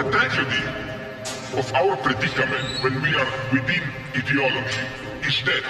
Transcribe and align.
The 0.00 0.10
tragedy 0.12 0.64
of 1.58 1.74
our 1.74 1.94
predicament 1.98 2.82
when 2.82 3.02
we 3.02 3.14
are 3.14 3.32
within 3.52 3.82
ideology 4.16 4.80
is 5.28 5.42
that 5.44 5.62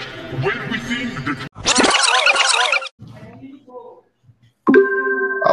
when 0.45 0.71
we 0.71 0.79
think 0.79 1.25
that 1.25 1.50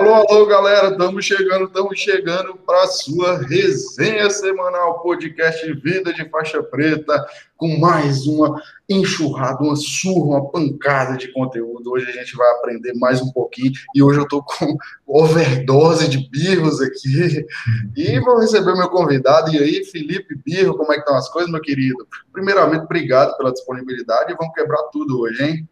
Alô, 0.08 0.26
alô, 0.30 0.46
galera, 0.46 0.92
estamos 0.92 1.26
chegando, 1.26 1.66
estamos 1.66 2.00
chegando 2.00 2.56
para 2.56 2.84
a 2.84 2.88
sua 2.88 3.40
resenha 3.40 4.30
semanal, 4.30 5.02
podcast 5.02 5.70
Vida 5.82 6.14
de 6.14 6.24
Faixa 6.30 6.64
Preta, 6.64 7.28
com 7.58 7.78
mais 7.78 8.26
uma 8.26 8.58
enxurrada, 8.88 9.62
uma 9.62 9.76
surra, 9.76 10.38
uma 10.38 10.50
pancada 10.50 11.18
de 11.18 11.28
conteúdo. 11.34 11.92
Hoje 11.92 12.10
a 12.10 12.14
gente 12.14 12.38
vai 12.38 12.50
aprender 12.52 12.94
mais 12.94 13.22
um 13.22 13.34
pouquinho 13.34 13.74
e 13.94 14.02
hoje 14.02 14.20
eu 14.20 14.24
estou 14.24 14.42
com 14.42 14.78
overdose 15.06 16.08
de 16.08 16.30
birros 16.30 16.80
aqui 16.80 17.46
e 17.98 18.18
vou 18.22 18.40
receber 18.40 18.78
meu 18.78 18.88
convidado. 18.88 19.54
E 19.54 19.58
aí, 19.58 19.84
Felipe 19.84 20.40
Birro, 20.46 20.78
como 20.78 20.94
é 20.94 20.96
que 20.96 21.02
estão 21.02 21.18
as 21.18 21.28
coisas, 21.28 21.52
meu 21.52 21.60
querido? 21.60 22.08
Primeiramente, 22.32 22.86
obrigado 22.86 23.36
pela 23.36 23.52
disponibilidade 23.52 24.32
e 24.32 24.38
vamos 24.38 24.54
quebrar 24.54 24.84
tudo 24.84 25.20
hoje, 25.20 25.44
hein? 25.44 25.68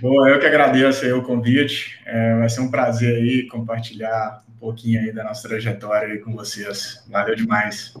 Bom, 0.00 0.26
eu 0.26 0.38
que 0.40 0.46
agradeço 0.46 1.06
o 1.16 1.22
convite. 1.22 2.00
É, 2.04 2.38
vai 2.38 2.48
ser 2.48 2.60
um 2.60 2.70
prazer 2.70 3.14
aí 3.16 3.46
compartilhar 3.48 4.42
um 4.48 4.58
pouquinho 4.58 5.00
aí 5.00 5.12
da 5.12 5.24
nossa 5.24 5.48
trajetória 5.48 6.08
aí 6.08 6.18
com 6.18 6.34
vocês. 6.34 7.04
Valeu 7.08 7.36
demais. 7.36 7.94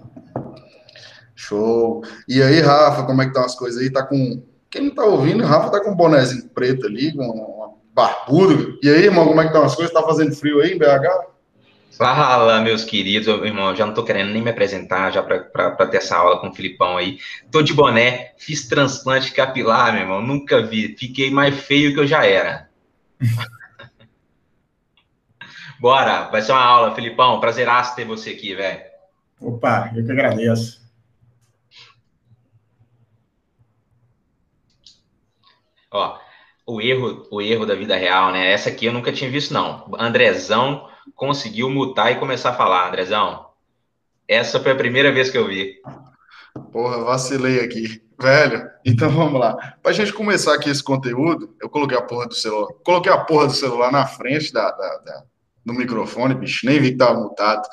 Show. 1.34 2.02
E 2.28 2.42
aí, 2.42 2.60
Rafa, 2.60 3.04
como 3.04 3.22
é 3.22 3.24
que 3.24 3.30
estão 3.30 3.44
as 3.44 3.54
coisas 3.54 3.80
aí? 3.80 3.90
Tá 3.90 4.02
com. 4.02 4.42
Quem 4.70 4.86
não 4.86 4.94
tá 4.94 5.04
ouvindo, 5.04 5.44
Rafa 5.44 5.70
tá 5.70 5.80
com 5.80 5.90
um 5.90 5.96
bonézinho 5.96 6.48
preto 6.48 6.86
ali, 6.86 7.12
com 7.12 7.22
um 7.22 7.74
barbudo. 7.94 8.76
E 8.82 8.88
aí, 8.88 9.04
irmão, 9.04 9.26
como 9.26 9.40
é 9.40 9.44
que 9.44 9.50
estão 9.50 9.64
as 9.64 9.74
coisas? 9.76 9.94
Tá 9.94 10.02
fazendo 10.02 10.34
frio 10.34 10.60
aí 10.60 10.72
em 10.72 10.78
BH? 10.78 11.33
Fala, 11.96 12.60
meus 12.60 12.82
queridos, 12.84 13.28
irmão, 13.28 13.74
já 13.76 13.86
não 13.86 13.94
tô 13.94 14.02
querendo 14.02 14.32
nem 14.32 14.42
me 14.42 14.50
apresentar 14.50 15.12
já 15.12 15.22
para 15.22 15.86
ter 15.86 15.98
essa 15.98 16.16
aula 16.16 16.40
com 16.40 16.48
o 16.48 16.54
Filipão 16.54 16.96
aí. 16.96 17.18
Tô 17.52 17.62
de 17.62 17.72
boné, 17.72 18.34
fiz 18.36 18.66
transplante 18.66 19.32
capilar, 19.32 19.92
meu 19.92 20.02
irmão, 20.02 20.20
nunca 20.20 20.60
vi. 20.60 20.96
Fiquei 20.98 21.30
mais 21.30 21.54
feio 21.56 21.94
que 21.94 22.00
eu 22.00 22.06
já 22.06 22.26
era. 22.26 22.68
Bora, 25.80 26.30
vai 26.30 26.42
ser 26.42 26.50
uma 26.52 26.64
aula, 26.64 26.94
Filipão. 26.94 27.38
Prazeraço 27.38 27.94
ter 27.94 28.04
você 28.04 28.30
aqui, 28.30 28.54
velho. 28.54 28.82
Opa, 29.40 29.92
eu 29.94 30.04
que 30.04 30.10
agradeço. 30.10 30.82
Ó, 35.92 36.18
o 36.66 36.80
erro, 36.80 37.28
o 37.30 37.40
erro 37.40 37.64
da 37.64 37.76
vida 37.76 37.96
real, 37.96 38.32
né? 38.32 38.50
Essa 38.50 38.70
aqui 38.70 38.86
eu 38.86 38.92
nunca 38.92 39.12
tinha 39.12 39.30
visto, 39.30 39.54
não. 39.54 39.88
Andrezão 39.96 40.92
conseguiu 41.14 41.70
mutar 41.70 42.12
e 42.12 42.18
começar 42.18 42.50
a 42.50 42.54
falar, 42.54 42.88
Andrezão. 42.88 43.46
Essa 44.28 44.60
foi 44.60 44.72
a 44.72 44.76
primeira 44.76 45.12
vez 45.12 45.30
que 45.30 45.38
eu 45.38 45.46
vi. 45.46 45.74
Porra, 46.72 47.04
vacilei 47.04 47.60
aqui. 47.60 48.02
Velho, 48.20 48.70
então 48.84 49.10
vamos 49.10 49.40
lá. 49.40 49.76
Pra 49.82 49.92
gente 49.92 50.12
começar 50.12 50.54
aqui 50.54 50.70
esse 50.70 50.82
conteúdo, 50.82 51.54
eu 51.60 51.68
coloquei 51.68 51.98
a 51.98 52.02
porra 52.02 52.26
do 52.26 52.34
celular. 52.34 52.72
Coloquei 52.84 53.12
a 53.12 53.18
porra 53.18 53.48
do 53.48 53.52
celular 53.52 53.90
na 53.90 54.06
frente 54.06 54.52
da, 54.52 54.70
da, 54.70 54.98
da 54.98 55.24
do 55.64 55.72
microfone, 55.72 56.34
bicho. 56.34 56.66
Nem 56.66 56.80
vi 56.80 56.92
que 56.92 56.98
tava 56.98 57.18
mutado. 57.18 57.66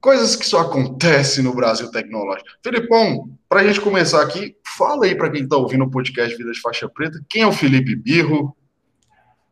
Coisas 0.00 0.36
que 0.36 0.46
só 0.46 0.60
acontecem 0.60 1.42
no 1.42 1.54
Brasil 1.54 1.90
tecnológico. 1.90 2.48
Felipão, 2.62 3.36
pra 3.48 3.64
gente 3.64 3.80
começar 3.80 4.22
aqui, 4.22 4.56
fala 4.76 5.06
aí 5.06 5.14
para 5.14 5.30
quem 5.30 5.48
tá 5.48 5.56
ouvindo 5.56 5.84
o 5.84 5.90
podcast 5.90 6.36
Vida 6.36 6.52
de 6.52 6.60
Faixa 6.60 6.88
Preta, 6.88 7.20
quem 7.28 7.42
é 7.42 7.46
o 7.46 7.52
Felipe 7.52 7.96
Birro, 7.96 8.56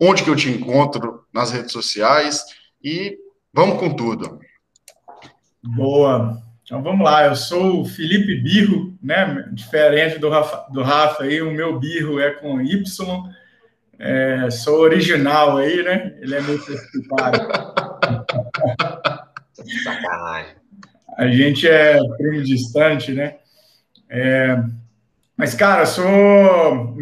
onde 0.01 0.23
que 0.23 0.31
eu 0.31 0.37
te 0.37 0.49
encontro 0.49 1.25
nas 1.33 1.51
redes 1.51 1.73
sociais 1.73 2.45
e 2.83 3.17
vamos 3.53 3.79
com 3.79 3.95
tudo. 3.95 4.39
Boa. 5.63 6.43
Então 6.63 6.83
vamos 6.83 7.05
lá, 7.05 7.27
eu 7.27 7.37
sou 7.37 7.81
o 7.81 7.85
Felipe 7.85 8.35
Birro, 8.43 8.97
né? 9.01 9.49
Diferente 9.53 10.19
do 10.19 10.29
Rafa, 10.29 10.67
do 10.73 10.83
Rafa 10.83 11.23
aí, 11.23 11.41
o 11.41 11.53
meu 11.53 11.79
birro 11.79 12.19
é 12.19 12.33
com 12.33 12.61
Y. 12.61 12.83
É, 13.99 14.51
sou 14.51 14.81
original 14.81 15.57
aí, 15.57 15.83
né? 15.83 16.17
Ele 16.21 16.35
é 16.35 16.41
meio 16.41 16.63
precipitado. 16.63 17.39
Sacanagem. 19.85 20.57
A 21.17 21.29
gente 21.29 21.67
é 21.67 21.99
primo 22.19 22.43
distante, 22.43 23.13
né? 23.13 23.37
É, 24.09 24.63
mas, 25.37 25.55
cara, 25.55 25.87
sou 25.87 26.97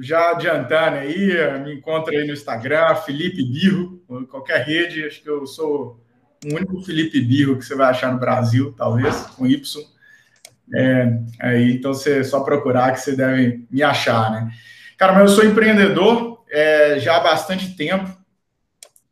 já 0.00 0.30
adiantando 0.30 0.98
aí, 0.98 1.60
me 1.64 1.74
encontra 1.74 2.16
aí 2.16 2.26
no 2.26 2.32
Instagram, 2.32 2.94
Felipe 2.96 3.42
Birro, 3.42 3.97
qualquer 4.28 4.64
rede, 4.64 5.04
acho 5.04 5.22
que 5.22 5.28
eu 5.28 5.46
sou 5.46 6.00
o 6.44 6.54
único 6.54 6.80
Felipe 6.82 7.20
Birro 7.20 7.58
que 7.58 7.64
você 7.64 7.74
vai 7.74 7.90
achar 7.90 8.12
no 8.12 8.18
Brasil, 8.18 8.74
talvez, 8.76 9.14
com 9.36 9.46
Y. 9.46 9.84
É, 10.74 11.20
aí, 11.40 11.72
então, 11.72 11.92
você 11.94 12.22
só 12.24 12.40
procurar 12.40 12.92
que 12.92 13.00
você 13.00 13.16
deve 13.16 13.66
me 13.70 13.82
achar, 13.82 14.30
né? 14.30 14.50
Cara, 14.96 15.12
mas 15.12 15.30
eu 15.30 15.36
sou 15.36 15.44
empreendedor 15.44 16.44
é, 16.50 16.98
já 16.98 17.16
há 17.16 17.20
bastante 17.20 17.76
tempo. 17.76 18.16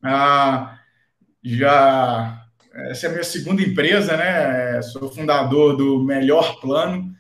Ah, 0.02 0.78
já 1.42 2.42
essa 2.74 3.06
é 3.06 3.08
a 3.08 3.12
minha 3.12 3.24
segunda 3.24 3.62
empresa, 3.62 4.16
né? 4.16 4.82
Sou 4.82 5.10
fundador 5.10 5.76
do 5.76 6.04
Melhor 6.04 6.60
Plano, 6.60 7.16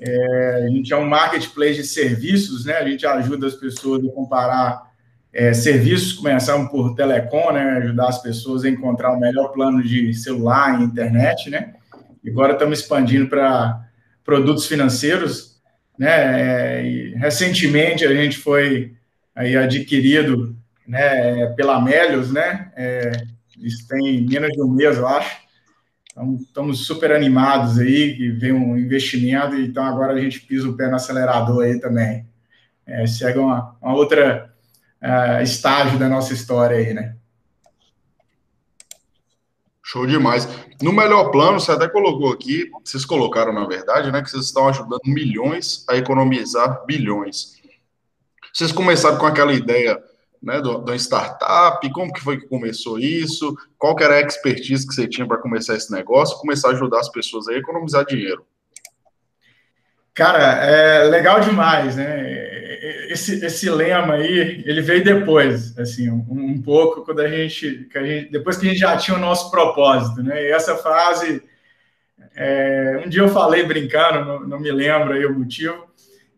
é, 0.00 0.64
a 0.66 0.68
gente 0.68 0.92
é 0.92 0.96
um 0.96 1.06
marketplace 1.06 1.76
de 1.76 1.86
serviços, 1.86 2.64
né? 2.64 2.74
A 2.74 2.88
gente 2.88 3.06
ajuda 3.06 3.46
as 3.46 3.54
pessoas 3.54 4.04
a 4.04 4.12
comparar 4.12 4.93
é, 5.34 5.52
serviços, 5.52 6.12
começando 6.12 6.70
por 6.70 6.94
telecom, 6.94 7.52
né? 7.52 7.78
Ajudar 7.78 8.08
as 8.08 8.22
pessoas 8.22 8.64
a 8.64 8.68
encontrar 8.68 9.12
o 9.12 9.18
melhor 9.18 9.48
plano 9.48 9.82
de 9.82 10.14
celular 10.14 10.80
e 10.80 10.84
internet, 10.84 11.50
né? 11.50 11.74
E 12.22 12.30
agora 12.30 12.52
estamos 12.52 12.78
expandindo 12.78 13.28
para 13.28 13.84
produtos 14.24 14.66
financeiros, 14.66 15.60
né? 15.98 16.78
É, 16.78 17.14
recentemente 17.16 18.06
a 18.06 18.14
gente 18.14 18.38
foi 18.38 18.94
aí 19.34 19.56
adquirido, 19.56 20.56
né? 20.86 21.46
Pela 21.56 21.82
Melios, 21.82 22.32
né? 22.32 22.70
É, 22.76 23.10
isso 23.58 23.88
tem 23.88 24.24
menos 24.24 24.50
de 24.50 24.62
um 24.62 24.70
mês, 24.70 24.96
eu 24.96 25.08
acho. 25.08 25.42
Então, 26.12 26.36
estamos 26.40 26.86
super 26.86 27.10
animados 27.10 27.80
aí, 27.80 28.16
que 28.16 28.30
vem 28.30 28.52
um 28.52 28.78
investimento, 28.78 29.56
então 29.56 29.84
agora 29.84 30.12
a 30.12 30.20
gente 30.20 30.40
pisa 30.42 30.68
o 30.68 30.76
pé 30.76 30.86
no 30.86 30.94
acelerador 30.94 31.64
aí 31.64 31.80
também. 31.80 32.24
É, 32.86 33.04
segue 33.04 33.40
uma, 33.40 33.76
uma 33.82 33.94
outra 33.94 34.53
uh, 35.04 35.42
estágio 35.42 35.98
da 35.98 36.08
nossa 36.08 36.32
história 36.32 36.76
aí, 36.78 36.94
né? 36.94 37.16
Show 39.82 40.06
demais. 40.06 40.48
No 40.82 40.92
melhor 40.92 41.30
plano, 41.30 41.60
você 41.60 41.70
até 41.70 41.86
colocou 41.86 42.32
aqui, 42.32 42.70
vocês 42.82 43.04
colocaram 43.04 43.52
na 43.52 43.66
verdade, 43.66 44.10
né, 44.10 44.22
que 44.22 44.30
vocês 44.30 44.46
estão 44.46 44.66
ajudando 44.68 45.02
milhões 45.06 45.84
a 45.88 45.96
economizar 45.96 46.84
bilhões. 46.86 47.62
Vocês 48.52 48.72
começaram 48.72 49.18
com 49.18 49.26
aquela 49.26 49.52
ideia 49.52 50.02
né, 50.42 50.60
do, 50.60 50.78
do 50.78 50.94
startup, 50.94 51.92
como 51.92 52.12
que 52.12 52.20
foi 52.20 52.40
que 52.40 52.48
começou 52.48 52.98
isso, 52.98 53.54
qual 53.78 53.94
que 53.94 54.02
era 54.02 54.14
a 54.14 54.20
expertise 54.20 54.86
que 54.86 54.94
você 54.94 55.06
tinha 55.06 55.26
para 55.28 55.38
começar 55.38 55.74
esse 55.74 55.92
negócio, 55.92 56.38
começar 56.38 56.68
a 56.68 56.72
ajudar 56.72 57.00
as 57.00 57.08
pessoas 57.10 57.46
a 57.48 57.54
economizar 57.54 58.06
dinheiro. 58.06 58.44
Cara, 60.14 60.64
é 60.64 61.04
legal 61.04 61.40
demais, 61.40 61.96
né? 61.96 62.33
Esse, 63.10 63.44
esse 63.44 63.70
lema 63.70 64.14
aí, 64.14 64.62
ele 64.66 64.80
veio 64.80 65.04
depois, 65.04 65.76
assim, 65.78 66.10
um, 66.10 66.24
um 66.28 66.62
pouco 66.62 67.04
quando 67.04 67.20
a 67.20 67.28
gente, 67.28 67.88
que 67.90 67.98
a 67.98 68.04
gente, 68.04 68.30
depois 68.30 68.56
que 68.56 68.66
a 68.66 68.70
gente 68.70 68.78
já 68.78 68.96
tinha 68.96 69.16
o 69.16 69.20
nosso 69.20 69.50
propósito, 69.50 70.22
né? 70.22 70.42
E 70.42 70.52
essa 70.52 70.76
frase, 70.76 71.42
é, 72.34 73.02
um 73.04 73.08
dia 73.08 73.22
eu 73.22 73.28
falei 73.28 73.64
brincando, 73.64 74.24
não, 74.24 74.40
não 74.40 74.60
me 74.60 74.70
lembro 74.70 75.12
aí 75.12 75.24
o 75.24 75.38
motivo, 75.38 75.86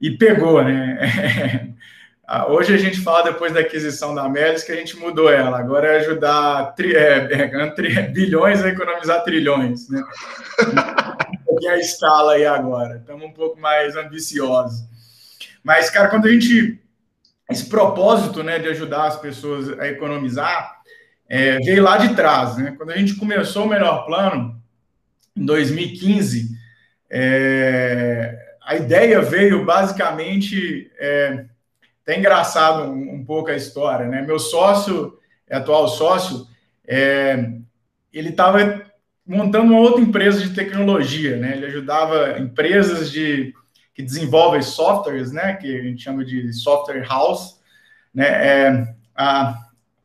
e 0.00 0.10
pegou, 0.10 0.62
né? 0.62 1.74
Ah, 2.28 2.50
hoje 2.50 2.74
a 2.74 2.76
gente 2.76 2.98
fala, 3.00 3.22
depois 3.22 3.52
da 3.52 3.60
aquisição 3.60 4.12
da 4.12 4.28
Melis, 4.28 4.64
que 4.64 4.72
a 4.72 4.74
gente 4.74 4.96
mudou 4.96 5.30
ela. 5.30 5.60
Agora 5.60 5.86
é 5.86 5.98
ajudar 5.98 6.74
tri, 6.74 6.92
é, 6.96 7.18
é, 7.32 7.70
tri, 7.70 8.02
bilhões 8.10 8.64
a 8.64 8.68
economizar 8.68 9.22
trilhões. 9.22 9.88
Né? 9.88 10.02
um 11.48 11.68
a 11.70 11.78
escala 11.78 12.32
aí 12.32 12.44
agora. 12.44 12.96
Estamos 12.96 13.24
um 13.24 13.32
pouco 13.32 13.60
mais 13.60 13.94
ambiciosos. 13.94 14.95
Mas, 15.66 15.90
cara, 15.90 16.06
quando 16.08 16.26
a 16.26 16.30
gente. 16.30 16.80
Esse 17.50 17.68
propósito 17.68 18.42
né, 18.44 18.56
de 18.60 18.68
ajudar 18.68 19.06
as 19.06 19.16
pessoas 19.16 19.76
a 19.80 19.88
economizar 19.88 20.80
é, 21.28 21.58
veio 21.58 21.82
lá 21.82 21.96
de 21.96 22.14
trás. 22.14 22.56
Né? 22.56 22.74
Quando 22.76 22.90
a 22.90 22.96
gente 22.96 23.16
começou 23.16 23.64
o 23.64 23.68
melhor 23.68 24.04
plano, 24.06 24.60
em 25.36 25.44
2015, 25.44 26.50
é, 27.10 28.38
a 28.64 28.76
ideia 28.76 29.20
veio 29.22 29.64
basicamente. 29.64 30.88
É, 31.00 31.46
até 32.02 32.16
engraçado 32.16 32.84
um, 32.84 33.14
um, 33.14 33.24
pouco 33.24 33.50
a 33.50 33.56
história, 33.56 34.06
né? 34.06 34.22
Meu 34.22 34.38
sócio, 34.38 35.18
atual 35.50 35.88
sócio, 35.88 36.46
é, 36.86 37.50
ele 38.12 38.28
estava 38.28 38.84
montando 39.26 39.72
uma 39.72 39.80
outra 39.80 40.00
empresa 40.00 40.40
de 40.40 40.54
tecnologia, 40.54 41.36
né? 41.36 41.56
Ele 41.56 41.66
ajudava 41.66 42.38
empresas 42.38 43.10
de 43.10 43.52
que 43.96 44.02
desenvolvem 44.02 44.60
softwares, 44.60 45.32
né? 45.32 45.54
Que 45.54 45.74
a 45.74 45.82
gente 45.82 46.02
chama 46.02 46.22
de 46.22 46.52
software 46.52 47.08
house, 47.08 47.58
né? 48.14 48.26
É, 48.26 48.94
a, 49.16 49.56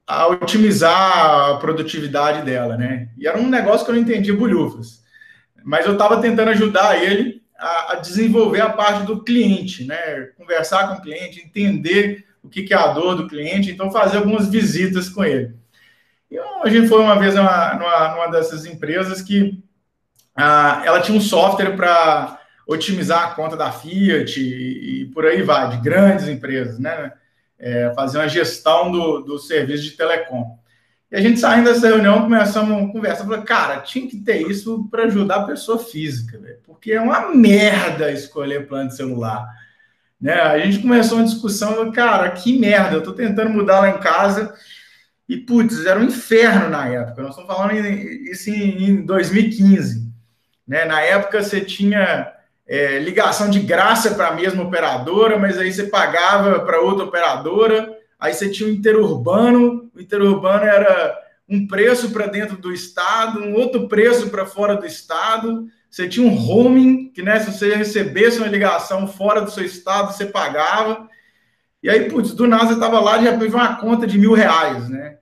a 0.08 0.28
otimizar 0.28 1.50
a 1.52 1.58
produtividade 1.58 2.46
dela, 2.46 2.78
né? 2.78 3.10
E 3.18 3.28
era 3.28 3.38
um 3.38 3.50
negócio 3.50 3.86
que 3.86 3.92
eu 3.92 3.96
não 3.96 4.02
entendia 4.02 4.34
bolhufas. 4.34 5.04
Mas 5.62 5.86
eu 5.86 5.94
estava 5.94 6.22
tentando 6.22 6.52
ajudar 6.52 7.04
ele 7.04 7.44
a, 7.60 7.92
a, 7.92 7.96
desenvolver 7.98 8.62
a 8.62 8.70
parte 8.70 9.06
do 9.06 9.22
cliente, 9.26 9.84
né? 9.84 9.98
Conversar 10.38 10.88
com 10.88 10.94
o 10.96 11.02
cliente, 11.02 11.42
entender 11.42 12.26
o 12.42 12.48
que, 12.48 12.64
que 12.64 12.74
é 12.74 12.78
a 12.78 12.94
dor 12.94 13.16
do 13.16 13.28
cliente, 13.28 13.70
então 13.70 13.92
fazer 13.92 14.18
algumas 14.18 14.48
visitas 14.48 15.10
com 15.10 15.26
ele. 15.26 15.54
E 16.32 16.40
a 16.40 16.70
gente 16.70 16.88
foi 16.88 17.02
uma 17.02 17.20
vez 17.20 17.36
numa, 17.36 17.74
numa, 17.74 18.12
numa 18.14 18.28
dessas 18.28 18.66
empresas 18.66 19.22
que 19.22 19.62
ah, 20.34 20.82
ela 20.86 21.02
tinha 21.02 21.18
um 21.18 21.22
software 21.22 21.76
para 21.76 22.41
otimizar 22.74 23.24
a 23.24 23.36
conta 23.36 23.58
da 23.58 23.72
Fiat 23.72 24.40
e, 24.40 25.02
e, 25.02 25.06
por 25.08 25.26
aí 25.26 25.42
vai, 25.42 25.70
de 25.70 25.78
grandes 25.78 26.28
empresas, 26.28 26.80
né? 26.80 27.12
É, 27.60 27.94
fazer 27.94 28.18
uma 28.18 28.28
gestão 28.28 28.92
do, 28.92 29.20
do 29.20 29.38
serviço 29.38 29.84
de 29.84 29.92
telecom. 29.92 30.58
E 31.12 31.16
a 31.16 31.22
gente 31.22 31.40
saindo 31.40 31.72
dessa 31.72 31.88
reunião, 31.88 32.24
começamos 32.24 32.90
a 32.90 32.92
conversa. 32.92 33.24
Falei, 33.24 33.42
cara, 33.42 33.82
tinha 33.82 34.08
que 34.08 34.18
ter 34.18 34.50
isso 34.50 34.88
para 34.90 35.04
ajudar 35.04 35.36
a 35.36 35.46
pessoa 35.46 35.78
física, 35.78 36.40
porque 36.64 36.94
é 36.94 37.02
uma 37.02 37.36
merda 37.36 38.12
escolher 38.12 38.68
plano 38.68 38.90
de 38.90 38.96
celular. 38.96 39.46
Né? 40.20 40.34
A 40.34 40.58
gente 40.60 40.80
começou 40.80 41.18
uma 41.18 41.26
discussão, 41.26 41.92
cara, 41.92 42.32
que 42.32 42.58
merda, 42.58 42.96
eu 42.96 43.00
estou 43.00 43.14
tentando 43.14 43.50
mudar 43.50 43.82
lá 43.82 43.90
em 43.90 44.00
casa. 44.00 44.54
E, 45.28 45.38
putz, 45.38 45.86
era 45.86 46.00
um 46.00 46.06
inferno 46.06 46.70
na 46.70 46.88
época. 46.88 47.22
Nós 47.22 47.32
estamos 47.32 47.54
falando 47.54 47.74
isso 47.76 48.50
em 48.50 49.06
2015. 49.06 50.12
Né? 50.68 50.86
Na 50.86 51.02
época 51.02 51.44
você 51.44 51.62
tinha 51.62 52.31
é, 52.72 53.00
ligação 53.00 53.50
de 53.50 53.60
graça 53.60 54.12
para 54.12 54.30
a 54.30 54.34
mesma 54.34 54.64
operadora, 54.64 55.38
mas 55.38 55.58
aí 55.58 55.74
você 55.74 55.84
pagava 55.84 56.62
para 56.62 56.80
outra 56.80 57.04
operadora, 57.04 57.94
aí 58.18 58.34
você 58.34 58.50
tinha 58.50 58.70
o 58.70 58.72
interurbano, 58.72 59.92
o 59.94 60.00
interurbano 60.00 60.64
era 60.64 61.14
um 61.50 61.68
preço 61.68 62.12
para 62.12 62.28
dentro 62.28 62.56
do 62.56 62.72
estado, 62.72 63.42
um 63.42 63.56
outro 63.56 63.90
preço 63.90 64.30
para 64.30 64.46
fora 64.46 64.78
do 64.78 64.86
estado, 64.86 65.68
você 65.90 66.08
tinha 66.08 66.26
um 66.26 66.34
roaming, 66.34 67.12
que 67.14 67.22
né, 67.22 67.42
se 67.42 67.52
você 67.52 67.76
recebesse 67.76 68.38
uma 68.38 68.48
ligação 68.48 69.06
fora 69.06 69.42
do 69.42 69.52
seu 69.52 69.66
estado, 69.66 70.14
você 70.14 70.28
pagava, 70.28 71.10
e 71.84 71.90
aí, 71.90 72.10
putz, 72.10 72.34
do 72.34 72.48
nada 72.48 72.68
você 72.68 72.76
estava 72.76 73.02
lá, 73.02 73.18
de 73.18 73.26
repente 73.26 73.54
uma 73.54 73.76
conta 73.76 74.08
de 74.08 74.18
mil 74.18 74.32
reais, 74.32 74.88
né? 74.88 75.18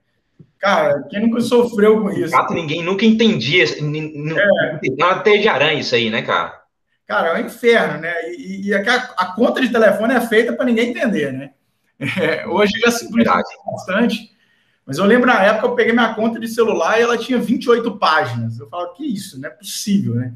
Cara, 0.56 1.02
quem 1.10 1.22
nunca 1.22 1.40
sofreu 1.40 2.00
com 2.00 2.10
isso? 2.12 2.30
Fato, 2.30 2.54
ninguém 2.54 2.84
nunca 2.84 3.04
entendia, 3.04 3.64
é. 3.64 3.80
não 4.96 5.08
até 5.08 5.36
de 5.38 5.48
aranha 5.48 5.80
isso 5.80 5.96
aí, 5.96 6.10
né, 6.10 6.22
cara? 6.22 6.59
Cara, 7.10 7.30
é 7.30 7.42
um 7.42 7.46
inferno, 7.46 7.98
né? 7.98 8.14
E, 8.34 8.68
e 8.68 8.72
a, 8.72 8.94
a, 9.16 9.34
conta 9.34 9.60
de 9.60 9.68
telefone 9.68 10.14
é 10.14 10.20
feita 10.20 10.52
para 10.52 10.64
ninguém 10.64 10.90
entender, 10.90 11.32
né? 11.32 11.50
É, 12.18 12.46
hoje 12.46 12.72
já 12.78 12.90
simplifica 12.92 13.42
bastante. 13.66 14.30
Mas 14.86 14.96
eu 14.96 15.04
lembro 15.04 15.26
na 15.26 15.42
época 15.42 15.66
eu 15.66 15.74
peguei 15.74 15.92
minha 15.92 16.14
conta 16.14 16.40
de 16.40 16.48
celular 16.48 16.98
e 16.98 17.02
ela 17.02 17.18
tinha 17.18 17.38
28 17.38 17.98
páginas. 17.98 18.58
Eu 18.58 18.68
falo, 18.68 18.94
que 18.94 19.04
isso? 19.04 19.38
Não 19.38 19.48
é 19.48 19.52
possível, 19.52 20.14
né? 20.14 20.32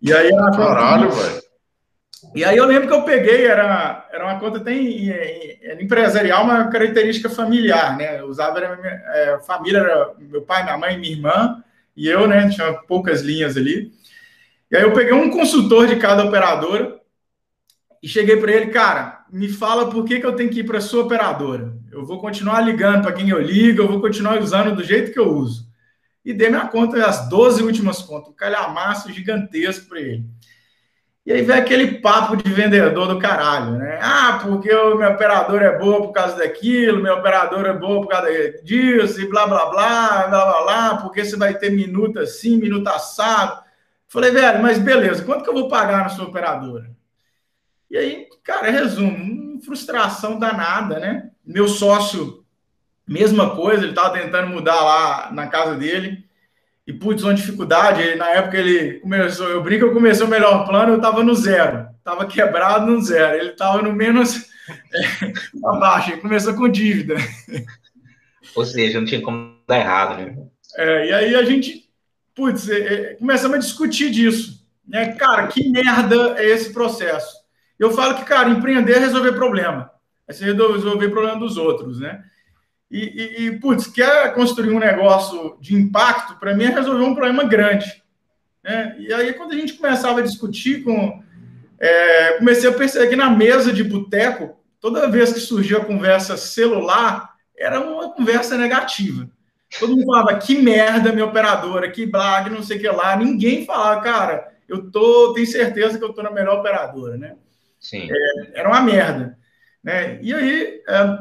E 0.00 0.10
aí 0.10 0.28
era 0.28 0.50
Caralho, 0.52 1.10
velho. 1.10 1.42
E 2.34 2.44
aí 2.44 2.56
eu 2.56 2.66
lembro 2.66 2.86
que 2.86 2.94
eu 2.94 3.02
peguei, 3.02 3.46
era, 3.46 4.08
era 4.12 4.24
uma 4.24 4.38
conta 4.38 4.60
tem 4.60 5.10
era 5.10 5.82
empresarial, 5.82 6.44
uma 6.44 6.68
característica 6.68 7.28
familiar, 7.28 7.96
né? 7.98 8.20
Eu 8.20 8.28
usava 8.28 8.58
era 8.58 8.76
minha, 8.76 8.90
é, 8.90 9.40
família, 9.40 9.78
era 9.78 10.14
meu 10.18 10.42
pai, 10.42 10.62
minha 10.62 10.78
mãe, 10.78 10.96
minha 10.96 11.12
irmã, 11.12 11.64
e 11.96 12.06
eu, 12.06 12.28
né? 12.28 12.48
Tinha 12.48 12.72
poucas 12.74 13.22
linhas 13.22 13.56
ali. 13.56 13.92
E 14.70 14.76
aí 14.76 14.82
eu 14.82 14.92
peguei 14.92 15.12
um 15.12 15.30
consultor 15.30 15.86
de 15.86 15.96
cada 15.96 16.24
operadora 16.24 17.00
e 18.02 18.08
cheguei 18.08 18.36
para 18.36 18.52
ele, 18.52 18.66
cara, 18.66 19.24
me 19.30 19.48
fala 19.48 19.90
por 19.90 20.04
que, 20.04 20.20
que 20.20 20.26
eu 20.26 20.34
tenho 20.34 20.50
que 20.50 20.60
ir 20.60 20.64
para 20.64 20.78
a 20.78 20.82
sua 20.82 21.04
operadora. 21.04 21.72
Eu 21.90 22.04
vou 22.04 22.20
continuar 22.20 22.60
ligando 22.60 23.02
para 23.02 23.12
quem 23.12 23.28
eu 23.28 23.40
ligo, 23.40 23.82
eu 23.82 23.88
vou 23.88 24.00
continuar 24.00 24.40
usando 24.40 24.74
do 24.74 24.84
jeito 24.84 25.12
que 25.12 25.18
eu 25.18 25.28
uso. 25.28 25.68
E 26.24 26.32
dei 26.32 26.48
minha 26.48 26.68
conta, 26.68 27.04
as 27.04 27.28
12 27.28 27.62
últimas 27.62 28.00
contas, 28.02 28.30
um 28.30 28.34
calhamaço 28.34 29.12
gigantesco 29.12 29.88
para 29.88 30.00
ele. 30.00 30.24
E 31.26 31.32
aí 31.32 31.42
vem 31.42 31.56
aquele 31.56 32.00
papo 32.00 32.36
de 32.36 32.50
vendedor 32.50 33.06
do 33.06 33.18
caralho, 33.18 33.72
né? 33.72 33.98
Ah, 34.00 34.40
porque 34.42 34.72
o 34.72 34.96
meu 34.96 35.10
operador 35.10 35.60
é 35.60 35.78
boa 35.78 36.00
por 36.02 36.12
causa 36.12 36.36
daquilo, 36.36 37.02
meu 37.02 37.14
operador 37.14 37.66
é 37.66 37.72
boa 37.72 38.00
por 38.00 38.08
causa 38.08 38.28
disso, 38.64 39.20
e 39.20 39.28
blá, 39.28 39.46
blá, 39.46 39.66
blá, 39.66 40.26
blá, 40.28 40.44
blá, 40.44 40.62
blá, 40.62 40.96
porque 41.02 41.24
você 41.24 41.36
vai 41.36 41.54
ter 41.54 41.70
minuto 41.70 42.18
assim, 42.18 42.56
minuto 42.56 42.88
assado. 42.88 43.62
Falei, 44.10 44.32
velho, 44.32 44.60
mas 44.60 44.76
beleza, 44.76 45.24
quanto 45.24 45.44
que 45.44 45.50
eu 45.50 45.54
vou 45.54 45.68
pagar 45.68 45.98
na 45.98 46.08
sua 46.08 46.26
operadora? 46.26 46.90
E 47.88 47.96
aí, 47.96 48.26
cara, 48.42 48.68
resumo, 48.68 49.60
frustração 49.62 50.36
danada, 50.36 50.98
né? 50.98 51.30
Meu 51.46 51.68
sócio, 51.68 52.44
mesma 53.06 53.54
coisa, 53.54 53.84
ele 53.84 53.94
tava 53.94 54.18
tentando 54.18 54.48
mudar 54.48 54.80
lá 54.82 55.30
na 55.32 55.46
casa 55.46 55.76
dele, 55.76 56.24
e 56.84 56.92
putz, 56.92 57.22
uma 57.22 57.34
dificuldade. 57.34 58.16
Na 58.16 58.30
época 58.30 58.58
ele 58.58 58.98
começou, 58.98 59.48
eu 59.48 59.62
brinco, 59.62 59.84
eu 59.84 59.92
comecei 59.92 60.26
o 60.26 60.28
melhor 60.28 60.66
plano, 60.66 60.94
eu 60.94 60.96
estava 60.96 61.22
no 61.22 61.34
zero, 61.34 61.88
estava 61.96 62.26
quebrado 62.26 62.86
no 62.86 63.00
zero, 63.00 63.36
ele 63.36 63.50
estava 63.50 63.80
no 63.80 63.92
menos 63.92 64.50
é, 64.92 65.32
abaixo, 65.64 66.10
ele 66.10 66.20
começou 66.20 66.54
com 66.54 66.68
dívida. 66.68 67.14
Ou 68.56 68.64
seja, 68.64 68.98
não 68.98 69.06
tinha 69.06 69.22
como 69.22 69.54
dar 69.68 69.78
errado, 69.78 70.16
né? 70.16 70.36
É, 70.76 71.06
e 71.06 71.12
aí 71.12 71.34
a 71.36 71.44
gente, 71.44 71.88
putz, 72.40 72.70
é, 72.70 72.78
é, 72.78 73.14
começamos 73.16 73.56
a 73.56 73.60
discutir 73.60 74.10
disso. 74.10 74.66
Né? 74.88 75.12
Cara, 75.12 75.48
que 75.48 75.68
merda 75.68 76.36
é 76.38 76.48
esse 76.48 76.72
processo? 76.72 77.36
Eu 77.78 77.90
falo 77.90 78.14
que, 78.14 78.24
cara, 78.24 78.48
empreender 78.48 78.94
é 78.94 78.98
resolver 78.98 79.32
problema. 79.32 79.90
É 80.26 80.32
você 80.32 80.46
resolver 80.46 81.10
problema 81.10 81.38
dos 81.38 81.58
outros, 81.58 82.00
né? 82.00 82.24
E, 82.90 82.98
e, 82.98 83.46
e, 83.46 83.60
putz, 83.60 83.86
quer 83.86 84.34
construir 84.34 84.70
um 84.70 84.78
negócio 84.78 85.56
de 85.60 85.76
impacto, 85.76 86.38
para 86.40 86.54
mim 86.54 86.64
é 86.64 86.70
resolver 86.70 87.04
um 87.04 87.14
problema 87.14 87.44
grande. 87.44 88.02
Né? 88.64 88.96
E 88.98 89.12
aí, 89.12 89.32
quando 89.34 89.52
a 89.52 89.56
gente 89.56 89.74
começava 89.74 90.20
a 90.20 90.24
discutir 90.24 90.82
com. 90.82 91.22
É, 91.78 92.38
comecei 92.38 92.68
a 92.68 92.72
perceber 92.72 93.08
que 93.08 93.16
na 93.16 93.30
mesa 93.30 93.72
de 93.72 93.84
boteco, 93.84 94.58
toda 94.80 95.10
vez 95.10 95.32
que 95.32 95.40
surgia 95.40 95.78
a 95.78 95.84
conversa 95.84 96.36
celular, 96.36 97.34
era 97.56 97.80
uma 97.80 98.12
conversa 98.12 98.56
negativa. 98.56 99.30
Todo 99.78 99.96
mundo 99.96 100.06
falava, 100.06 100.38
que 100.38 100.60
merda, 100.60 101.12
minha 101.12 101.26
operadora, 101.26 101.90
que 101.90 102.06
blag, 102.06 102.50
não 102.50 102.62
sei 102.62 102.76
o 102.76 102.80
que 102.80 102.88
lá. 102.88 103.16
Ninguém 103.16 103.64
falava, 103.64 104.00
cara, 104.00 104.52
eu 104.68 104.90
tô, 104.90 105.32
tenho 105.32 105.46
certeza 105.46 105.98
que 105.98 106.04
eu 106.04 106.12
tô 106.12 106.22
na 106.22 106.30
melhor 106.30 106.58
operadora, 106.58 107.16
né? 107.16 107.36
Sim. 107.78 108.08
É, 108.10 108.60
era 108.60 108.68
uma 108.68 108.80
merda. 108.80 109.38
Né? 109.82 110.18
E 110.20 110.34
aí, 110.34 110.82
é, 110.86 111.18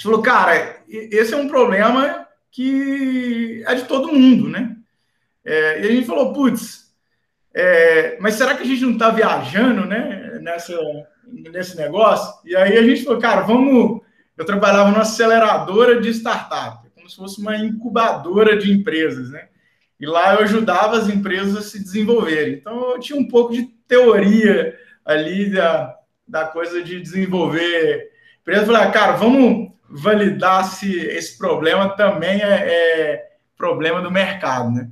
gente 0.00 0.02
falou, 0.02 0.22
cara, 0.22 0.82
esse 0.88 1.34
é 1.34 1.36
um 1.36 1.48
problema 1.48 2.26
que 2.50 3.62
é 3.66 3.74
de 3.74 3.84
todo 3.84 4.12
mundo, 4.12 4.48
né? 4.48 4.76
É, 5.44 5.80
e 5.80 5.88
a 5.88 5.90
gente 5.92 6.06
falou, 6.06 6.32
putz, 6.32 6.90
é, 7.54 8.16
mas 8.20 8.34
será 8.34 8.54
que 8.54 8.62
a 8.62 8.66
gente 8.66 8.82
não 8.82 8.92
está 8.92 9.10
viajando, 9.10 9.84
né, 9.86 10.38
nessa, 10.40 10.74
nesse 11.26 11.76
negócio? 11.76 12.34
E 12.44 12.56
aí 12.56 12.78
a 12.78 12.82
gente 12.82 13.04
falou, 13.04 13.20
cara, 13.20 13.42
vamos. 13.42 14.00
Eu 14.36 14.46
trabalhava 14.46 14.90
numa 14.90 15.02
aceleradora 15.02 16.00
de 16.00 16.08
startup, 16.10 16.79
se 17.10 17.16
fosse 17.16 17.40
uma 17.40 17.56
incubadora 17.56 18.56
de 18.56 18.72
empresas, 18.72 19.30
né? 19.30 19.48
E 19.98 20.06
lá 20.06 20.34
eu 20.34 20.40
ajudava 20.40 20.96
as 20.96 21.08
empresas 21.08 21.56
a 21.56 21.62
se 21.62 21.82
desenvolverem. 21.82 22.54
Então 22.54 22.92
eu 22.92 23.00
tinha 23.00 23.18
um 23.18 23.28
pouco 23.28 23.52
de 23.52 23.64
teoria 23.86 24.74
ali 25.04 25.50
da, 25.50 25.94
da 26.26 26.46
coisa 26.46 26.82
de 26.82 27.00
desenvolver 27.00 28.10
empresa. 28.40 28.66
Falei, 28.66 28.82
ah, 28.82 28.90
cara, 28.90 29.12
vamos 29.12 29.72
validar 29.88 30.64
se 30.64 30.98
esse 30.98 31.36
problema 31.36 31.88
também 31.96 32.40
é, 32.40 32.46
é 32.46 33.30
problema 33.56 34.00
do 34.00 34.10
mercado, 34.10 34.70
né? 34.70 34.88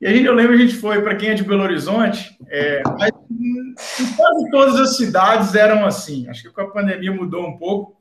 E 0.00 0.06
a 0.06 0.10
gente, 0.10 0.26
eu 0.26 0.34
lembro, 0.34 0.54
a 0.54 0.56
gente 0.56 0.74
foi, 0.74 1.00
para 1.02 1.16
quem 1.16 1.30
é 1.30 1.34
de 1.34 1.44
Belo 1.44 1.62
Horizonte, 1.62 2.36
é, 2.48 2.82
mas 2.98 3.10
quase 4.16 4.50
todas 4.50 4.76
as 4.76 4.96
cidades 4.96 5.54
eram 5.54 5.86
assim. 5.86 6.28
Acho 6.28 6.42
que 6.42 6.50
com 6.50 6.60
a 6.60 6.70
pandemia 6.70 7.12
mudou 7.12 7.46
um 7.46 7.56
pouco. 7.56 7.96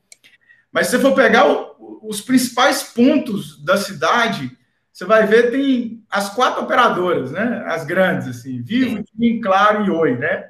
Mas 0.73 0.87
se 0.87 0.97
você 0.97 0.99
for 0.99 1.13
pegar 1.13 1.47
o, 1.47 2.01
os 2.03 2.19
principais 2.19 2.81
pontos 2.81 3.63
da 3.63 3.77
cidade, 3.77 4.51
você 4.91 5.05
vai 5.05 5.25
ver 5.27 5.51
tem 5.51 6.03
as 6.09 6.29
quatro 6.33 6.63
operadoras, 6.63 7.31
né? 7.31 7.63
As 7.67 7.85
grandes, 7.85 8.27
assim, 8.27 8.61
Vivo, 8.61 9.03
Tim, 9.03 9.39
Claro 9.39 9.85
e 9.85 9.89
Oi, 9.89 10.17
né? 10.17 10.49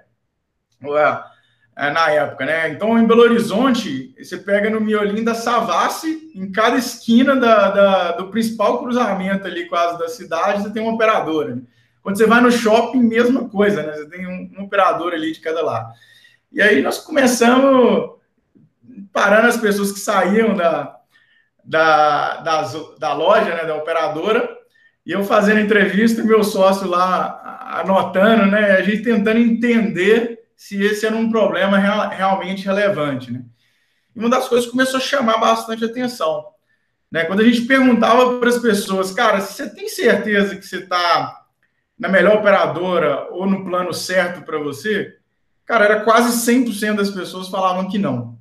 É, 1.75 1.89
na 1.89 2.09
época, 2.11 2.45
né? 2.45 2.69
Então, 2.69 2.99
em 2.99 3.07
Belo 3.07 3.21
Horizonte, 3.21 4.13
você 4.17 4.37
pega 4.37 4.69
no 4.69 4.79
miolinho 4.79 5.25
da 5.25 5.33
Savassi, 5.33 6.31
em 6.35 6.51
cada 6.51 6.77
esquina 6.77 7.35
da, 7.35 7.71
da, 7.71 8.11
do 8.11 8.29
principal 8.29 8.79
cruzamento 8.79 9.47
ali, 9.47 9.67
quase 9.67 9.97
da 9.97 10.07
cidade, 10.07 10.61
você 10.61 10.71
tem 10.71 10.83
uma 10.83 10.93
operadora. 10.93 11.55
Né? 11.55 11.63
Quando 12.01 12.17
você 12.17 12.27
vai 12.27 12.41
no 12.41 12.51
shopping, 12.51 13.01
mesma 13.01 13.49
coisa, 13.49 13.81
né? 13.81 13.93
Você 13.93 14.09
tem 14.09 14.27
um, 14.27 14.51
um 14.57 14.63
operador 14.65 15.13
ali 15.13 15.31
de 15.31 15.39
cada 15.39 15.63
lado. 15.63 15.93
E 16.51 16.61
aí 16.61 16.81
nós 16.81 16.99
começamos 16.99 18.11
parando 19.13 19.47
as 19.47 19.57
pessoas 19.57 19.91
que 19.91 19.99
saíam 19.99 20.55
da, 20.55 20.97
da, 21.63 22.37
das, 22.37 22.75
da 22.99 23.13
loja, 23.13 23.55
né, 23.55 23.63
da 23.63 23.75
operadora, 23.75 24.49
e 25.05 25.11
eu 25.11 25.23
fazendo 25.23 25.59
entrevista, 25.59 26.23
meu 26.23 26.43
sócio 26.43 26.87
lá 26.87 27.79
anotando, 27.79 28.45
né? 28.45 28.71
A 28.71 28.81
gente 28.81 29.03
tentando 29.03 29.39
entender 29.39 30.39
se 30.55 30.81
esse 30.81 31.05
era 31.05 31.15
um 31.15 31.29
problema 31.29 31.77
real, 31.77 32.09
realmente 32.09 32.65
relevante. 32.65 33.31
Né? 33.31 33.43
E 34.15 34.19
uma 34.19 34.29
das 34.29 34.47
coisas 34.47 34.65
que 34.65 34.71
começou 34.71 34.97
a 34.97 35.01
chamar 35.01 35.37
bastante 35.37 35.83
atenção. 35.83 36.45
né? 37.11 37.25
Quando 37.25 37.41
a 37.41 37.43
gente 37.43 37.61
perguntava 37.61 38.39
para 38.39 38.49
as 38.49 38.59
pessoas, 38.59 39.11
cara, 39.11 39.41
você 39.41 39.69
tem 39.69 39.89
certeza 39.89 40.55
que 40.55 40.65
você 40.65 40.77
está 40.77 41.41
na 41.99 42.07
melhor 42.07 42.37
operadora 42.37 43.27
ou 43.31 43.45
no 43.45 43.65
plano 43.65 43.93
certo 43.93 44.45
para 44.45 44.57
você? 44.57 45.17
Cara, 45.65 45.85
era 45.85 46.01
quase 46.01 46.49
100% 46.49 46.95
das 46.95 47.09
pessoas 47.09 47.49
falavam 47.49 47.89
que 47.89 47.97
não. 47.97 48.37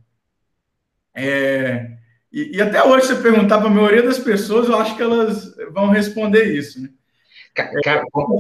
É, 1.15 1.91
e, 2.33 2.57
e, 2.57 2.63
até 2.63 2.83
hoje, 2.83 3.07
você 3.07 3.17
perguntar 3.17 3.59
para 3.59 3.67
a 3.67 3.71
maioria 3.71 4.03
das 4.03 4.19
pessoas, 4.19 4.69
eu 4.69 4.77
acho 4.77 4.97
que 4.97 5.03
elas 5.03 5.55
vão 5.73 5.91
responder 5.91 6.45
isso, 6.45 6.81
né? 6.81 6.89
Cara, 7.55 7.71
é, 7.85 8.03
como, 8.11 8.39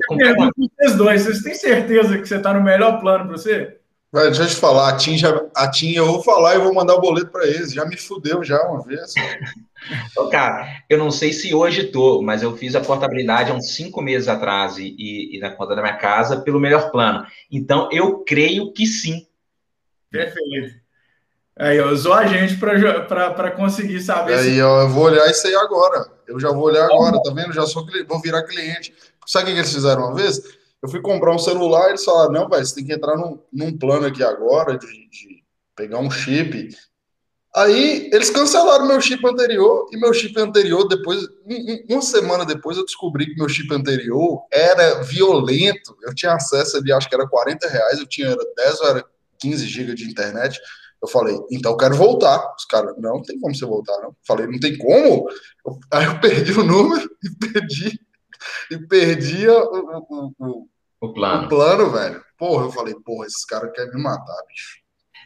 vocês 0.57 0.97
dois, 0.97 1.23
vocês 1.23 1.43
têm 1.43 1.55
certeza 1.55 2.17
que 2.17 2.27
você 2.27 2.37
está 2.37 2.55
no 2.55 2.63
melhor 2.63 2.99
plano 2.99 3.27
para 3.27 3.37
você? 3.37 3.77
Vai, 4.11 4.27
deixa 4.27 4.43
eu 4.43 4.47
te 4.47 4.57
falar, 4.57 4.91
a 4.91 4.97
TIM, 4.97 5.17
já, 5.17 5.43
a 5.57 5.71
TIM 5.71 5.93
eu 5.93 6.07
vou 6.07 6.23
falar 6.23 6.55
e 6.55 6.59
vou 6.59 6.75
mandar 6.75 6.95
o 6.95 7.01
boleto 7.01 7.31
para 7.31 7.47
eles. 7.47 7.73
Já 7.73 7.87
me 7.87 7.97
fudeu 7.97 8.43
já 8.45 8.61
uma 8.63 8.83
vez. 8.83 9.15
Então, 10.13 10.31
cara, 10.31 10.85
eu 10.89 10.97
não 10.97 11.11
sei 11.11 11.33
se 11.33 11.53
hoje 11.53 11.89
tô, 11.89 12.23
mas 12.23 12.41
eu 12.41 12.57
fiz 12.57 12.77
a 12.77 12.81
portabilidade 12.81 13.51
há 13.51 13.55
uns 13.55 13.75
cinco 13.75 14.01
meses 14.01 14.29
atrás 14.29 14.79
e, 14.79 14.95
e, 14.97 15.37
e 15.37 15.41
na 15.41 15.51
conta 15.51 15.75
da 15.75 15.83
minha 15.83 15.97
casa 15.97 16.41
pelo 16.41 16.61
melhor 16.61 16.93
plano. 16.93 17.27
Então, 17.51 17.89
eu 17.91 18.21
creio 18.21 18.73
que 18.73 18.87
sim. 18.87 19.27
Perfeito. 20.09 20.82
Aí, 21.59 21.77
eu 21.77 21.89
usou 21.91 22.15
a 22.15 22.27
gente 22.27 22.57
para 22.57 23.51
conseguir 23.51 24.01
saber. 24.01 24.35
Aí, 24.35 24.55
se... 24.55 24.63
ó, 24.63 24.83
eu 24.83 24.89
vou 24.89 25.05
olhar 25.05 25.31
isso 25.31 25.47
aí 25.47 25.55
agora. 25.55 26.07
Eu 26.27 26.41
já 26.41 26.51
vou 26.51 26.65
olhar 26.65 26.85
agora, 26.85 27.23
tá 27.23 27.33
vendo? 27.35 27.53
Já 27.53 27.67
sou 27.67 27.87
vou 28.09 28.21
virar 28.21 28.43
cliente. 28.45 28.95
Sabe 29.27 29.51
o 29.51 29.55
que 29.55 29.59
eles 29.61 29.73
fizeram 29.73 30.03
uma 30.03 30.15
vez? 30.15 30.41
Eu 30.83 30.89
fui 30.89 31.01
comprar 31.01 31.35
um 31.35 31.39
celular 31.39 31.87
e 31.87 31.91
eles 31.91 32.05
falaram: 32.05 32.33
não, 32.33 32.49
vai, 32.49 32.65
você 32.65 32.75
tem 32.75 32.85
que 32.85 32.93
entrar 32.93 33.17
num, 33.17 33.39
num 33.53 33.77
plano 33.77 34.07
aqui 34.07 34.23
agora 34.23 34.79
de, 34.79 34.87
de 34.87 35.45
pegar 35.77 35.99
um 35.99 36.11
chip 36.11 36.71
Aí 37.55 38.09
eles 38.11 38.31
cancelaram 38.31 38.87
meu 38.87 38.99
chip 38.99 39.27
anterior 39.27 39.87
e 39.93 39.99
meu 39.99 40.15
chip 40.15 40.39
anterior, 40.41 40.89
depois, 40.89 41.21
uma 41.89 42.01
semana 42.01 42.47
depois, 42.47 42.79
eu 42.79 42.85
descobri 42.85 43.27
que 43.27 43.37
meu 43.37 43.49
chip 43.49 43.73
anterior 43.75 44.43
era 44.51 45.03
violento. 45.03 45.95
Eu 46.03 46.15
tinha 46.15 46.33
acesso 46.33 46.79
ali, 46.79 46.91
acho 46.91 47.11
que 47.11 47.15
era 47.15 47.29
40 47.29 47.69
reais, 47.69 47.99
eu 47.99 48.07
tinha 48.07 48.29
era 48.29 48.43
10 48.57 48.81
ou 48.81 48.89
era 48.89 49.05
15 49.39 49.67
GB 49.67 49.95
de 49.95 50.11
internet. 50.11 50.59
Eu 51.03 51.09
falei, 51.09 51.37
então 51.51 51.73
eu 51.73 51.77
quero 51.77 51.97
voltar. 51.97 52.55
Os 52.57 52.65
caras, 52.65 52.95
não, 52.97 53.15
não 53.15 53.23
tem 53.23 53.39
como 53.41 53.55
você 53.55 53.67
voltar, 53.67 53.99
não. 53.99 54.11
Eu 54.11 54.17
falei, 54.27 54.47
não 54.47 54.61
tem 54.61 54.79
como? 54.79 55.29
Eu, 55.67 55.81
aí 55.93 56.05
eu 56.05 56.19
perdi 56.21 56.53
o 56.53 56.65
número 56.65 57.11
e 57.23 57.47
perdi, 57.49 58.01
e 58.71 58.79
perdi 58.79 59.49
o, 59.49 60.05
o, 60.09 60.33
o, 60.39 60.69
o 61.01 61.13
plano. 61.13 61.47
o 61.47 61.49
plano, 61.49 61.91
velho. 61.91 62.23
Porra, 62.39 62.67
eu 62.67 62.71
falei, 62.71 62.95
porra, 63.05 63.27
esses 63.27 63.45
caras 63.45 63.73
querem 63.73 63.93
me 63.93 64.03
matar, 64.03 64.43
bicho. 64.49 64.81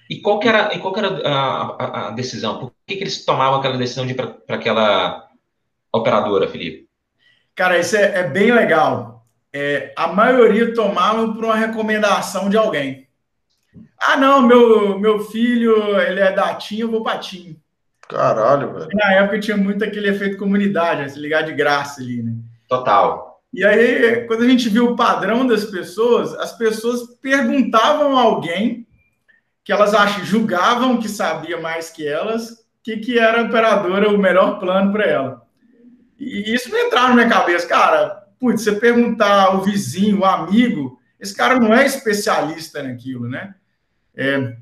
E 0.09 0.21
qual 0.21 0.39
que 0.39 0.49
era, 0.49 0.73
e 0.75 0.79
qual 0.79 0.95
que 0.95 1.01
era 1.01 1.29
a, 1.29 1.77
a, 1.79 2.09
a 2.09 2.11
decisão? 2.13 2.59
Por 2.59 2.73
que, 2.87 2.97
que 2.97 3.03
eles 3.03 3.25
tomavam 3.25 3.59
aquela 3.59 3.77
decisão 3.77 4.07
de 4.07 4.13
ir 4.13 4.17
para 4.17 4.39
aquela 4.49 5.29
operadora, 5.93 6.49
Felipe? 6.49 6.89
Cara, 7.55 7.79
isso 7.79 7.97
é, 7.97 8.21
é 8.21 8.23
bem 8.23 8.53
legal. 8.53 9.27
É, 9.53 9.93
a 9.97 10.09
maioria 10.09 10.75
tomava 10.75 11.33
por 11.33 11.45
uma 11.45 11.57
recomendação 11.57 12.49
de 12.49 12.57
alguém. 12.57 13.06
Ah, 14.01 14.17
não, 14.17 14.43
meu, 14.43 14.99
meu 14.99 15.21
filho, 15.21 15.99
ele 16.01 16.21
é 16.21 16.33
da 16.33 16.55
TIM, 16.55 16.81
eu 16.81 16.91
vou 16.91 17.03
para 17.03 17.19
TIM. 17.19 17.61
Caralho, 18.09 18.73
velho. 18.73 18.89
Na 18.93 19.15
época 19.15 19.41
tinha 19.41 19.57
muito 19.57 19.85
aquele 19.85 20.09
efeito 20.09 20.37
comunidade, 20.37 21.03
né? 21.03 21.09
se 21.09 21.19
ligar 21.19 21.43
de 21.43 21.53
graça 21.53 22.01
ali, 22.01 22.23
né? 22.23 22.33
Total. 22.69 23.41
E 23.53 23.65
aí, 23.65 24.27
quando 24.27 24.43
a 24.43 24.49
gente 24.49 24.69
viu 24.69 24.91
o 24.91 24.97
padrão 24.97 25.47
das 25.47 25.65
pessoas, 25.65 26.35
as 26.35 26.57
pessoas 26.57 27.03
perguntavam 27.21 28.17
a 28.17 28.21
alguém 28.23 28.87
que 29.65 29.73
elas 29.73 29.95
ach, 29.95 30.23
julgavam 30.25 30.99
que 30.99 31.09
sabia 31.09 31.61
mais 31.61 31.91
que 31.91 32.07
elas, 32.07 32.65
que, 32.85 32.99
que 32.99 33.19
era 33.19 33.41
a 33.41 33.45
operadora 33.45 34.09
o 34.09 34.19
melhor 34.19 34.61
plano 34.61 34.93
para 34.93 35.05
ela. 35.05 35.43
E 36.21 36.55
isso 36.55 36.71
não 36.71 36.79
entrava 36.79 37.09
na 37.09 37.15
minha 37.15 37.29
cabeça. 37.29 37.67
Cara, 37.67 38.27
putz, 38.39 38.63
você 38.63 38.73
perguntar 38.73 39.47
ao 39.47 39.63
vizinho, 39.63 40.21
o 40.21 40.25
amigo, 40.25 41.01
esse 41.19 41.35
cara 41.35 41.59
não 41.59 41.75
é 41.75 41.85
especialista 41.85 42.81
naquilo, 42.81 43.29
né? 43.29 43.56
É, 44.17 44.57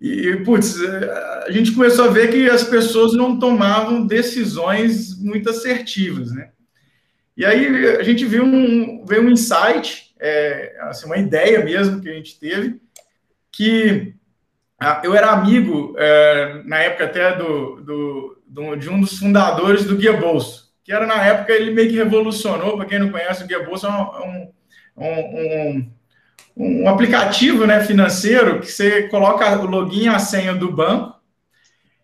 e, 0.00 0.36
putz, 0.44 0.76
a 1.46 1.50
gente 1.50 1.72
começou 1.72 2.06
a 2.06 2.10
ver 2.10 2.30
que 2.30 2.50
as 2.50 2.64
pessoas 2.64 3.14
não 3.14 3.38
tomavam 3.38 4.04
decisões 4.04 5.16
muito 5.18 5.48
assertivas, 5.48 6.32
né? 6.32 6.50
E 7.36 7.44
aí 7.44 7.86
a 7.96 8.02
gente 8.02 8.24
viu 8.24 8.44
um, 8.44 9.04
veio 9.06 9.22
um 9.22 9.30
insight, 9.30 10.12
é, 10.20 10.76
assim, 10.80 11.06
uma 11.06 11.16
ideia 11.16 11.64
mesmo 11.64 12.00
que 12.00 12.08
a 12.08 12.12
gente 12.12 12.38
teve, 12.38 12.80
que 13.50 14.14
ah, 14.78 15.00
eu 15.04 15.14
era 15.14 15.30
amigo, 15.30 15.94
é, 15.96 16.62
na 16.64 16.78
época 16.78 17.04
até, 17.04 17.36
do, 17.36 17.80
do, 17.82 18.42
do, 18.46 18.76
de 18.76 18.90
um 18.90 19.00
dos 19.00 19.16
fundadores 19.18 19.84
do 19.84 19.96
Guia 19.96 20.12
Bolso, 20.12 20.72
que 20.82 20.92
era 20.92 21.06
na 21.06 21.24
época, 21.24 21.52
ele 21.52 21.70
meio 21.70 21.88
que 21.88 21.96
revolucionou, 21.96 22.76
para 22.76 22.86
quem 22.86 22.98
não 22.98 23.10
conhece, 23.10 23.44
o 23.44 23.46
Guia 23.46 23.62
Bolso 23.62 23.86
é 23.86 23.90
um, 23.90 24.52
um, 24.96 25.06
um, 25.06 25.92
um, 26.56 26.88
aplicativo 26.88 27.66
né, 27.66 27.80
financeiro 27.84 28.60
que 28.60 28.70
você 28.70 29.08
coloca 29.08 29.58
o 29.58 29.66
login 29.66 30.04
e 30.04 30.08
a 30.08 30.18
senha 30.18 30.54
do 30.54 30.70
banco, 30.70 31.20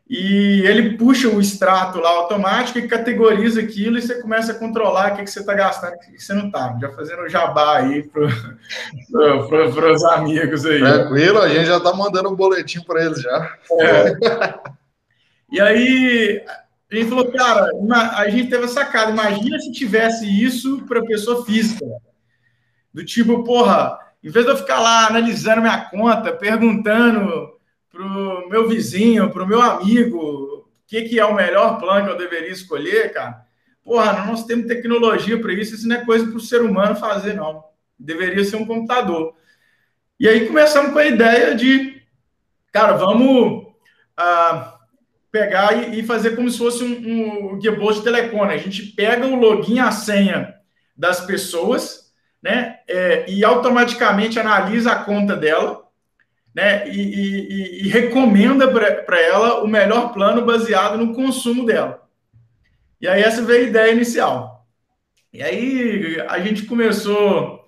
e 0.09 0.63
ele 0.67 0.97
puxa 0.97 1.29
o 1.29 1.39
extrato 1.39 1.99
lá 1.99 2.09
automático 2.09 2.79
e 2.79 2.89
categoriza 2.89 3.61
aquilo 3.61 3.99
e 3.99 4.03
você 4.03 4.15
começa 4.23 4.53
a 4.53 4.55
controlar 4.55 5.13
o 5.13 5.17
que, 5.17 5.25
que 5.25 5.31
você 5.31 5.41
está 5.41 5.53
gastando 5.53 5.93
e 5.93 5.97
o 5.97 5.99
que, 5.99 6.19
você 6.19 6.33
não 6.33 6.47
está. 6.47 6.79
Já 6.81 6.91
fazendo 6.93 7.29
jabá 7.29 7.77
aí 7.77 8.05
para 8.05 8.25
os 9.93 10.05
amigos 10.05 10.65
aí. 10.65 10.79
Tranquilo, 10.79 11.41
a 11.41 11.49
gente 11.49 11.67
já 11.67 11.77
está 11.77 11.93
mandando 11.93 12.31
um 12.31 12.35
boletim 12.35 12.81
para 12.81 13.05
eles 13.05 13.21
já. 13.21 13.55
É. 13.81 14.15
E 15.53 15.61
aí 15.61 16.43
a 16.91 16.95
gente 16.95 17.11
falou, 17.11 17.31
cara, 17.31 17.71
a 18.17 18.31
gente 18.31 18.49
teve 18.49 18.65
essa 18.65 18.75
sacada. 18.75 19.11
Imagina 19.11 19.59
se 19.59 19.71
tivesse 19.73 20.27
isso 20.27 20.87
para 20.87 21.05
pessoa 21.05 21.45
física. 21.45 21.85
Do 22.95 23.05
tipo, 23.05 23.45
porra, 23.45 23.99
em 24.23 24.31
vez 24.31 24.45
de 24.45 24.53
eu 24.53 24.57
ficar 24.57 24.81
lá 24.81 25.07
analisando 25.07 25.61
minha 25.61 25.81
conta, 25.85 26.33
perguntando 26.33 27.53
para 27.91 28.03
o 28.03 28.49
meu 28.49 28.69
vizinho, 28.69 29.31
para 29.31 29.43
o 29.43 29.47
meu 29.47 29.61
amigo, 29.61 30.19
o 30.19 30.67
que, 30.87 31.03
que 31.03 31.19
é 31.19 31.25
o 31.25 31.35
melhor 31.35 31.79
plano 31.79 32.07
que 32.07 32.13
eu 32.13 32.19
deveria 32.19 32.51
escolher, 32.51 33.13
cara. 33.13 33.47
Porra, 33.85 34.27
nós 34.27 34.45
temos 34.45 34.67
tecnologia 34.67 35.41
para 35.41 35.53
isso, 35.53 35.75
isso 35.75 35.89
não 35.89 35.97
é 35.97 36.05
coisa 36.05 36.27
para 36.27 36.37
o 36.37 36.41
ser 36.41 36.61
humano 36.61 36.95
fazer, 36.97 37.35
não. 37.35 37.65
Deveria 37.99 38.45
ser 38.45 38.57
um 38.57 38.67
computador. 38.67 39.35
E 40.21 40.29
aí 40.29 40.47
começamos 40.47 40.93
com 40.93 40.99
a 40.99 41.07
ideia 41.07 41.55
de, 41.55 42.03
cara, 42.73 42.93
vamos 42.95 43.69
ah, 44.17 44.79
pegar 45.31 45.73
e, 45.75 46.01
e, 46.01 46.03
fazer 46.03 46.35
como 46.35 46.51
se 46.51 46.59
fosse 46.59 46.83
um, 46.83 47.53
um 47.55 47.59
de 47.59 47.71
telecom. 48.03 48.45
Né? 48.45 48.55
A 48.55 48.59
gente 48.59 48.83
pega 48.83 49.27
o 49.27 49.37
login 49.37 49.79
a 49.79 49.91
senha 49.91 50.55
das 50.97 51.21
pessoas, 51.21 52.08
né? 52.43 52.79
É, 52.89 53.29
e 53.29 53.45
automaticamente 53.45 54.39
analisa 54.39 54.93
a 54.93 55.05
conta 55.05 55.37
dela 55.37 55.89
né, 56.55 56.89
e, 56.89 57.01
e, 57.01 57.87
e 57.87 57.89
recomenda 57.89 58.67
para 58.69 59.21
ela 59.21 59.63
o 59.63 59.69
melhor 59.69 60.13
plano 60.13 60.45
baseado 60.45 60.99
no 60.99 61.15
consumo 61.15 61.65
dela. 61.65 62.03
E 63.01 63.07
aí 63.07 63.23
essa 63.23 63.43
veio 63.43 63.67
a 63.67 63.69
ideia 63.69 63.93
inicial. 63.93 64.67
E 65.33 65.43
aí 65.43 66.21
a 66.29 66.39
gente 66.41 66.65
começou. 66.65 67.65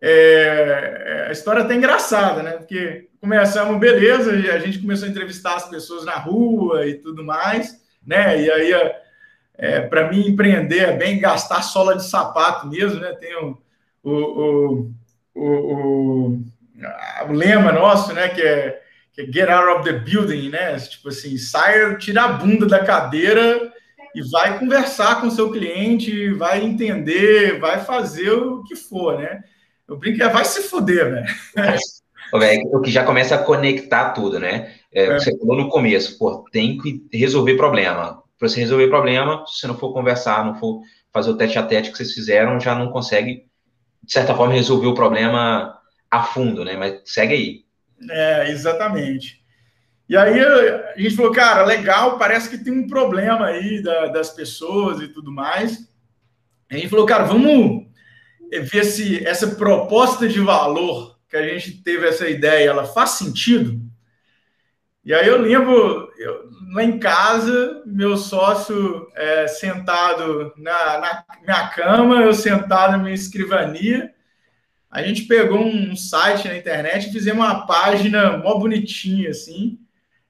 É, 0.00 1.26
a 1.28 1.32
história 1.32 1.62
até 1.62 1.74
engraçada, 1.74 2.42
né? 2.42 2.52
Porque 2.52 3.08
começamos, 3.20 3.78
beleza, 3.78 4.32
a 4.32 4.58
gente 4.58 4.80
começou 4.80 5.06
a 5.06 5.10
entrevistar 5.10 5.54
as 5.54 5.68
pessoas 5.68 6.04
na 6.04 6.16
rua 6.16 6.86
e 6.86 6.94
tudo 6.94 7.22
mais, 7.22 7.80
né? 8.04 8.40
E 8.42 8.50
aí, 8.50 8.92
é, 9.56 9.80
para 9.82 10.10
mim, 10.10 10.26
empreender 10.26 10.78
é 10.78 10.96
bem 10.96 11.20
gastar 11.20 11.62
sola 11.62 11.94
de 11.94 12.04
sapato 12.04 12.66
mesmo, 12.66 12.98
né? 12.98 13.12
Tem 13.12 13.36
o, 14.02 14.10
o, 14.10 14.92
o, 15.34 16.44
o 17.28 17.32
lema 17.32 17.72
nosso, 17.72 18.12
né, 18.12 18.28
que 18.28 18.42
é, 18.42 18.80
que 19.12 19.22
é 19.22 19.26
get 19.26 19.48
out 19.48 19.78
of 19.78 19.84
the 19.84 19.98
building, 19.98 20.50
né? 20.50 20.76
Tipo 20.78 21.08
assim, 21.10 21.36
saia, 21.36 21.96
tira 21.96 22.22
a 22.22 22.28
bunda 22.28 22.66
da 22.66 22.84
cadeira 22.84 23.72
e 24.14 24.22
vai 24.30 24.58
conversar 24.58 25.20
com 25.20 25.28
o 25.28 25.30
seu 25.30 25.50
cliente, 25.50 26.30
vai 26.32 26.62
entender, 26.62 27.58
vai 27.58 27.84
fazer 27.84 28.30
o 28.30 28.62
que 28.64 28.76
for, 28.76 29.18
né? 29.18 29.42
Eu 29.88 29.96
brinco, 29.96 30.22
é, 30.22 30.28
vai 30.28 30.44
se 30.44 30.62
fuder, 30.62 31.10
velho. 31.10 31.78
O 32.72 32.80
que 32.80 32.90
já 32.90 33.04
começa 33.04 33.34
a 33.34 33.42
conectar 33.42 34.10
tudo, 34.10 34.38
né? 34.38 34.72
É, 34.92 35.04
é. 35.04 35.18
Você 35.18 35.36
falou 35.38 35.56
no 35.56 35.68
começo, 35.68 36.18
pô, 36.18 36.44
tem 36.50 36.78
que 36.78 37.06
resolver 37.12 37.56
problema. 37.56 38.22
Para 38.38 38.48
você 38.48 38.60
resolver 38.60 38.88
problema, 38.88 39.44
se 39.46 39.60
você 39.60 39.66
não 39.66 39.76
for 39.76 39.92
conversar, 39.92 40.44
não 40.44 40.54
for 40.54 40.80
fazer 41.12 41.30
o 41.30 41.36
teste 41.36 41.58
a 41.58 41.62
teste 41.62 41.92
que 41.92 41.98
vocês 41.98 42.12
fizeram, 42.12 42.58
já 42.58 42.74
não 42.74 42.90
consegue, 42.90 43.44
de 44.02 44.12
certa 44.12 44.34
forma, 44.34 44.54
resolver 44.54 44.86
o 44.86 44.94
problema 44.94 45.78
a 46.10 46.22
fundo, 46.22 46.64
né? 46.64 46.76
Mas 46.76 47.00
segue 47.04 47.34
aí. 47.34 47.64
É, 48.10 48.50
exatamente. 48.50 49.42
E 50.08 50.16
aí 50.16 50.40
a 50.40 50.94
gente 50.98 51.16
falou, 51.16 51.32
cara, 51.32 51.64
legal, 51.64 52.18
parece 52.18 52.50
que 52.50 52.62
tem 52.62 52.72
um 52.72 52.86
problema 52.86 53.46
aí 53.46 53.82
da, 53.82 54.08
das 54.08 54.30
pessoas 54.30 55.00
e 55.00 55.08
tudo 55.08 55.32
mais. 55.32 55.88
a 56.70 56.74
gente 56.74 56.88
falou, 56.88 57.06
cara, 57.06 57.24
vamos 57.24 57.86
ver 58.50 58.84
se 58.84 59.24
essa 59.26 59.54
proposta 59.54 60.28
de 60.28 60.40
valor 60.40 61.18
que 61.28 61.36
a 61.36 61.48
gente 61.48 61.82
teve 61.82 62.06
essa 62.06 62.28
ideia, 62.28 62.68
ela 62.68 62.84
faz 62.84 63.10
sentido. 63.12 63.80
E 65.02 65.14
aí 65.14 65.26
eu 65.26 65.38
lembro, 65.38 66.12
eu, 66.18 66.50
lá 66.72 66.82
em 66.82 66.98
casa, 66.98 67.82
meu 67.84 68.16
sócio 68.16 69.06
é, 69.14 69.46
sentado 69.46 70.52
na, 70.56 70.98
na 70.98 71.24
minha 71.42 71.68
cama, 71.68 72.22
eu 72.22 72.32
sentado 72.32 72.92
na 72.92 72.98
minha 72.98 73.14
escrivania. 73.14 74.12
A 74.90 75.02
gente 75.02 75.22
pegou 75.22 75.58
um 75.58 75.94
site 75.94 76.48
na 76.48 76.56
internet 76.56 77.08
e 77.08 77.12
fizemos 77.12 77.44
uma 77.44 77.66
página 77.66 78.38
mó 78.38 78.58
bonitinha, 78.58 79.30
assim. 79.30 79.78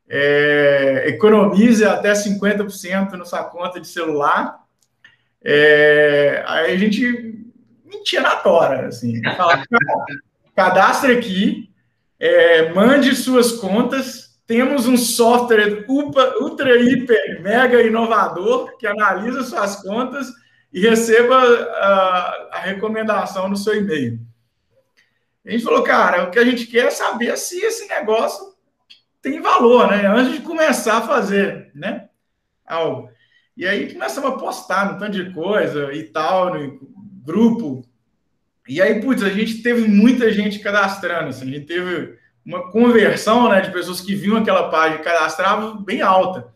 É, 0.09 1.05
economize 1.07 1.85
até 1.85 2.13
50% 2.13 3.13
na 3.13 3.25
sua 3.25 3.45
conta 3.45 3.81
de 3.81 3.87
celular. 3.87 4.61
É, 5.45 6.45
aí 6.47 6.75
a 6.75 6.77
gente 6.77 7.47
mentia 7.85 8.21
na 8.21 8.37
tora, 8.37 8.89
assim. 8.89 9.23
Falava, 9.37 9.65
cadastre 10.55 11.13
aqui, 11.13 11.71
é, 12.19 12.73
mande 12.73 13.15
suas 13.17 13.53
contas, 13.53 14.22
temos 14.53 14.87
um 14.87 14.99
software 14.99 15.87
ultra, 15.89 16.79
hiper, 16.79 17.41
mega 17.41 17.81
inovador 17.81 18.77
que 18.77 18.87
analisa 18.87 19.43
suas 19.45 19.77
contas 19.77 20.29
e 20.71 20.79
receba 20.79 21.39
a, 21.39 22.49
a 22.53 22.59
recomendação 22.59 23.49
no 23.49 23.57
seu 23.57 23.75
e-mail. 23.75 24.21
A 25.47 25.51
gente 25.51 25.65
falou, 25.65 25.83
cara, 25.83 26.25
o 26.25 26.31
que 26.31 26.39
a 26.39 26.45
gente 26.45 26.67
quer 26.67 26.89
é 26.89 26.91
saber 26.91 27.35
se 27.39 27.65
esse 27.65 27.89
negócio 27.89 28.55
tem 29.23 29.41
valor, 29.41 29.91
né? 29.91 30.07
Antes 30.07 30.35
de 30.35 30.41
começar 30.41 30.99
a 30.99 31.07
fazer, 31.07 31.71
né? 31.75 32.11
Algo. 32.67 33.09
E 33.57 33.67
aí 33.67 33.91
começamos 33.91 34.33
a 34.33 34.37
postar 34.37 34.95
um 34.95 34.99
tanto 34.99 35.13
de 35.13 35.33
coisa 35.33 35.95
e 35.95 36.03
tal, 36.03 36.53
no 36.53 36.79
grupo. 37.25 37.89
E 38.69 38.83
aí, 38.83 39.01
putz, 39.01 39.23
a 39.23 39.31
gente 39.31 39.63
teve 39.63 39.89
muita 39.89 40.31
gente 40.31 40.59
cadastrando, 40.59 41.31
assim, 41.31 41.49
a 41.49 41.55
gente 41.55 41.67
teve 41.67 42.21
uma 42.45 42.71
conversão 42.71 43.49
né, 43.49 43.61
de 43.61 43.71
pessoas 43.71 44.01
que 44.01 44.15
viam 44.15 44.37
aquela 44.37 44.69
página 44.69 45.01
e 45.01 45.05
cadastravam 45.05 45.83
bem 45.83 46.03
alta. 46.03 46.53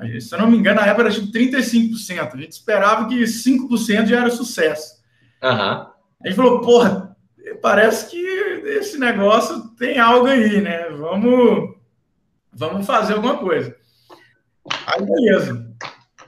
Gente, 0.00 0.20
se 0.22 0.34
eu 0.34 0.38
não 0.40 0.50
me 0.50 0.56
engano, 0.56 0.80
na 0.80 0.86
época 0.86 1.02
era 1.02 1.12
tipo 1.12 1.32
35%. 1.32 2.34
A 2.34 2.36
gente 2.36 2.52
esperava 2.52 3.08
que 3.08 3.22
5% 3.22 4.06
já 4.06 4.20
era 4.20 4.30
sucesso. 4.30 5.00
Uhum. 5.42 5.50
A 5.50 5.92
gente 6.24 6.34
falou, 6.34 6.60
porra, 6.60 7.16
parece 7.60 8.10
que 8.10 8.16
esse 8.16 8.98
negócio 8.98 9.68
tem 9.76 9.98
algo 9.98 10.26
aí, 10.26 10.60
né? 10.60 10.88
Vamos, 10.90 11.76
vamos 12.52 12.86
fazer 12.86 13.14
alguma 13.14 13.38
coisa. 13.38 13.74
Aí, 14.86 15.04
beleza. 15.04 15.72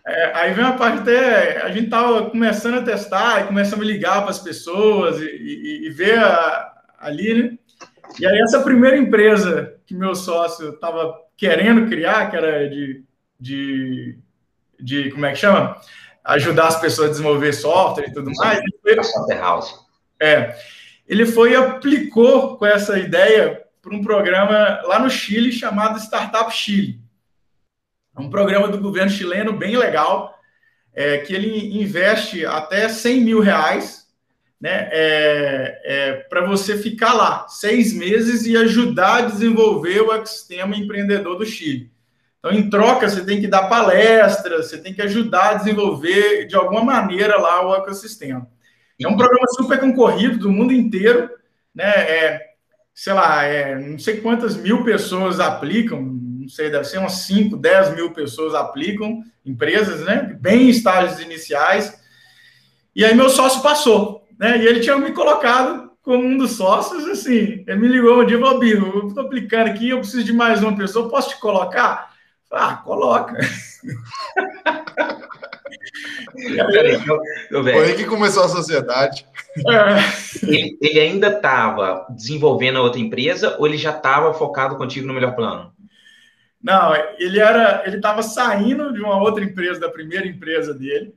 É, 0.06 0.32
aí 0.34 0.52
vem 0.52 0.64
a 0.64 0.72
parte 0.72 0.98
até. 0.98 1.62
A 1.62 1.70
gente 1.70 1.86
estava 1.86 2.30
começando 2.30 2.78
a 2.78 2.82
testar 2.82 3.40
e 3.40 3.46
começamos 3.46 3.84
a 3.84 3.88
ligar 3.90 4.20
para 4.20 4.30
as 4.30 4.38
pessoas 4.38 5.20
e, 5.20 5.24
e, 5.24 5.86
e 5.86 5.90
ver 5.90 6.18
a, 6.18 6.72
ali, 6.98 7.42
né? 7.42 7.58
E 8.18 8.26
aí, 8.26 8.38
essa 8.40 8.62
primeira 8.62 8.96
empresa 8.96 9.76
que 9.86 9.94
meu 9.94 10.14
sócio 10.14 10.70
estava 10.70 11.14
querendo 11.36 11.88
criar, 11.88 12.30
que 12.30 12.36
era 12.36 12.68
de, 12.68 13.04
de, 13.38 14.18
de. 14.80 15.10
Como 15.10 15.26
é 15.26 15.32
que 15.32 15.38
chama? 15.38 15.80
Ajudar 16.24 16.68
as 16.68 16.80
pessoas 16.80 17.08
a 17.08 17.12
desenvolver 17.12 17.52
software 17.52 18.08
e 18.08 18.12
tudo 18.12 18.30
mais. 18.36 18.60
Ele 18.84 19.02
foi, 19.02 19.36
House. 19.36 19.74
É. 20.20 20.56
Ele 21.06 21.26
foi 21.26 21.52
e 21.52 21.56
aplicou 21.56 22.56
com 22.56 22.64
essa 22.64 22.98
ideia 22.98 23.62
para 23.82 23.94
um 23.94 24.02
programa 24.02 24.80
lá 24.84 24.98
no 24.98 25.10
Chile 25.10 25.52
chamado 25.52 25.98
Startup 25.98 26.50
Chile. 26.50 26.98
É 28.16 28.20
um 28.20 28.30
programa 28.30 28.68
do 28.68 28.78
governo 28.78 29.10
chileno 29.10 29.52
bem 29.52 29.76
legal, 29.76 30.34
é, 30.94 31.18
que 31.18 31.34
ele 31.34 31.82
investe 31.82 32.46
até 32.46 32.88
100 32.88 33.20
mil 33.20 33.40
reais 33.40 34.03
né, 34.64 34.88
é, 34.92 35.80
é, 35.84 36.12
para 36.30 36.46
você 36.46 36.78
ficar 36.78 37.12
lá 37.12 37.46
seis 37.48 37.92
meses 37.92 38.46
e 38.46 38.56
ajudar 38.56 39.16
a 39.16 39.26
desenvolver 39.26 40.00
o 40.00 40.10
ecossistema 40.10 40.74
empreendedor 40.74 41.36
do 41.36 41.44
Chile. 41.44 41.92
Então, 42.38 42.50
em 42.50 42.70
troca, 42.70 43.06
você 43.06 43.22
tem 43.22 43.42
que 43.42 43.46
dar 43.46 43.68
palestras, 43.68 44.70
você 44.70 44.78
tem 44.78 44.94
que 44.94 45.02
ajudar 45.02 45.50
a 45.50 45.54
desenvolver 45.54 46.46
de 46.46 46.56
alguma 46.56 46.82
maneira 46.82 47.38
lá 47.38 47.68
o 47.68 47.76
ecossistema. 47.76 48.48
É 48.98 49.06
um 49.06 49.18
programa 49.18 49.46
super 49.48 49.78
concorrido 49.78 50.38
do 50.38 50.50
mundo 50.50 50.72
inteiro, 50.72 51.28
né? 51.74 51.84
É, 51.84 52.46
sei 52.94 53.12
lá, 53.12 53.44
é, 53.44 53.78
não 53.78 53.98
sei 53.98 54.22
quantas 54.22 54.56
mil 54.56 54.82
pessoas 54.82 55.40
aplicam, 55.40 56.00
não 56.00 56.48
sei, 56.48 56.70
deve 56.70 56.84
ser 56.84 56.96
umas 56.96 57.26
5, 57.26 57.58
10 57.58 57.96
mil 57.96 58.14
pessoas 58.14 58.54
aplicam, 58.54 59.22
empresas, 59.44 60.06
né? 60.06 60.34
Bem 60.40 60.62
em 60.62 60.70
estágios 60.70 61.20
iniciais. 61.20 62.02
E 62.96 63.04
aí 63.04 63.14
meu 63.14 63.28
sócio 63.28 63.60
passou 63.60 64.23
né? 64.38 64.58
E 64.58 64.66
ele 64.66 64.80
tinha 64.80 64.96
me 64.96 65.12
colocado 65.12 65.90
como 66.02 66.22
um 66.22 66.36
dos 66.36 66.52
sócios, 66.52 67.06
assim, 67.06 67.64
ele 67.66 67.76
me 67.76 67.88
ligou 67.88 68.20
um 68.20 68.26
dia 68.26 68.36
e 68.36 68.40
falou, 68.40 68.58
Bino, 68.58 68.92
eu 68.94 69.08
estou 69.08 69.24
aplicando 69.24 69.68
aqui, 69.68 69.88
eu 69.88 69.98
preciso 69.98 70.22
de 70.22 70.34
mais 70.34 70.62
uma 70.62 70.76
pessoa, 70.76 71.08
posso 71.08 71.30
te 71.30 71.40
colocar? 71.40 72.12
Ah, 72.52 72.76
coloca. 72.76 73.38
Foi 77.62 77.84
aí 77.84 77.96
que 77.96 78.04
começou 78.04 78.44
a 78.44 78.48
sociedade. 78.48 79.26
É. 79.58 80.46
Ele, 80.46 80.78
ele, 80.80 81.00
ainda 81.00 81.28
estava 81.28 82.06
desenvolvendo 82.10 82.78
a 82.78 82.82
outra 82.82 83.00
empresa 83.00 83.56
ou 83.58 83.66
ele 83.66 83.78
já 83.78 83.90
estava 83.90 84.34
focado 84.34 84.76
contigo 84.76 85.06
no 85.06 85.14
melhor 85.14 85.34
plano? 85.34 85.72
Não, 86.62 86.94
ele 87.18 87.38
era, 87.38 87.82
ele 87.86 87.96
estava 87.96 88.22
saindo 88.22 88.92
de 88.92 89.00
uma 89.00 89.20
outra 89.20 89.44
empresa, 89.44 89.80
da 89.80 89.88
primeira 89.88 90.26
empresa 90.26 90.72
dele, 90.72 91.14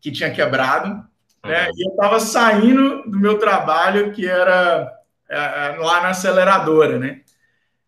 que 0.00 0.12
tinha 0.12 0.30
quebrado, 0.30 1.02
né? 1.44 1.70
E 1.74 1.86
eu 1.86 1.90
estava 1.90 2.20
saindo 2.20 3.02
do 3.10 3.18
meu 3.18 3.38
trabalho, 3.38 4.12
que 4.12 4.26
era 4.26 4.90
é, 5.28 5.36
é, 5.36 5.76
lá 5.78 6.02
na 6.02 6.08
aceleradora, 6.10 6.98
né? 6.98 7.20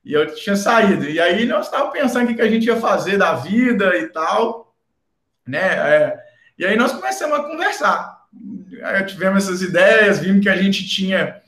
E 0.04 0.12
eu 0.12 0.34
tinha 0.34 0.56
saído. 0.56 1.04
E 1.04 1.20
aí 1.20 1.44
nós 1.44 1.66
estávamos 1.66 1.92
pensando 1.92 2.30
o 2.30 2.34
que 2.34 2.42
a 2.42 2.50
gente 2.50 2.66
ia 2.66 2.76
fazer 2.76 3.18
da 3.18 3.34
vida 3.34 3.96
e 3.96 4.08
tal, 4.08 4.74
né? 5.46 5.60
É, 5.60 6.20
e 6.58 6.64
aí 6.64 6.76
nós 6.76 6.92
começamos 6.92 7.38
a 7.38 7.42
conversar. 7.44 8.22
Aí 8.82 9.04
tivemos 9.04 9.44
essas 9.44 9.62
ideias, 9.62 10.18
vimos 10.18 10.42
que 10.42 10.48
a 10.48 10.56
gente 10.56 10.86
tinha 10.88 11.40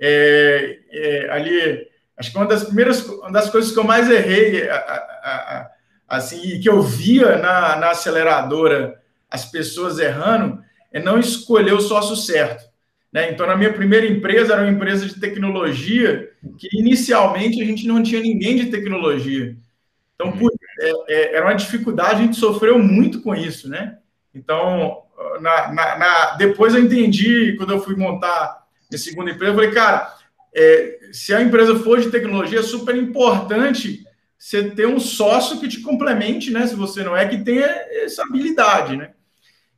é, 0.00 0.78
é, 0.90 1.30
ali. 1.30 1.88
Acho 2.16 2.30
que 2.30 2.36
uma 2.36 2.46
das 2.46 2.64
primeiras, 2.64 3.04
uma 3.06 3.32
das 3.32 3.50
coisas 3.50 3.72
que 3.72 3.78
eu 3.78 3.84
mais 3.84 4.10
errei, 4.10 4.68
a, 4.68 4.76
a, 4.76 5.36
a, 5.56 5.70
assim, 6.08 6.40
e 6.42 6.60
que 6.60 6.68
eu 6.68 6.82
via 6.82 7.36
na, 7.38 7.76
na 7.76 7.90
aceleradora 7.90 9.00
as 9.30 9.44
pessoas 9.44 9.98
errando, 9.98 10.62
é 10.92 11.00
não 11.00 11.18
escolher 11.18 11.72
o 11.72 11.80
sócio 11.80 12.16
certo. 12.16 12.64
Né? 13.12 13.30
Então, 13.30 13.46
na 13.46 13.56
minha 13.56 13.72
primeira 13.72 14.06
empresa, 14.06 14.54
era 14.54 14.62
uma 14.62 14.70
empresa 14.70 15.06
de 15.06 15.20
tecnologia, 15.20 16.30
que 16.58 16.68
inicialmente 16.72 17.60
a 17.60 17.64
gente 17.64 17.86
não 17.86 18.02
tinha 18.02 18.20
ninguém 18.20 18.56
de 18.56 18.66
tecnologia. 18.66 19.56
Então, 20.14 20.28
uhum. 20.28 20.48
é, 20.80 20.92
é, 21.08 21.36
era 21.36 21.46
uma 21.46 21.54
dificuldade, 21.54 22.20
a 22.20 22.24
gente 22.24 22.36
sofreu 22.36 22.78
muito 22.78 23.20
com 23.20 23.34
isso, 23.34 23.68
né? 23.68 23.98
Então, 24.34 25.02
na, 25.40 25.72
na, 25.72 25.98
na, 25.98 26.36
depois 26.36 26.74
eu 26.74 26.82
entendi, 26.82 27.54
quando 27.56 27.72
eu 27.72 27.80
fui 27.80 27.94
montar 27.96 28.66
a 28.92 28.98
segunda 28.98 29.30
empresa, 29.30 29.52
eu 29.52 29.56
falei, 29.56 29.70
cara, 29.72 30.14
é, 30.54 30.98
se 31.12 31.34
a 31.34 31.42
empresa 31.42 31.78
for 31.78 32.00
de 32.00 32.10
tecnologia, 32.10 32.60
é 32.60 32.62
super 32.62 32.96
importante 32.96 34.04
você 34.38 34.70
ter 34.70 34.86
um 34.86 34.98
sócio 34.98 35.60
que 35.60 35.68
te 35.68 35.80
complemente, 35.80 36.50
né? 36.50 36.66
Se 36.66 36.74
você 36.74 37.04
não 37.04 37.16
é, 37.16 37.28
que 37.28 37.38
tenha 37.38 37.66
essa 37.90 38.22
habilidade, 38.22 38.96
né? 38.96 39.12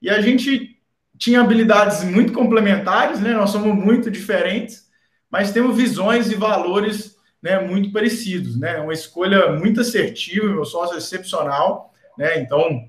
E 0.00 0.08
a 0.08 0.20
gente 0.20 0.73
tinha 1.18 1.40
habilidades 1.40 2.02
muito 2.04 2.32
complementares, 2.32 3.20
né? 3.20 3.32
Nós 3.32 3.50
somos 3.50 3.74
muito 3.74 4.10
diferentes, 4.10 4.88
mas 5.30 5.52
temos 5.52 5.76
visões 5.76 6.30
e 6.30 6.34
valores 6.34 7.16
né, 7.42 7.60
muito 7.60 7.92
parecidos, 7.92 8.58
né? 8.58 8.78
Uma 8.80 8.92
escolha 8.92 9.52
muito 9.52 9.80
assertiva, 9.80 10.46
meu 10.48 10.64
sócio 10.64 10.94
é 10.94 10.98
excepcional, 10.98 11.92
né? 12.18 12.38
Então, 12.38 12.88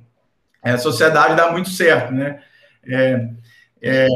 é, 0.64 0.72
a 0.72 0.78
sociedade 0.78 1.36
dá 1.36 1.52
muito 1.52 1.70
certo, 1.70 2.14
né? 2.14 2.42
É, 2.88 3.30
é, 3.82 4.08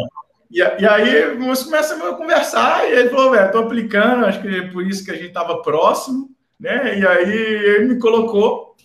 e, 0.52 0.60
e, 0.60 0.88
aí 0.88 1.38
nós 1.38 1.64
começamos 1.64 2.08
a 2.08 2.14
conversar 2.14 2.88
e 2.88 2.94
ele 2.94 3.10
falou, 3.10 3.32
velho, 3.32 3.46
estou 3.46 3.64
aplicando, 3.64 4.26
acho 4.26 4.42
que 4.42 4.48
é 4.48 4.68
por 4.68 4.86
isso 4.86 5.06
que 5.06 5.12
a 5.12 5.16
gente 5.16 5.28
estava 5.28 5.62
próximo, 5.62 6.30
né? 6.60 6.98
E 6.98 7.08
aí 7.08 7.32
ele 7.32 7.94
me 7.94 8.00
colocou 8.00 8.76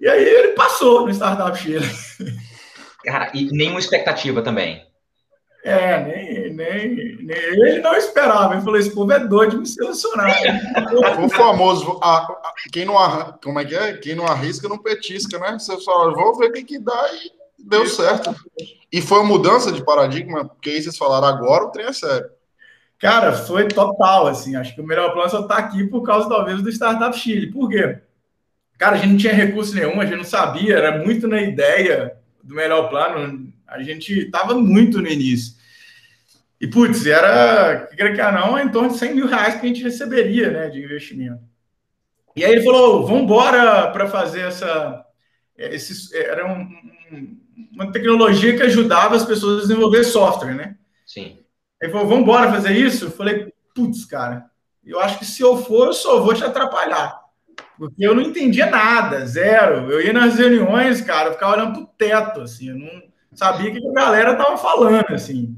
e 0.00 0.08
aí 0.08 0.24
ele 0.24 0.48
passou 0.52 1.04
no 1.04 1.10
Startup 1.12 1.56
Chile. 1.56 1.86
Cara, 3.04 3.30
e 3.34 3.50
nenhuma 3.50 3.80
expectativa 3.80 4.42
também. 4.42 4.86
É, 5.62 6.02
nem, 6.02 6.54
nem, 6.54 7.16
nem, 7.16 7.36
ele 7.36 7.80
não 7.80 7.94
esperava. 7.94 8.54
Ele 8.54 8.62
falou: 8.62 8.78
esse 8.78 8.94
povo 8.94 9.12
é 9.12 9.18
doido 9.18 9.52
de 9.52 9.56
me 9.58 9.66
selecionar. 9.66 10.34
o 11.22 11.28
famoso, 11.28 11.98
a, 12.02 12.18
a, 12.18 12.54
quem 12.72 12.86
não 12.86 12.94
como 13.42 13.58
é 13.58 13.64
que 13.64 13.74
é? 13.74 13.92
Quem 13.94 14.14
não 14.14 14.26
arrisca 14.26 14.68
não 14.68 14.78
petisca, 14.78 15.38
né? 15.38 15.58
Você 15.58 15.78
fala, 15.82 16.14
vou 16.14 16.36
ver 16.36 16.48
o 16.48 16.52
que, 16.52 16.64
que 16.64 16.78
dá 16.78 17.08
e 17.12 17.30
deu 17.58 17.86
certo. 17.86 18.34
E 18.90 19.02
foi 19.02 19.18
uma 19.18 19.28
mudança 19.28 19.70
de 19.70 19.84
paradigma, 19.84 20.46
porque 20.46 20.70
aí 20.70 20.82
vocês 20.82 20.96
falaram 20.96 21.28
agora, 21.28 21.64
o 21.64 21.70
trem 21.70 21.86
é 21.86 21.92
sério. 21.92 22.30
Cara, 22.98 23.32
foi 23.32 23.68
total, 23.68 24.26
assim. 24.28 24.56
Acho 24.56 24.74
que 24.74 24.80
o 24.80 24.86
melhor 24.86 25.12
plano 25.12 25.30
só 25.30 25.42
tá 25.42 25.56
aqui 25.56 25.84
por 25.84 26.02
causa, 26.02 26.28
talvez, 26.28 26.62
do 26.62 26.70
Startup 26.70 27.16
Chile. 27.16 27.50
Por 27.50 27.68
quê? 27.68 27.98
Cara, 28.78 28.96
a 28.96 28.98
gente 28.98 29.10
não 29.10 29.18
tinha 29.18 29.34
recurso 29.34 29.74
nenhum, 29.74 30.00
a 30.00 30.06
gente 30.06 30.16
não 30.16 30.24
sabia, 30.24 30.76
era 30.76 31.04
muito 31.04 31.28
na 31.28 31.40
ideia 31.42 32.19
do 32.50 32.56
melhor 32.56 32.88
plano, 32.88 33.52
a 33.66 33.80
gente 33.80 34.12
estava 34.12 34.54
muito 34.54 35.00
no 35.00 35.06
início. 35.06 35.54
E, 36.60 36.66
putz, 36.66 37.06
era, 37.06 37.86
quer 37.96 38.14
que 38.14 38.32
não, 38.32 38.58
em 38.58 38.68
torno 38.68 38.90
de 38.90 38.98
100 38.98 39.14
mil 39.14 39.26
reais 39.26 39.54
que 39.54 39.64
a 39.64 39.68
gente 39.68 39.82
receberia 39.82 40.50
né, 40.50 40.68
de 40.68 40.82
investimento. 40.82 41.40
E 42.34 42.44
aí 42.44 42.52
ele 42.52 42.64
falou: 42.64 43.06
vamos 43.06 43.22
embora 43.22 43.90
para 43.92 44.08
fazer 44.08 44.40
essa. 44.40 45.06
Esse, 45.56 46.14
era 46.16 46.46
um, 46.46 46.62
um, 47.12 47.40
uma 47.72 47.92
tecnologia 47.92 48.56
que 48.56 48.62
ajudava 48.62 49.14
as 49.14 49.24
pessoas 49.24 49.58
a 49.58 49.60
desenvolver 49.62 50.02
software, 50.04 50.54
né? 50.54 50.76
Sim. 51.06 51.38
Ele 51.80 51.92
falou: 51.92 52.08
vamos 52.08 52.24
embora 52.24 52.50
fazer 52.50 52.72
isso? 52.72 53.06
Eu 53.06 53.10
falei: 53.12 53.52
putz, 53.74 54.04
cara, 54.04 54.46
eu 54.84 54.98
acho 55.00 55.20
que 55.20 55.24
se 55.24 55.40
eu 55.40 55.56
for, 55.56 55.86
eu 55.86 55.92
só 55.92 56.20
vou 56.20 56.34
te 56.34 56.44
atrapalhar. 56.44 57.19
Porque 57.80 58.06
eu 58.06 58.14
não 58.14 58.20
entendia 58.20 58.66
nada, 58.66 59.24
zero. 59.24 59.90
Eu 59.90 60.02
ia 60.02 60.12
nas 60.12 60.38
reuniões, 60.38 61.00
cara, 61.00 61.30
eu 61.30 61.32
ficava 61.32 61.54
olhando 61.54 61.72
pro 61.72 61.86
teto, 61.96 62.42
assim, 62.42 62.68
eu 62.68 62.76
não 62.76 63.02
sabia 63.32 63.70
o 63.70 63.72
que 63.72 63.88
a 63.88 63.92
galera 63.92 64.36
tava 64.36 64.58
falando, 64.58 65.14
assim. 65.14 65.56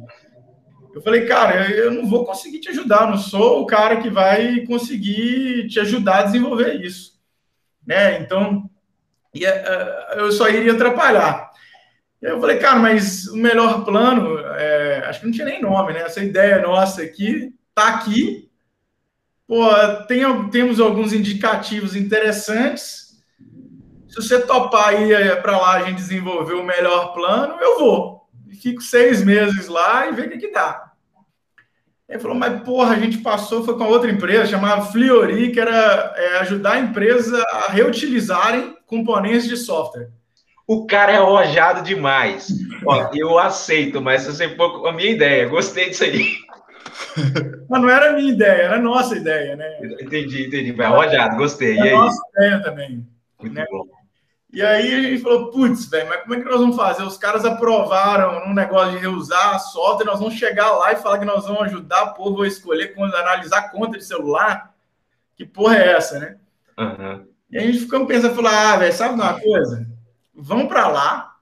Eu 0.95 1.03
falei, 1.03 1.27
cara, 1.27 1.69
eu 1.69 1.91
não 1.91 2.09
vou 2.09 2.25
conseguir 2.25 2.61
te 2.61 2.69
ajudar, 2.69 3.03
eu 3.03 3.11
não 3.11 3.19
sou 3.19 3.61
o 3.61 3.67
cara 3.67 3.97
que 3.97 4.09
vai 4.09 4.61
conseguir 4.61 5.67
te 5.67 5.81
ajudar 5.81 6.21
a 6.21 6.23
desenvolver 6.23 6.75
isso. 6.75 7.21
Né? 7.85 8.21
Então, 8.21 8.71
é, 9.43 10.15
eu 10.19 10.31
só 10.31 10.49
iria 10.49 10.75
atrapalhar. 10.75 11.51
Eu 12.21 12.41
falei, 12.41 12.59
cara, 12.59 12.79
mas 12.79 13.27
o 13.27 13.37
melhor 13.37 13.85
plano, 13.85 14.39
é, 14.39 15.03
acho 15.07 15.19
que 15.19 15.27
não 15.27 15.33
tinha 15.33 15.47
nem 15.47 15.61
nome, 15.61 15.93
né? 15.93 16.03
Essa 16.03 16.23
ideia 16.23 16.63
nossa 16.63 17.03
aqui 17.03 17.53
tá 17.75 17.89
aqui, 17.89 18.49
Pô, 19.53 19.69
tem, 20.09 20.49
temos 20.49 20.81
alguns 20.81 21.13
indicativos 21.13 21.95
interessantes. 21.95 23.23
Se 24.09 24.17
você 24.17 24.41
topar 24.41 24.99
ir 24.99 25.13
é, 25.13 25.37
para 25.37 25.59
lá 25.59 25.75
a 25.75 25.83
gente 25.83 25.97
desenvolver 25.97 26.55
o 26.55 26.65
melhor 26.65 27.13
plano, 27.13 27.61
eu 27.61 27.79
vou. 27.79 28.23
Fico 28.63 28.81
seis 28.81 29.23
meses 29.23 29.69
lá 29.69 30.09
e 30.09 30.13
ver 30.13 30.27
o 30.27 30.31
que, 30.31 30.39
que 30.39 30.53
dá. 30.53 30.93
Ele 32.09 32.19
falou, 32.19 32.35
mas 32.35 32.63
porra, 32.63 32.95
a 32.95 32.99
gente 32.99 33.19
passou, 33.19 33.63
foi 33.63 33.77
com 33.77 33.85
outra 33.85 34.11
empresa 34.11 34.47
chamada 34.47 34.87
Fliori, 34.87 35.53
que 35.53 35.61
era 35.61 36.15
é, 36.17 36.39
ajudar 36.39 36.73
a 36.73 36.81
empresa 36.81 37.45
a 37.53 37.73
reutilizarem 37.73 38.75
componentes 38.87 39.47
de 39.47 39.59
software. 39.59 40.09
O 40.67 40.87
cara 40.87 41.13
é 41.13 41.17
arrojado 41.17 41.83
demais. 41.83 42.49
Ó, 42.87 43.11
eu 43.13 43.39
aceito, 43.39 44.01
mas 44.01 44.25
você 44.25 44.57
for 44.57 44.89
a 44.89 44.93
minha 44.93 45.11
ideia, 45.11 45.47
gostei 45.47 45.91
disso 45.91 46.05
aí. 46.05 46.39
Mas 47.69 47.83
não 47.83 47.89
era 47.89 48.13
minha 48.13 48.33
ideia, 48.33 48.63
era 48.63 48.79
nossa 48.79 49.17
ideia, 49.17 49.57
né? 49.57 49.79
Entendi, 50.01 50.47
entendi. 50.47 50.73
Vai 50.73 50.87
arrojado, 50.87 51.37
gostei. 51.37 51.79
Era 51.79 51.97
nossa 51.97 52.23
ideia 52.35 52.63
também. 52.63 53.07
Muito 53.41 53.55
né? 53.55 53.67
bom. 53.71 53.87
E 54.53 54.61
aí 54.61 54.95
a 54.95 55.03
gente 55.03 55.23
falou, 55.23 55.51
putz, 55.51 55.87
velho, 55.87 56.09
mas 56.11 56.23
como 56.23 56.35
é 56.35 56.41
que 56.41 56.45
nós 56.45 56.61
vamos 56.61 56.77
fazer? 56.77 57.03
Os 57.05 57.17
caras 57.17 57.45
aprovaram 57.45 58.45
um 58.47 58.53
negócio 58.53 58.93
de 58.93 58.99
reusar 58.99 59.55
a 59.55 59.59
software, 59.59 60.05
nós 60.05 60.19
vamos 60.19 60.35
chegar 60.35 60.73
lá 60.73 60.93
e 60.93 60.97
falar 60.97 61.19
que 61.19 61.25
nós 61.25 61.47
vamos 61.47 61.63
ajudar 61.63 62.03
o 62.05 62.15
povo 62.15 62.43
a 62.43 62.49
escolher, 62.49 62.95
analisar 62.99 63.71
conta 63.71 63.97
de 63.97 64.05
celular. 64.05 64.75
Que 65.37 65.47
porra 65.47 65.79
é 65.79 65.93
essa, 65.93 66.19
né? 66.19 66.37
Uhum. 66.79 67.27
E 67.51 67.59
a 67.59 67.61
gente 67.63 67.79
ficou 67.79 68.05
pensando, 68.05 68.35
falou, 68.35 68.51
ah, 68.51 68.77
velho, 68.77 68.93
sabe 68.93 69.15
uma 69.15 69.41
coisa? 69.41 69.87
Vamos 70.35 70.69
para 70.69 70.87
lá, 70.87 71.33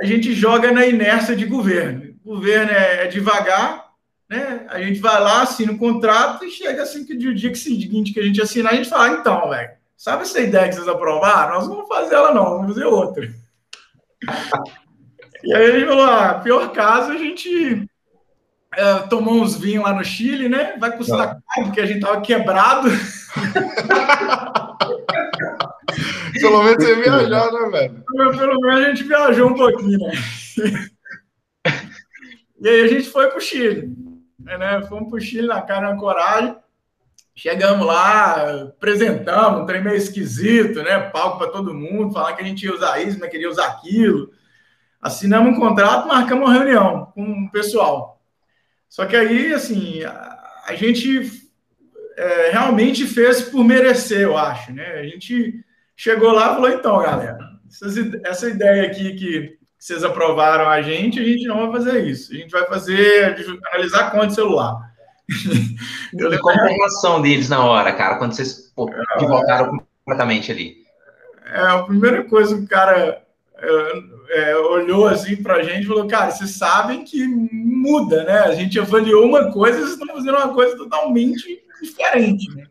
a 0.00 0.04
gente 0.04 0.34
joga 0.34 0.70
na 0.70 0.86
inércia 0.86 1.34
de 1.34 1.46
governo. 1.46 2.14
O 2.22 2.34
governo 2.34 2.70
é, 2.70 3.04
é 3.04 3.06
devagar, 3.06 3.85
né? 4.28 4.66
A 4.68 4.80
gente 4.80 4.98
vai 5.00 5.20
lá, 5.20 5.42
assina 5.42 5.72
o 5.72 5.78
contrato 5.78 6.44
e 6.44 6.50
chega 6.50 6.82
assim 6.82 7.04
que 7.04 7.14
o 7.14 7.34
dia 7.34 7.54
seguinte 7.54 8.12
que 8.12 8.20
a 8.20 8.24
gente 8.24 8.42
assinar, 8.42 8.72
a 8.72 8.76
gente 8.76 8.88
fala, 8.88 9.04
ah, 9.04 9.16
então, 9.20 9.48
velho, 9.48 9.70
sabe 9.96 10.22
essa 10.22 10.40
ideia 10.40 10.68
que 10.68 10.74
vocês 10.74 10.88
aprovaram? 10.88 11.54
Nós 11.54 11.68
não 11.68 11.76
vamos 11.76 11.88
fazer 11.88 12.14
ela 12.14 12.34
não, 12.34 12.44
vamos 12.44 12.74
fazer 12.74 12.86
outra. 12.86 13.24
e 15.44 15.54
aí 15.54 15.64
a 15.64 15.70
gente 15.78 15.86
falou, 15.86 16.04
ah, 16.04 16.40
pior 16.42 16.72
caso, 16.72 17.12
a 17.12 17.16
gente 17.16 17.88
é, 18.74 18.98
tomou 19.08 19.34
uns 19.34 19.56
vinhos 19.56 19.84
lá 19.84 19.92
no 19.92 20.04
Chile, 20.04 20.48
né? 20.48 20.76
Vai 20.78 20.96
custar 20.96 21.40
caro, 21.40 21.66
porque 21.66 21.80
a 21.80 21.86
gente 21.86 22.00
tava 22.00 22.20
quebrado. 22.20 22.88
Pelo 26.40 26.62
menos 26.62 26.84
você 26.84 26.94
viajar, 26.96 27.50
né, 27.52 27.70
velho? 27.70 28.04
Pelo 28.06 28.60
menos 28.60 28.80
a 28.80 28.88
gente 28.88 29.04
viajou 29.04 29.48
um 29.50 29.54
pouquinho, 29.54 29.98
né? 29.98 30.12
E 32.58 32.68
aí 32.68 32.80
a 32.80 32.88
gente 32.88 33.10
foi 33.10 33.28
para 33.28 33.36
o 33.36 33.40
Chile 33.40 33.94
né? 34.56 34.82
Fomos 34.88 35.08
para 35.08 35.16
o 35.16 35.20
Chile 35.20 35.48
na 35.48 35.60
cara 35.62 35.92
na 35.92 35.98
coragem. 35.98 36.56
Chegamos 37.34 37.86
lá, 37.86 38.62
apresentamos, 38.62 39.60
um 39.60 39.66
trem 39.66 39.82
meio 39.82 39.96
esquisito, 39.96 40.82
né? 40.82 40.98
Palco 40.98 41.38
para 41.38 41.50
todo 41.50 41.74
mundo, 41.74 42.12
falar 42.12 42.32
que 42.32 42.42
a 42.42 42.46
gente 42.46 42.64
ia 42.64 42.74
usar 42.74 43.00
isso, 43.02 43.18
mas 43.18 43.28
queria 43.28 43.50
usar 43.50 43.66
aquilo. 43.66 44.30
Assinamos 45.02 45.54
um 45.54 45.60
contrato, 45.60 46.08
marcamos 46.08 46.48
uma 46.48 46.54
reunião 46.54 47.12
com 47.14 47.44
o 47.44 47.50
pessoal. 47.50 48.22
Só 48.88 49.04
que 49.04 49.14
aí, 49.14 49.52
assim, 49.52 50.02
a, 50.04 50.62
a 50.66 50.74
gente 50.74 51.30
é, 52.16 52.50
realmente 52.50 53.04
fez 53.04 53.42
por 53.42 53.62
merecer, 53.62 54.22
eu 54.22 54.38
acho, 54.38 54.72
né? 54.72 55.00
A 55.00 55.04
gente 55.04 55.62
chegou 55.94 56.32
lá 56.32 56.52
e 56.52 56.54
falou, 56.54 56.70
então, 56.70 57.02
galera, 57.02 57.38
essa 58.24 58.48
ideia 58.48 58.86
aqui 58.86 59.14
que 59.14 59.58
vocês 59.78 60.02
aprovaram 60.02 60.68
a 60.68 60.80
gente, 60.82 61.20
a 61.20 61.24
gente 61.24 61.46
não 61.46 61.70
vai 61.70 61.80
fazer 61.80 62.06
isso. 62.06 62.32
A 62.32 62.36
gente 62.36 62.50
vai 62.50 62.66
fazer, 62.66 63.36
analisar 63.72 64.10
conta 64.10 64.28
de 64.28 64.34
celular. 64.34 64.76
e 65.28 66.38
qual 66.38 66.54
a 66.54 66.66
reação 66.66 67.20
deles 67.20 67.48
na 67.48 67.64
hora, 67.64 67.92
cara, 67.92 68.16
quando 68.16 68.32
vocês 68.32 68.72
pô, 68.74 68.90
voltaram 69.20 69.78
completamente 70.04 70.50
ali? 70.52 70.76
É, 71.44 71.60
a 71.60 71.82
primeira 71.82 72.24
coisa 72.24 72.56
que 72.56 72.64
o 72.64 72.68
cara 72.68 73.22
é, 73.58 74.50
é, 74.50 74.56
olhou 74.56 75.06
assim 75.06 75.36
para 75.36 75.56
a 75.56 75.62
gente 75.62 75.84
e 75.84 75.86
falou, 75.86 76.06
cara, 76.06 76.30
vocês 76.30 76.50
sabem 76.50 77.04
que 77.04 77.26
muda, 77.26 78.24
né? 78.24 78.40
A 78.40 78.54
gente 78.54 78.78
avaliou 78.78 79.24
uma 79.24 79.52
coisa, 79.52 79.78
vocês 79.78 79.92
estão 79.92 80.14
fazendo 80.14 80.36
uma 80.36 80.52
coisa 80.52 80.76
totalmente 80.76 81.62
diferente, 81.80 82.54
né? 82.54 82.66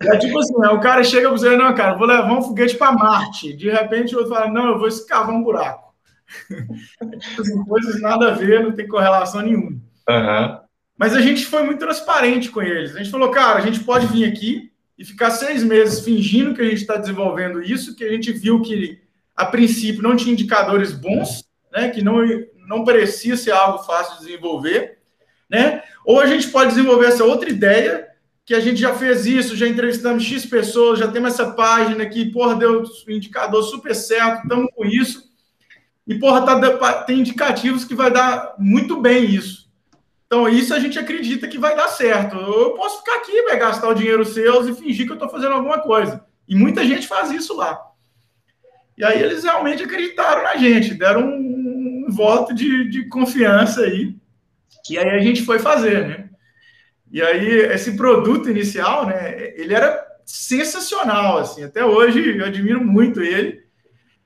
É 0.00 0.16
tipo 0.16 0.38
assim, 0.38 0.54
o 0.54 0.80
cara 0.80 1.02
chega 1.02 1.28
para 1.28 1.36
você, 1.36 1.56
não, 1.56 1.74
cara, 1.74 1.94
vou 1.94 2.06
levar 2.06 2.32
um 2.32 2.42
foguete 2.42 2.76
para 2.76 2.92
Marte. 2.92 3.52
De 3.52 3.70
repente 3.70 4.14
o 4.14 4.18
outro 4.18 4.34
fala, 4.34 4.50
não, 4.50 4.68
eu 4.68 4.78
vou 4.78 4.88
escavar 4.88 5.34
um 5.34 5.42
buraco. 5.42 5.94
Assim, 7.38 7.64
coisas 7.64 8.00
nada 8.00 8.28
a 8.28 8.34
ver, 8.34 8.62
não 8.62 8.72
tem 8.72 8.86
correlação 8.86 9.40
nenhuma. 9.40 9.80
Uhum. 10.08 10.58
Mas 10.96 11.14
a 11.14 11.20
gente 11.20 11.46
foi 11.46 11.62
muito 11.62 11.78
transparente 11.78 12.50
com 12.50 12.60
eles. 12.60 12.94
A 12.94 12.98
gente 12.98 13.10
falou, 13.10 13.30
cara, 13.30 13.58
a 13.58 13.60
gente 13.60 13.80
pode 13.80 14.06
vir 14.06 14.24
aqui 14.24 14.72
e 14.98 15.04
ficar 15.04 15.30
seis 15.30 15.62
meses 15.62 16.04
fingindo 16.04 16.54
que 16.54 16.60
a 16.60 16.64
gente 16.64 16.80
está 16.80 16.96
desenvolvendo 16.96 17.62
isso, 17.62 17.94
que 17.94 18.04
a 18.04 18.10
gente 18.10 18.32
viu 18.32 18.60
que, 18.60 19.00
a 19.36 19.46
princípio, 19.46 20.02
não 20.02 20.16
tinha 20.16 20.32
indicadores 20.32 20.92
bons, 20.92 21.44
né, 21.72 21.88
que 21.90 22.02
não, 22.02 22.18
não 22.66 22.84
parecia 22.84 23.36
ser 23.36 23.52
algo 23.52 23.78
fácil 23.84 24.18
de 24.18 24.26
desenvolver, 24.26 24.98
né? 25.48 25.82
Ou 26.04 26.20
a 26.20 26.26
gente 26.26 26.48
pode 26.48 26.70
desenvolver 26.70 27.06
essa 27.06 27.24
outra 27.24 27.48
ideia, 27.48 28.07
que 28.48 28.54
a 28.54 28.60
gente 28.60 28.80
já 28.80 28.94
fez 28.94 29.26
isso, 29.26 29.54
já 29.54 29.68
entrevistamos 29.68 30.24
X 30.24 30.46
pessoas, 30.46 30.98
já 30.98 31.06
temos 31.06 31.34
essa 31.34 31.50
página 31.50 32.02
aqui, 32.02 32.32
porra, 32.32 32.54
deu 32.54 32.82
indicador 33.06 33.62
super 33.62 33.94
certo, 33.94 34.44
estamos 34.44 34.70
com 34.74 34.86
isso 34.86 35.30
e, 36.06 36.18
porra, 36.18 36.40
tá, 36.40 37.02
tem 37.02 37.20
indicativos 37.20 37.84
que 37.84 37.94
vai 37.94 38.10
dar 38.10 38.54
muito 38.58 39.02
bem 39.02 39.26
isso. 39.26 39.70
Então, 40.26 40.48
isso 40.48 40.72
a 40.72 40.78
gente 40.78 40.98
acredita 40.98 41.46
que 41.46 41.58
vai 41.58 41.76
dar 41.76 41.88
certo. 41.88 42.36
Eu 42.36 42.70
posso 42.70 43.00
ficar 43.00 43.16
aqui, 43.16 43.42
vai 43.42 43.58
gastar 43.58 43.86
o 43.86 43.94
dinheiro 43.94 44.24
seus 44.24 44.66
e 44.66 44.74
fingir 44.74 45.04
que 45.04 45.12
eu 45.12 45.16
estou 45.16 45.28
fazendo 45.28 45.52
alguma 45.52 45.80
coisa. 45.80 46.24
E 46.48 46.56
muita 46.56 46.82
gente 46.86 47.06
faz 47.06 47.30
isso 47.30 47.54
lá. 47.54 47.78
E 48.96 49.04
aí 49.04 49.22
eles 49.22 49.44
realmente 49.44 49.82
acreditaram 49.82 50.42
na 50.42 50.56
gente, 50.56 50.94
deram 50.94 51.20
um, 51.20 52.06
um 52.08 52.10
voto 52.10 52.54
de, 52.54 52.88
de 52.88 53.08
confiança 53.10 53.82
aí. 53.82 54.16
E 54.88 54.96
aí 54.96 55.10
a 55.10 55.18
gente 55.18 55.42
foi 55.42 55.58
fazer, 55.58 56.08
né? 56.08 56.27
E 57.10 57.22
aí 57.22 57.48
esse 57.72 57.96
produto 57.96 58.50
inicial, 58.50 59.06
né? 59.06 59.52
Ele 59.56 59.74
era 59.74 60.06
sensacional, 60.24 61.38
assim. 61.38 61.64
Até 61.64 61.84
hoje 61.84 62.38
eu 62.38 62.44
admiro 62.44 62.84
muito 62.84 63.22
ele. 63.22 63.62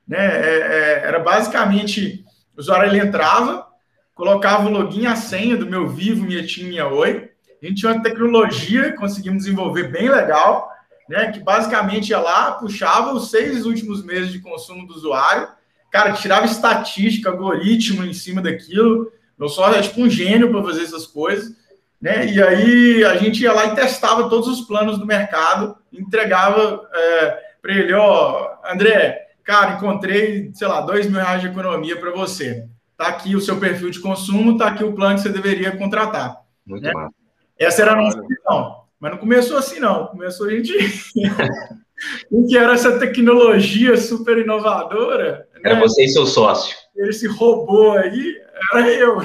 Né? 0.07 0.17
É, 0.17 0.57
é, 0.57 1.07
era 1.07 1.19
basicamente, 1.19 2.25
o 2.55 2.59
usuário 2.59 2.89
ele 2.89 2.99
entrava, 2.99 3.65
colocava 4.13 4.67
o 4.67 4.71
login 4.71 5.03
e 5.03 5.07
a 5.07 5.15
senha 5.15 5.55
do 5.55 5.65
meu 5.65 5.87
Vivo, 5.87 6.25
minha 6.25 6.45
TIM, 6.45 6.65
minha 6.65 6.87
Oi. 6.87 7.29
A 7.61 7.65
gente 7.65 7.79
tinha 7.79 7.93
uma 7.93 8.03
tecnologia 8.03 8.91
que 8.91 8.97
conseguimos 8.97 9.43
desenvolver 9.43 9.89
bem 9.89 10.09
legal, 10.09 10.69
né? 11.07 11.31
Que 11.31 11.39
basicamente 11.39 12.09
ia 12.09 12.19
lá, 12.19 12.51
puxava 12.51 13.13
os 13.13 13.29
seis 13.29 13.65
últimos 13.65 14.03
meses 14.03 14.31
de 14.31 14.39
consumo 14.39 14.85
do 14.85 14.93
usuário, 14.93 15.47
cara, 15.89 16.11
tirava 16.11 16.45
estatística, 16.45 17.29
algoritmo 17.29 18.03
em 18.03 18.13
cima 18.13 18.41
daquilo. 18.41 19.09
Meu 19.39 19.47
sócio 19.47 19.79
é 19.79 19.81
tipo 19.81 20.01
um 20.01 20.09
gênio 20.09 20.51
para 20.51 20.63
fazer 20.63 20.83
essas 20.83 21.07
coisas. 21.07 21.55
Né? 22.03 22.25
E 22.33 22.43
aí 22.43 23.03
a 23.05 23.15
gente 23.15 23.41
ia 23.41 23.53
lá 23.53 23.67
e 23.67 23.75
testava 23.75 24.27
todos 24.27 24.49
os 24.49 24.67
planos 24.67 24.97
do 24.97 25.05
mercado, 25.05 25.77
entregava 25.89 26.85
é, 26.93 27.39
para 27.61 27.73
ele, 27.73 27.93
ó, 27.93 28.57
André, 28.69 29.29
cara, 29.41 29.75
encontrei, 29.75 30.51
sei 30.53 30.67
lá, 30.67 30.81
dois 30.81 31.09
mil 31.09 31.21
reais 31.21 31.39
de 31.39 31.47
economia 31.47 31.97
para 31.97 32.11
você. 32.11 32.65
Tá 32.97 33.07
aqui 33.07 33.37
o 33.37 33.39
seu 33.39 33.57
perfil 33.57 33.89
de 33.89 34.01
consumo, 34.01 34.57
tá 34.57 34.67
aqui 34.67 34.83
o 34.83 34.91
plano 34.91 35.15
que 35.15 35.21
você 35.21 35.29
deveria 35.29 35.77
contratar. 35.77 36.41
Muito 36.67 36.83
né? 36.83 36.91
Essa 37.57 37.83
era 37.83 37.93
a 37.93 37.95
nossa 37.95 38.21
visão. 38.21 38.83
Mas 38.99 39.11
não 39.11 39.17
começou 39.17 39.55
assim, 39.55 39.79
não. 39.79 40.07
Começou 40.07 40.47
a 40.47 40.49
gente. 40.49 40.73
o 42.29 42.45
que 42.45 42.57
era 42.57 42.73
essa 42.73 42.99
tecnologia 42.99 43.95
super 43.95 44.39
inovadora. 44.39 45.47
Era 45.63 45.75
né? 45.75 45.79
você 45.79 46.03
e 46.03 46.09
seu 46.09 46.25
sócio. 46.25 46.75
Esse 46.97 47.27
robô 47.27 47.91
aí, 47.91 48.42
era 48.71 48.89
eu. 48.89 49.17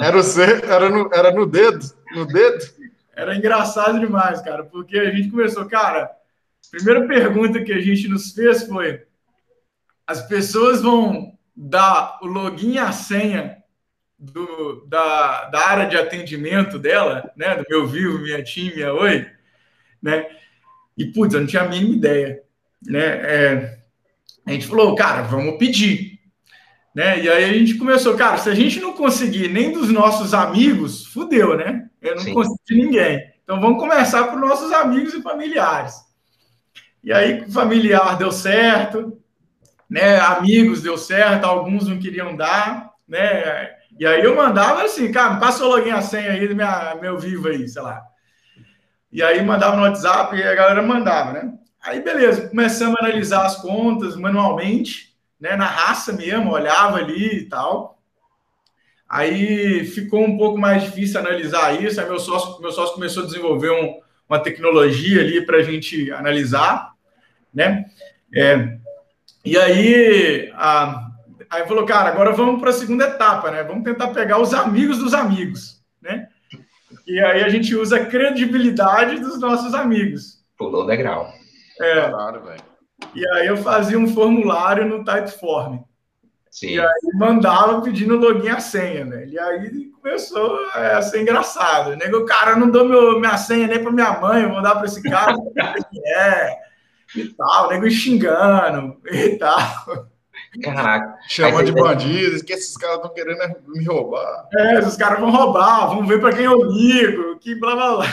Era 0.00 0.16
você, 0.16 0.60
era 0.64 0.88
no, 0.88 1.10
era 1.12 1.30
no 1.32 1.46
dedo, 1.46 1.84
no 2.14 2.26
dedo. 2.26 2.64
Era 3.14 3.36
engraçado 3.36 4.00
demais, 4.00 4.40
cara, 4.40 4.64
porque 4.64 4.98
a 4.98 5.10
gente 5.10 5.30
começou, 5.30 5.66
cara, 5.66 6.10
primeira 6.70 7.06
pergunta 7.06 7.62
que 7.62 7.72
a 7.72 7.80
gente 7.80 8.08
nos 8.08 8.32
fez 8.32 8.64
foi: 8.64 9.02
as 10.06 10.26
pessoas 10.26 10.80
vão 10.82 11.38
dar 11.54 12.18
o 12.22 12.26
login 12.26 12.74
e 12.74 12.78
a 12.78 12.92
senha 12.92 13.58
do, 14.18 14.86
da, 14.86 15.46
da 15.46 15.68
área 15.68 15.86
de 15.86 15.96
atendimento 15.96 16.78
dela, 16.78 17.30
né? 17.36 17.56
Do 17.56 17.64
meu 17.68 17.86
Vivo, 17.86 18.18
minha 18.18 18.42
TIM, 18.42 18.74
minha 18.74 18.92
Oi, 18.92 19.26
né? 20.02 20.26
E, 20.96 21.06
putz, 21.06 21.34
eu 21.34 21.40
não 21.40 21.46
tinha 21.46 21.62
a 21.62 21.68
mínima 21.68 21.94
ideia, 21.94 22.42
né? 22.82 23.00
É, 23.00 23.78
a 24.46 24.52
gente 24.52 24.66
falou, 24.66 24.94
cara, 24.94 25.22
vamos 25.22 25.58
pedir. 25.58 26.19
Né? 26.94 27.20
E 27.22 27.28
aí 27.28 27.44
a 27.44 27.52
gente 27.52 27.76
começou, 27.76 28.16
cara, 28.16 28.36
se 28.36 28.48
a 28.48 28.54
gente 28.54 28.80
não 28.80 28.92
conseguir 28.92 29.48
nem 29.48 29.72
dos 29.72 29.90
nossos 29.90 30.34
amigos, 30.34 31.06
fudeu, 31.06 31.56
né? 31.56 31.88
Eu 32.02 32.16
não 32.16 32.22
Sim. 32.22 32.34
consegui 32.34 32.82
ninguém. 32.82 33.30
Então 33.44 33.60
vamos 33.60 33.78
começar 33.78 34.24
por 34.24 34.38
nossos 34.38 34.72
amigos 34.72 35.14
e 35.14 35.22
familiares. 35.22 35.94
E 37.02 37.12
aí 37.12 37.50
familiar 37.50 38.16
deu 38.18 38.30
certo, 38.30 39.18
né? 39.88 40.18
Amigos 40.20 40.82
deu 40.82 40.98
certo, 40.98 41.44
alguns 41.44 41.88
não 41.88 41.98
queriam 41.98 42.36
dar, 42.36 42.90
né? 43.08 43.70
E 43.98 44.06
aí 44.06 44.22
eu 44.22 44.36
mandava 44.36 44.82
assim, 44.82 45.10
cara, 45.10 45.36
passa 45.36 45.64
o 45.64 45.68
login 45.68 45.90
a 45.90 46.00
senha 46.00 46.32
aí 46.32 46.46
do 46.46 46.54
minha, 46.54 46.96
meu 47.00 47.18
vivo 47.18 47.48
aí, 47.48 47.68
sei 47.68 47.82
lá. 47.82 48.02
E 49.12 49.22
aí 49.22 49.42
mandava 49.44 49.76
no 49.76 49.82
WhatsApp 49.82 50.36
e 50.36 50.42
a 50.42 50.54
galera 50.54 50.82
mandava, 50.82 51.32
né? 51.32 51.52
Aí 51.82 52.00
beleza, 52.00 52.48
começamos 52.48 52.96
a 52.96 53.04
analisar 53.04 53.46
as 53.46 53.56
contas 53.56 54.14
manualmente, 54.16 55.09
né? 55.40 55.56
Na 55.56 55.66
raça 55.66 56.12
mesmo, 56.12 56.52
olhava 56.52 56.98
ali 56.98 57.38
e 57.38 57.44
tal. 57.48 57.98
Aí 59.08 59.84
ficou 59.86 60.22
um 60.22 60.36
pouco 60.36 60.56
mais 60.58 60.84
difícil 60.84 61.18
analisar 61.18 61.82
isso. 61.82 62.00
Aí 62.00 62.06
meu 62.06 62.20
sócio, 62.20 62.60
meu 62.60 62.70
sócio 62.70 62.94
começou 62.94 63.24
a 63.24 63.26
desenvolver 63.26 63.70
um, 63.70 64.00
uma 64.28 64.38
tecnologia 64.38 65.20
ali 65.20 65.44
para 65.44 65.56
a 65.58 65.62
gente 65.62 66.12
analisar, 66.12 66.92
né? 67.52 67.86
É, 68.32 68.78
e 69.44 69.56
aí, 69.56 70.52
a, 70.54 71.10
aí 71.48 71.66
falou, 71.66 71.84
cara, 71.86 72.10
agora 72.10 72.32
vamos 72.32 72.60
para 72.60 72.70
a 72.70 72.74
segunda 72.74 73.06
etapa, 73.06 73.50
né? 73.50 73.64
Vamos 73.64 73.84
tentar 73.84 74.08
pegar 74.08 74.38
os 74.38 74.52
amigos 74.52 74.98
dos 74.98 75.14
amigos, 75.14 75.82
né? 76.00 76.28
E 77.06 77.18
aí 77.18 77.42
a 77.42 77.48
gente 77.48 77.74
usa 77.74 77.96
a 77.96 78.06
credibilidade 78.06 79.18
dos 79.18 79.40
nossos 79.40 79.74
amigos. 79.74 80.38
Pulou 80.56 80.86
degrau. 80.86 81.32
É. 81.80 82.08
Claro, 82.08 82.44
velho. 82.44 82.69
E 83.14 83.26
aí 83.28 83.46
eu 83.46 83.56
fazia 83.56 83.98
um 83.98 84.06
formulário 84.06 84.86
no 84.86 85.04
Typeform. 85.04 85.78
Sim. 86.50 86.74
E 86.74 86.80
aí 86.80 87.10
mandava 87.14 87.80
pedindo 87.80 88.16
login 88.16 88.46
e 88.46 88.50
a 88.50 88.60
senha, 88.60 89.04
né? 89.04 89.26
E 89.26 89.38
aí 89.38 89.90
começou 90.02 90.58
a 90.74 91.00
ser 91.00 91.22
engraçado. 91.22 91.96
Nego, 91.96 92.18
o 92.18 92.26
cara, 92.26 92.56
não 92.56 92.68
dou 92.70 92.84
meu, 92.84 93.20
minha 93.20 93.36
senha 93.36 93.68
nem 93.68 93.80
para 93.80 93.92
minha 93.92 94.18
mãe, 94.18 94.42
eu 94.42 94.50
vou 94.50 94.62
dar 94.62 94.74
para 94.74 94.86
esse 94.86 95.00
cara. 95.02 95.36
é, 96.06 96.56
e 97.14 97.28
tal, 97.28 97.68
nego 97.68 97.88
xingando 97.88 98.96
e 99.10 99.36
tal. 99.36 100.10
Caraca. 100.62 101.16
Chama 101.28 101.62
de 101.62 101.70
bandido, 101.70 102.44
que 102.44 102.52
esses 102.52 102.76
caras 102.76 102.96
estão 102.96 103.14
querendo 103.14 103.38
me 103.68 103.84
roubar. 103.84 104.48
É, 104.52 104.80
esses 104.80 104.96
caras 104.96 105.20
vão 105.20 105.30
roubar, 105.30 105.88
vamos 105.88 106.08
ver 106.08 106.20
para 106.20 106.34
quem 106.34 106.44
eu 106.44 106.64
ligo, 106.64 107.38
que 107.38 107.54
blá 107.54 107.76
blá 107.76 107.96
blá. 107.96 108.06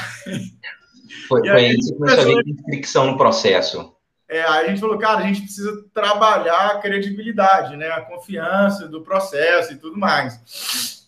Foi, 1.27 1.41
foi 1.41 1.49
aí 1.49 1.75
que 1.75 1.93
começou 1.95 2.21
a 2.21 2.25
ver 2.25 2.43
fricção 2.65 3.07
no 3.07 3.17
processo. 3.17 3.96
É, 4.29 4.41
a 4.41 4.67
gente 4.67 4.81
falou, 4.81 4.97
cara, 4.97 5.19
a 5.19 5.27
gente 5.27 5.41
precisa 5.41 5.85
trabalhar 5.93 6.71
a 6.71 6.79
credibilidade, 6.79 7.77
né? 7.77 7.89
A 7.89 8.01
confiança 8.01 8.87
do 8.87 9.01
processo 9.01 9.71
e 9.71 9.77
tudo 9.77 9.97
mais. 9.97 11.07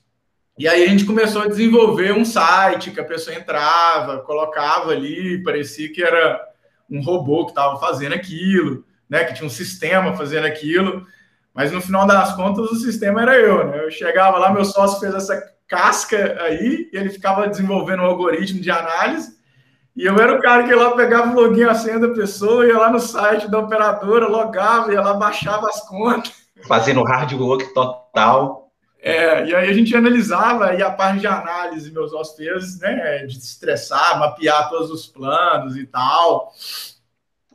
E 0.58 0.68
aí 0.68 0.84
a 0.84 0.88
gente 0.88 1.06
começou 1.06 1.42
a 1.42 1.48
desenvolver 1.48 2.14
um 2.14 2.24
site 2.24 2.92
que 2.92 3.00
a 3.00 3.06
pessoa 3.06 3.36
entrava, 3.36 4.20
colocava 4.20 4.92
ali, 4.92 5.44
parecia 5.44 5.92
que 5.92 6.02
era 6.02 6.42
um 6.90 7.02
robô 7.02 7.46
que 7.46 7.52
estava 7.52 7.78
fazendo 7.78 8.16
aquilo, 8.16 8.86
né? 9.10 9.26
Que 9.26 9.34
tinha 9.34 9.48
um 9.48 9.50
sistema 9.50 10.16
fazendo 10.16 10.46
aquilo. 10.46 11.06
Mas 11.54 11.74
no 11.74 11.82
final 11.82 12.08
das 12.08 12.36
contas, 12.38 12.72
o 12.72 12.76
sistema 12.76 13.22
era 13.22 13.36
eu, 13.36 13.68
né? 13.68 13.84
Eu 13.84 13.92
chegava 13.92 14.38
lá, 14.38 14.54
meu 14.54 14.64
sócio 14.64 15.00
fez 15.00 15.14
essa 15.14 15.42
casca 15.68 16.42
aí, 16.42 16.90
e 16.92 16.98
ele 16.98 17.10
ficava 17.10 17.48
desenvolvendo 17.48 18.02
um 18.02 18.06
algoritmo 18.06 18.62
de 18.62 18.72
análise 18.72 19.39
e 19.96 20.06
eu 20.06 20.18
era 20.18 20.36
o 20.36 20.42
cara 20.42 20.64
que 20.64 20.70
ia 20.70 20.78
lá 20.78 20.96
pegava 20.96 21.32
o 21.32 21.36
login 21.36 21.64
a 21.64 21.74
senha 21.74 22.00
da 22.00 22.10
pessoa, 22.10 22.66
ia 22.66 22.78
lá 22.78 22.90
no 22.90 23.00
site 23.00 23.50
da 23.50 23.60
operadora, 23.60 24.28
logava, 24.28 24.94
ia 24.94 25.02
lá, 25.02 25.14
baixava 25.14 25.68
as 25.68 25.86
contas. 25.88 26.32
Fazendo 26.68 27.04
hard 27.04 27.34
work 27.34 27.74
total. 27.74 28.72
É, 29.02 29.46
e 29.46 29.56
aí 29.56 29.70
a 29.70 29.74
gente 29.74 29.96
analisava, 29.96 30.74
e 30.74 30.84
a 30.84 30.92
parte 30.92 31.20
de 31.20 31.28
análise, 31.28 31.92
meus 31.92 32.14
hóspedes, 32.14 32.80
né, 32.80 33.26
de 33.26 33.38
estressar, 33.38 34.20
mapear 34.20 34.70
todos 34.70 34.92
os 34.92 35.08
planos 35.08 35.78
e 35.78 35.86
tal. 35.86 36.52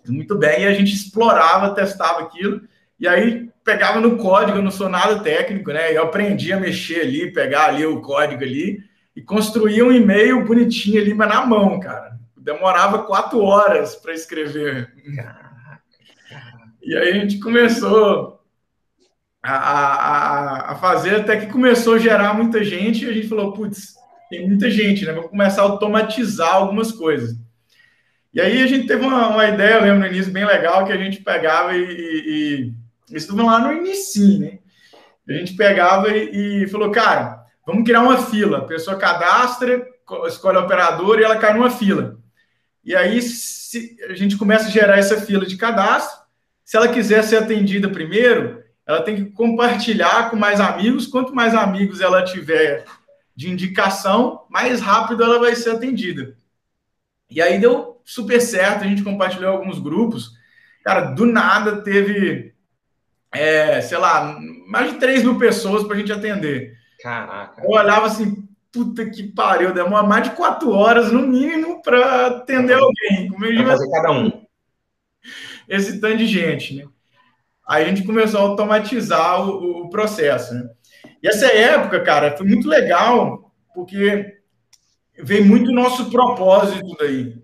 Muito 0.07 0.37
bem, 0.37 0.62
e 0.62 0.66
a 0.66 0.73
gente 0.73 0.94
explorava, 0.94 1.75
testava 1.75 2.20
aquilo, 2.20 2.62
e 2.99 3.07
aí 3.07 3.51
pegava 3.62 4.01
no 4.01 4.16
código, 4.16 4.59
eu 4.59 4.62
não 4.62 4.70
sou 4.70 4.88
nada 4.88 5.20
técnico, 5.20 5.70
né, 5.70 5.94
eu 5.94 6.05
aprendi 6.05 6.53
a 6.53 6.61
mexer 6.61 7.03
ali, 7.03 7.33
pegar 7.33 7.66
ali 7.66 7.85
o 7.85 8.01
código 8.01 8.42
ali, 8.42 8.83
e 9.14 9.23
construía 9.23 9.85
um 9.85 9.92
e-mail 9.92 10.44
bonitinho 10.44 11.01
ali, 11.01 11.12
mas 11.12 11.29
na 11.29 11.47
mão, 11.47 11.79
cara 11.79 12.14
demorava 12.44 13.04
quatro 13.04 13.40
horas 13.40 13.96
para 13.96 14.12
escrever. 14.12 14.92
E 16.83 16.94
aí 16.94 17.09
a 17.09 17.12
gente 17.14 17.40
começou 17.40 18.38
a, 19.42 19.54
a, 19.54 20.72
a, 20.72 20.74
fazer, 20.76 21.16
até 21.16 21.38
que 21.38 21.50
começou 21.50 21.94
a 21.94 21.98
gerar 21.98 22.35
muita 22.35 22.62
gente, 22.62 23.04
e 23.04 23.09
a 23.09 23.12
gente 23.12 23.28
falou, 23.28 23.54
putz, 23.54 23.94
tem 24.28 24.46
muita 24.46 24.70
gente, 24.70 25.07
né? 25.07 25.12
Vamos 25.12 25.30
começar 25.30 25.62
a 25.62 25.64
automatizar 25.64 26.54
algumas 26.54 26.92
coisas. 26.92 27.35
E 28.33 28.40
aí 28.40 28.62
a 28.62 28.66
gente 28.66 28.87
teve 28.87 29.02
uma, 29.02 29.28
uma 29.28 29.46
ideia, 29.48 29.76
eu 29.76 29.83
lembro 29.83 30.00
no 30.00 30.07
início, 30.07 30.33
bem 30.33 30.44
legal, 30.44 30.85
que 30.85 30.92
a 30.92 30.98
gente 30.98 31.22
pegava 31.22 31.74
e, 31.74 31.83
e, 33.11 33.16
e 33.16 33.33
lá 33.33 33.59
no 33.59 33.72
início, 33.72 34.38
né? 34.38 34.59
A 35.26 35.33
gente 35.33 35.54
pegava 35.54 36.11
e, 36.11 36.64
e 36.64 36.68
falou, 36.68 36.90
cara, 36.90 37.42
vamos 37.66 37.85
criar 37.85 38.02
uma 38.02 38.18
fila. 38.18 38.59
A 38.59 38.64
pessoa 38.64 38.98
cadastra, 38.98 39.87
escolhe 40.26 40.59
o 40.59 40.62
operador 40.62 41.18
e 41.18 41.24
ela 41.24 41.38
cai 41.38 41.54
numa 41.54 41.70
fila. 41.70 42.22
E 42.85 42.94
aí 42.94 43.23
se, 43.23 43.97
a 44.09 44.14
gente 44.14 44.37
começa 44.37 44.66
a 44.66 44.70
gerar 44.70 44.99
essa 44.99 45.20
fila 45.20 45.47
de 45.47 45.57
cadastro. 45.57 46.25
Se 46.64 46.77
ela 46.77 46.88
quiser 46.88 47.23
ser 47.25 47.37
atendida 47.37 47.88
primeiro, 47.88 48.62
ela 48.87 49.03
tem 49.03 49.16
que 49.16 49.31
compartilhar 49.31 50.31
com 50.31 50.37
mais 50.37 50.61
amigos. 50.61 51.07
Quanto 51.07 51.35
mais 51.35 51.55
amigos 51.55 52.01
ela 52.01 52.23
tiver 52.23 52.85
de 53.35 53.51
indicação, 53.51 54.47
mais 54.49 54.81
rápido 54.81 55.25
ela 55.25 55.38
vai 55.38 55.57
ser 55.57 55.70
atendida. 55.70 56.37
E 57.31 57.42
aí 57.42 57.59
deu 57.59 58.01
super 58.05 58.40
certo, 58.40 58.85
a 58.85 58.87
gente 58.87 59.03
compartilhou 59.03 59.51
alguns 59.51 59.79
grupos. 59.79 60.33
Cara, 60.85 61.01
do 61.01 61.27
nada 61.27 61.83
teve, 61.83 62.55
é, 63.33 63.81
sei 63.81 63.99
lá, 63.99 64.38
mais 64.68 64.92
de 64.92 64.99
3 64.99 65.25
mil 65.25 65.38
pessoas 65.38 65.83
para 65.85 65.97
a 65.97 65.99
gente 65.99 66.12
atender. 66.12 66.77
Caraca. 67.03 67.62
Eu 67.62 67.70
olhava 67.70 68.07
assim, 68.07 68.47
puta 68.74 69.08
que 69.08 69.22
pariu, 69.22 69.72
demora 69.72 70.04
mais 70.04 70.24
de 70.24 70.34
quatro 70.34 70.72
horas 70.72 71.12
no 71.12 71.20
mínimo 71.20 71.80
para 71.80 72.26
atender 72.26 72.74
alguém. 72.74 73.30
É 73.60 73.64
fazer 73.64 73.88
cada 73.88 74.10
um. 74.10 74.44
Esse 75.68 76.00
tanto 76.00 76.16
de 76.18 76.26
gente, 76.26 76.74
né? 76.74 76.84
Aí 77.66 77.84
a 77.84 77.88
gente 77.88 78.02
começou 78.02 78.40
a 78.40 78.42
automatizar 78.42 79.48
o, 79.48 79.84
o 79.84 79.90
processo, 79.90 80.52
né? 80.52 80.68
E 81.22 81.28
essa 81.28 81.46
época, 81.46 82.00
cara, 82.00 82.37
foi 82.37 82.46
muito 82.46 82.68
legal, 82.68 83.54
porque 83.72 84.38
veio 85.16 85.46
muito 85.46 85.70
nosso 85.70 86.10
propósito 86.10 86.96
daí. 86.98 87.42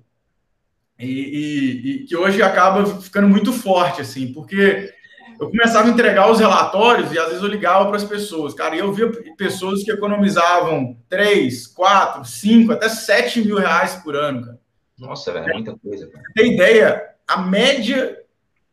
E, 0.98 1.06
e, 1.06 1.90
e, 1.90 2.04
que 2.04 2.16
hoje 2.16 2.42
acaba 2.42 2.84
ficando 3.00 3.28
muito 3.28 3.52
forte, 3.52 4.02
assim, 4.02 4.32
porque 4.34 4.92
eu 5.40 5.48
começava 5.48 5.88
a 5.88 5.90
entregar 5.90 6.31
os 6.31 6.38
relatórios 6.38 7.11
e 7.11 7.18
às 7.18 7.29
vezes 7.29 7.42
eu 7.42 7.48
ligava 7.48 7.87
para 7.87 7.96
as 7.96 8.05
pessoas, 8.05 8.53
cara, 8.53 8.76
e 8.76 8.81
eu 8.81 8.92
via 8.92 9.11
pessoas 9.38 9.83
que 9.83 9.90
economizavam 9.90 10.98
3, 11.09 11.66
4, 11.68 12.24
5, 12.26 12.72
até 12.72 12.90
7 12.90 13.40
mil 13.46 13.57
reais 13.57 13.94
por 13.96 14.14
ano, 14.14 14.44
cara. 14.44 14.61
Nossa, 14.98 15.33
velho, 15.33 15.48
é 15.48 15.53
muita 15.55 15.74
coisa. 15.79 16.07
Cara. 16.09 16.22
Tem 16.35 16.53
ideia? 16.53 17.03
A 17.26 17.38
média 17.38 18.18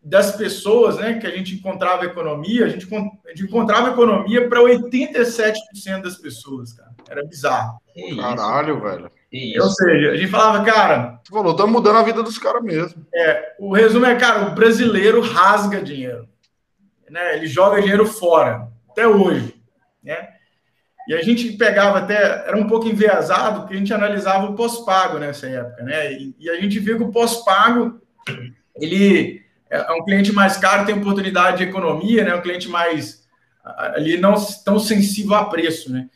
das 0.03 0.35
pessoas, 0.35 0.97
né, 0.97 1.13
que 1.13 1.25
a 1.25 1.31
gente 1.31 1.55
encontrava 1.55 2.05
economia, 2.05 2.65
a 2.65 2.69
gente, 2.69 2.85
a 2.93 3.29
gente 3.29 3.43
encontrava 3.43 3.91
economia 3.91 4.49
para 4.49 4.59
87% 4.59 6.01
das 6.01 6.17
pessoas, 6.17 6.73
cara. 6.73 6.91
Era 7.09 7.25
bizarro. 7.25 7.79
Caralho, 8.19 8.81
velho. 8.81 9.11
Isso. 9.31 9.63
Ou 9.63 9.69
seja, 9.69 10.11
a 10.11 10.17
gente 10.17 10.29
falava, 10.29 10.65
cara. 10.65 11.19
Você 11.23 11.31
falou, 11.31 11.55
tá 11.55 11.65
mudando 11.65 11.97
a 11.97 12.03
vida 12.03 12.21
dos 12.21 12.37
caras 12.37 12.61
mesmo. 12.61 13.05
É, 13.13 13.55
o 13.57 13.73
resumo 13.73 14.05
é, 14.05 14.15
cara, 14.15 14.47
o 14.47 14.55
brasileiro 14.55 15.21
rasga 15.21 15.81
dinheiro 15.81 16.27
né? 17.09 17.35
Ele 17.35 17.47
joga 17.47 17.81
dinheiro 17.81 18.05
fora, 18.05 18.67
até 18.89 19.07
hoje, 19.07 19.55
né? 20.03 20.29
E 21.07 21.13
a 21.13 21.21
gente 21.21 21.53
pegava 21.53 21.99
até, 21.99 22.47
era 22.47 22.57
um 22.57 22.67
pouco 22.67 22.87
enviesado, 22.87 23.61
porque 23.61 23.75
a 23.75 23.77
gente 23.77 23.93
analisava 23.93 24.45
o 24.45 24.55
pós-pago 24.55 25.17
nessa 25.17 25.47
época, 25.47 25.83
né? 25.83 26.11
E, 26.11 26.35
e, 26.37 26.49
a 26.49 26.59
gente 26.59 26.79
viu 26.79 26.97
que 26.97 27.03
o 27.03 27.11
pós-pago, 27.11 28.01
ele 28.75 29.41
é 29.69 29.91
um 29.93 30.03
cliente 30.03 30.33
mais 30.33 30.57
caro, 30.57 30.85
tem 30.85 30.95
oportunidade 30.95 31.57
de 31.57 31.63
economia, 31.63 32.25
né? 32.25 32.35
Um 32.35 32.41
cliente 32.41 32.67
mais, 32.67 33.25
ali 33.63 34.17
não 34.17 34.35
tão 34.65 34.77
sensível 34.79 35.35
a 35.35 35.45
preço, 35.45 35.91
né? 35.91 36.09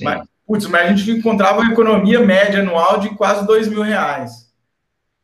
Mas, 0.00 0.26
putz, 0.44 0.66
mas 0.66 0.90
a 0.90 0.94
gente 0.94 1.08
encontrava 1.10 1.60
uma 1.60 1.72
economia 1.72 2.18
média 2.18 2.60
anual 2.60 2.98
de 2.98 3.10
quase 3.10 3.46
dois 3.46 3.68
mil 3.68 3.82
reais. 3.82 4.50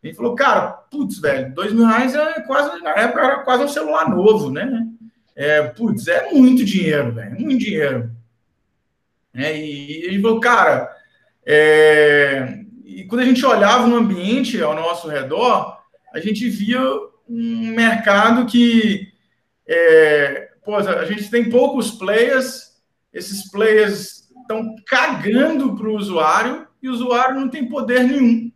A 0.01 0.07
gente 0.07 0.17
falou, 0.17 0.37
cara, 0.37 0.69
putz, 0.69 1.19
velho, 1.19 1.53
dois 1.55 1.73
mil 1.73 1.87
reais 1.87 2.15
é 2.15 2.41
quase, 2.43 2.81
na 2.83 2.91
época 2.91 3.21
era 3.21 3.39
quase 3.41 3.65
um 3.65 3.69
celular 3.69 4.09
novo, 4.09 4.49
né? 4.49 4.87
É, 5.39 5.63
putz, 5.63 6.09
é 6.09 6.33
muito 6.33 6.65
dinheiro, 6.65 7.13
velho, 7.13 7.41
muito 7.41 7.65
dinheiro. 7.65 8.11
É, 9.33 9.57
e, 9.57 10.05
e 10.05 10.11
gente 10.11 10.21
falou, 10.21 10.41
cara, 10.41 10.91
é, 11.47 12.59
e 12.85 13.05
quando 13.05 13.21
a 13.21 13.25
gente 13.25 13.47
olhava 13.47 13.87
no 13.87 13.95
ambiente 13.95 14.61
ao 14.61 14.75
nosso 14.75 15.07
redor, 15.07 15.79
a 16.13 16.19
gente 16.19 16.49
via 16.49 16.83
um 17.29 17.69
mercado 17.69 18.47
que 18.47 19.13
é, 19.65 20.49
pô, 20.65 20.75
a 20.75 21.05
gente 21.05 21.31
tem 21.31 21.49
poucos 21.49 21.93
players, 21.93 22.73
esses 23.13 23.49
players 23.49 24.29
estão 24.41 24.75
cagando 24.89 25.77
para 25.77 25.87
o 25.87 25.97
usuário 25.97 26.67
e 26.83 26.89
o 26.89 26.93
usuário 26.93 27.39
não 27.39 27.49
tem 27.49 27.69
poder 27.69 28.03
nenhum. 28.03 28.51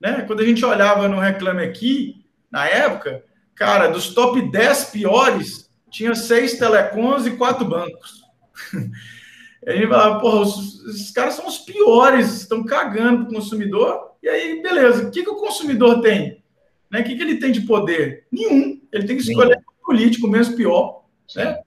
Né? 0.00 0.22
Quando 0.22 0.40
a 0.40 0.46
gente 0.46 0.64
olhava 0.64 1.06
no 1.06 1.20
Reclame 1.20 1.64
Aqui, 1.64 2.24
na 2.50 2.66
época, 2.66 3.22
cara, 3.54 3.88
dos 3.88 4.14
top 4.14 4.40
10 4.50 4.84
piores, 4.86 5.67
tinha 5.90 6.14
seis 6.14 6.58
telecoms 6.58 7.26
e 7.26 7.36
quatro 7.36 7.64
bancos. 7.64 8.22
a 9.66 9.72
gente 9.72 9.88
falava, 9.88 10.20
porra, 10.20 10.40
os, 10.40 10.84
esses 10.86 11.10
caras 11.10 11.34
são 11.34 11.46
os 11.46 11.58
piores, 11.58 12.40
estão 12.40 12.64
cagando 12.64 13.24
para 13.24 13.30
o 13.30 13.34
consumidor. 13.34 14.12
E 14.22 14.28
aí, 14.28 14.62
beleza, 14.62 15.06
o 15.06 15.10
que, 15.10 15.22
que 15.22 15.30
o 15.30 15.36
consumidor 15.36 16.00
tem? 16.00 16.42
Né? 16.90 17.00
O 17.00 17.04
que, 17.04 17.16
que 17.16 17.22
ele 17.22 17.36
tem 17.36 17.52
de 17.52 17.62
poder? 17.62 18.26
Nenhum. 18.30 18.80
Ele 18.92 19.06
tem 19.06 19.16
que 19.16 19.22
escolher 19.22 19.56
o 19.56 19.86
político, 19.86 20.28
menos 20.28 20.48
pior. 20.48 21.04
Né? 21.36 21.60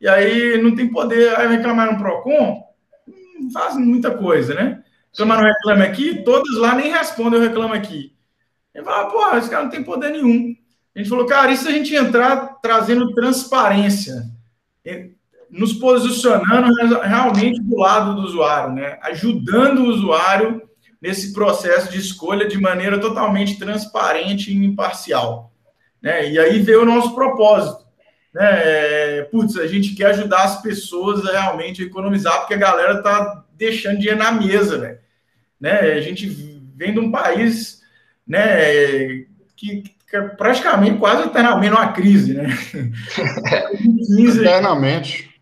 E 0.00 0.08
aí 0.08 0.60
não 0.62 0.74
tem 0.74 0.88
poder. 0.88 1.36
Aí 1.38 1.48
reclamar 1.48 1.92
no 1.92 1.98
PROCON, 1.98 2.62
não 3.40 3.50
faz 3.50 3.76
muita 3.76 4.10
coisa, 4.16 4.54
né? 4.54 4.82
Reclamar 5.10 5.40
no 5.40 5.46
Reclame 5.46 5.82
Aqui, 5.82 6.22
todos 6.22 6.56
lá 6.58 6.74
nem 6.74 6.92
respondem 6.92 7.40
o 7.40 7.42
Reclame 7.42 7.76
Aqui. 7.76 8.14
Ele 8.74 8.84
fala, 8.84 9.10
pô, 9.10 9.36
esse 9.36 9.48
cara 9.48 9.64
não 9.64 9.70
tem 9.70 9.82
poder 9.82 10.10
nenhum. 10.10 10.54
A 10.96 10.98
gente 10.98 11.10
falou, 11.10 11.26
cara, 11.26 11.52
e 11.52 11.56
se 11.58 11.68
a 11.68 11.72
gente 11.72 11.94
entrar 11.94 12.56
trazendo 12.62 13.14
transparência? 13.14 14.34
nos 15.50 15.72
posicionando 15.72 17.00
realmente 17.00 17.60
do 17.60 17.76
lado 17.76 18.14
do 18.14 18.22
usuário, 18.22 18.74
né? 18.74 18.98
ajudando 19.02 19.80
o 19.80 19.88
usuário 19.88 20.62
nesse 21.00 21.32
processo 21.32 21.90
de 21.90 21.98
escolha 21.98 22.48
de 22.48 22.58
maneira 22.58 22.98
totalmente 22.98 23.58
transparente 23.58 24.50
e 24.50 24.64
imparcial. 24.64 25.52
Né? 26.02 26.30
E 26.30 26.38
aí 26.38 26.60
veio 26.60 26.82
o 26.82 26.86
nosso 26.86 27.14
propósito. 27.14 27.84
Né? 28.34 28.44
É, 28.44 29.22
putz, 29.30 29.56
a 29.56 29.66
gente 29.66 29.94
quer 29.94 30.06
ajudar 30.06 30.44
as 30.44 30.60
pessoas 30.62 31.24
a 31.26 31.32
realmente 31.32 31.82
economizar, 31.82 32.40
porque 32.40 32.54
a 32.54 32.58
galera 32.58 32.98
está 32.98 33.44
deixando 33.56 33.98
dinheiro 33.98 34.18
na 34.18 34.32
mesa. 34.32 34.78
Né? 34.78 34.98
Né? 35.60 35.78
A 35.92 36.00
gente 36.00 36.26
vem 36.74 36.92
de 36.92 37.00
um 37.00 37.10
país 37.10 37.82
né, 38.26 39.24
que, 39.56 39.82
que 39.82 39.95
praticamente 40.36 40.98
quase 40.98 41.24
eternamente 41.24 41.74
numa 41.74 41.92
crise. 41.92 42.34
Né? 42.34 42.46
2015, 43.16 44.40
eternamente. 44.40 45.40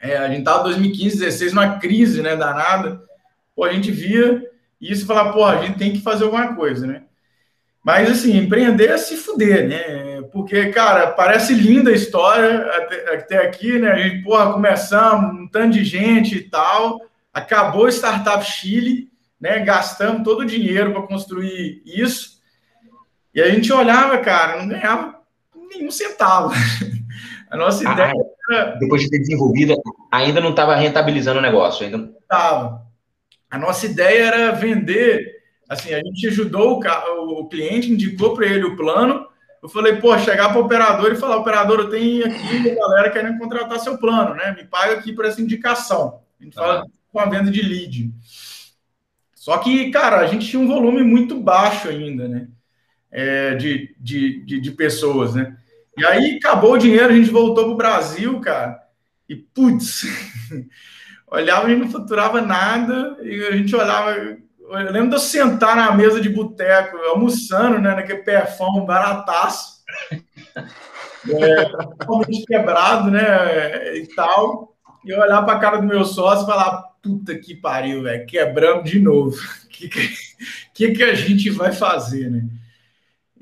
É, 0.00 0.18
a 0.18 0.28
gente 0.28 0.40
estava 0.40 0.60
em 0.60 0.64
2015, 0.64 1.18
2016 1.18 1.52
numa 1.52 1.78
crise 1.78 2.22
né, 2.22 2.36
danada. 2.36 3.00
Pô, 3.56 3.64
a 3.64 3.72
gente 3.72 3.90
via 3.90 4.42
isso 4.80 5.04
e 5.04 5.06
falava, 5.06 5.32
pô, 5.32 5.44
a 5.44 5.64
gente 5.64 5.78
tem 5.78 5.92
que 5.92 6.02
fazer 6.02 6.24
alguma 6.24 6.54
coisa, 6.54 6.86
né? 6.86 7.02
Mas, 7.82 8.10
assim, 8.10 8.36
empreender 8.36 8.90
é 8.90 8.98
se 8.98 9.16
fuder, 9.16 9.68
né? 9.68 10.22
Porque, 10.32 10.70
cara, 10.70 11.08
parece 11.08 11.54
linda 11.54 11.90
a 11.90 11.94
história 11.94 12.66
até, 12.76 13.14
até 13.14 13.38
aqui, 13.46 13.78
né? 13.78 13.92
A 13.92 13.98
gente, 13.98 14.22
porra, 14.22 14.52
começamos, 14.52 15.38
um 15.38 15.46
tanto 15.46 15.74
de 15.74 15.84
gente 15.84 16.36
e 16.36 16.42
tal. 16.48 17.00
Acabou 17.32 17.84
o 17.84 17.88
Startup 17.88 18.42
Chile, 18.44 19.10
né? 19.38 19.60
Gastamos 19.60 20.22
todo 20.22 20.40
o 20.40 20.46
dinheiro 20.46 20.92
para 20.92 21.02
construir 21.02 21.82
isso. 21.84 22.33
E 23.34 23.40
a 23.40 23.50
gente 23.50 23.72
olhava, 23.72 24.18
cara, 24.18 24.58
não 24.58 24.68
ganhava 24.68 25.20
nenhum 25.70 25.90
centavo. 25.90 26.52
A 27.50 27.56
nossa 27.56 27.88
ah, 27.88 27.92
ideia 27.92 28.12
era... 28.50 28.76
Depois 28.78 29.02
de 29.02 29.10
ter 29.10 29.18
desenvolvido, 29.18 29.74
ainda 30.10 30.40
não 30.40 30.50
estava 30.50 30.74
rentabilizando 30.74 31.38
o 31.38 31.42
negócio. 31.42 31.84
Ainda 31.84 32.12
estava. 32.20 32.82
A 33.50 33.58
nossa 33.58 33.86
ideia 33.86 34.24
era 34.24 34.52
vender. 34.52 35.34
Assim, 35.68 35.94
a 35.94 35.98
gente 35.98 36.26
ajudou 36.26 36.80
o, 36.80 37.40
o 37.40 37.48
cliente, 37.48 37.92
indicou 37.92 38.34
para 38.34 38.46
ele 38.46 38.64
o 38.64 38.76
plano. 38.76 39.26
Eu 39.62 39.68
falei, 39.68 39.96
pô, 39.96 40.18
chegar 40.18 40.50
para 40.50 40.60
o 40.60 40.64
operador 40.64 41.12
e 41.12 41.16
falar: 41.16 41.36
operador, 41.36 41.78
eu 41.80 41.90
tenho 41.90 42.26
aqui 42.26 42.70
a 42.70 42.74
galera 42.74 43.10
querendo 43.10 43.38
contratar 43.38 43.78
seu 43.78 43.96
plano, 43.98 44.34
né? 44.34 44.54
Me 44.56 44.64
paga 44.64 44.94
aqui 44.94 45.12
por 45.12 45.24
essa 45.24 45.40
indicação. 45.40 46.20
A 46.40 46.44
gente 46.44 46.54
fala 46.54 46.84
com 47.12 47.20
a 47.20 47.26
venda 47.26 47.50
de 47.50 47.62
lead. 47.62 48.12
Só 49.32 49.58
que, 49.58 49.90
cara, 49.90 50.18
a 50.18 50.26
gente 50.26 50.48
tinha 50.48 50.60
um 50.60 50.66
volume 50.66 51.02
muito 51.02 51.40
baixo 51.40 51.88
ainda, 51.88 52.26
né? 52.26 52.48
É, 53.16 53.54
de, 53.54 53.94
de, 54.00 54.44
de, 54.44 54.60
de 54.60 54.70
pessoas, 54.72 55.36
né? 55.36 55.56
E 55.96 56.04
aí 56.04 56.36
acabou 56.36 56.72
o 56.72 56.78
dinheiro, 56.78 57.10
a 57.10 57.16
gente 57.16 57.30
voltou 57.30 57.64
para 57.64 57.72
o 57.72 57.76
Brasil, 57.76 58.40
cara. 58.40 58.82
E 59.28 59.36
putz, 59.36 60.02
olhava 61.30 61.70
e 61.70 61.76
não 61.76 61.88
faturava 61.88 62.40
nada. 62.40 63.16
E 63.22 63.46
a 63.46 63.52
gente 63.52 63.74
olhava. 63.74 64.16
Eu 64.16 64.92
lembro 64.92 65.10
de 65.10 65.14
eu 65.14 65.20
sentar 65.20 65.76
na 65.76 65.92
mesa 65.92 66.20
de 66.20 66.28
boteco, 66.28 66.96
almoçando, 66.96 67.78
né? 67.78 67.94
Naquele 67.94 68.22
perfão 68.22 68.84
barataço. 68.84 69.84
É, 71.26 71.64
totalmente 71.64 72.44
quebrado, 72.44 73.10
né? 73.10 73.96
E 73.96 74.06
tal. 74.08 74.76
E 75.02 75.08
eu 75.08 75.18
olhar 75.18 75.42
para 75.42 75.56
a 75.56 75.58
cara 75.58 75.78
do 75.78 75.86
meu 75.86 76.04
sócio 76.04 76.44
e 76.44 76.46
falar: 76.46 76.82
puta 77.02 77.34
que 77.34 77.54
pariu, 77.54 78.02
velho, 78.02 78.26
quebramos 78.26 78.90
de 78.90 78.98
novo. 78.98 79.34
O 79.64 79.76
que, 79.76 79.88
que, 80.72 80.92
que 80.92 81.02
a 81.02 81.14
gente 81.14 81.50
vai 81.50 81.72
fazer, 81.72 82.30
né? 82.30 82.44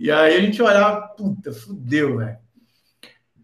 E 0.03 0.11
aí 0.11 0.37
a 0.37 0.41
gente 0.41 0.61
olhava, 0.61 1.01
puta, 1.17 1.53
fudeu, 1.53 2.19
velho. 2.19 2.37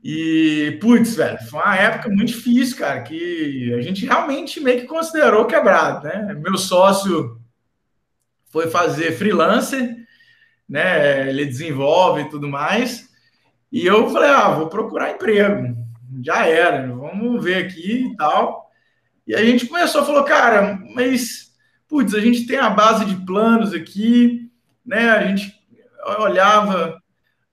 E, 0.03 0.77
putz, 0.81 1.15
velho, 1.15 1.39
foi 1.49 1.61
uma 1.61 1.77
época 1.77 2.09
muito 2.09 2.33
difícil, 2.33 2.77
cara, 2.77 3.01
que 3.03 3.73
a 3.75 3.81
gente 3.81 4.05
realmente 4.05 4.59
meio 4.59 4.81
que 4.81 4.87
considerou 4.89 5.47
quebrado, 5.47 6.09
né? 6.09 6.35
Meu 6.35 6.59
sócio 6.59 7.41
foi 8.51 8.69
fazer 8.69 9.13
freelancer, 9.13 10.05
né? 10.69 11.29
Ele 11.29 11.47
desenvolve 11.47 12.23
e 12.23 12.29
tudo 12.29 12.49
mais. 12.49 13.09
E 13.71 13.87
eu 13.87 14.11
falei, 14.11 14.31
ah, 14.31 14.49
vou 14.49 14.67
procurar 14.67 15.13
emprego. 15.13 15.77
Já 16.25 16.45
era, 16.45 16.89
vamos 16.89 17.45
ver 17.45 17.67
aqui 17.67 18.09
e 18.11 18.17
tal. 18.17 18.69
E 19.25 19.33
a 19.33 19.45
gente 19.45 19.65
começou, 19.65 20.05
falou, 20.05 20.25
cara, 20.25 20.77
mas, 20.93 21.53
putz, 21.87 22.17
a 22.17 22.21
gente 22.21 22.49
tem 22.49 22.59
a 22.59 22.69
base 22.69 23.05
de 23.05 23.15
planos 23.25 23.73
aqui, 23.73 24.51
né? 24.85 25.11
A 25.11 25.25
gente 25.25 25.58
olhava 26.19 27.01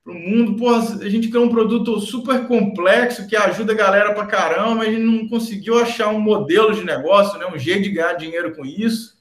para 0.03 0.13
o 0.13 0.15
mundo. 0.15 0.55
Pô, 0.55 0.69
a 0.69 1.09
gente 1.09 1.29
criou 1.29 1.45
um 1.45 1.49
produto 1.49 1.99
super 1.99 2.47
complexo 2.47 3.27
que 3.27 3.35
ajuda 3.35 3.73
a 3.73 3.75
galera 3.75 4.13
para 4.13 4.27
caramba, 4.27 4.75
mas 4.75 4.87
a 4.89 4.91
gente 4.91 5.03
não 5.03 5.27
conseguiu 5.27 5.79
achar 5.79 6.09
um 6.09 6.19
modelo 6.19 6.73
de 6.73 6.83
negócio, 6.83 7.39
né? 7.39 7.47
um 7.47 7.57
jeito 7.57 7.83
de 7.83 7.89
ganhar 7.89 8.13
dinheiro 8.13 8.55
com 8.55 8.63
isso. 8.63 9.15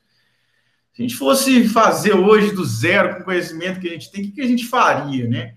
Se 0.92 1.02
a 1.02 1.06
gente 1.06 1.16
fosse 1.16 1.66
fazer 1.68 2.14
hoje 2.14 2.54
do 2.54 2.64
zero 2.64 3.16
com 3.16 3.22
o 3.22 3.24
conhecimento 3.24 3.80
que 3.80 3.88
a 3.88 3.92
gente 3.92 4.12
tem, 4.12 4.24
o 4.26 4.32
que, 4.32 4.40
a 4.40 4.46
gente 4.46 4.66
faria, 4.66 5.26
né? 5.26 5.54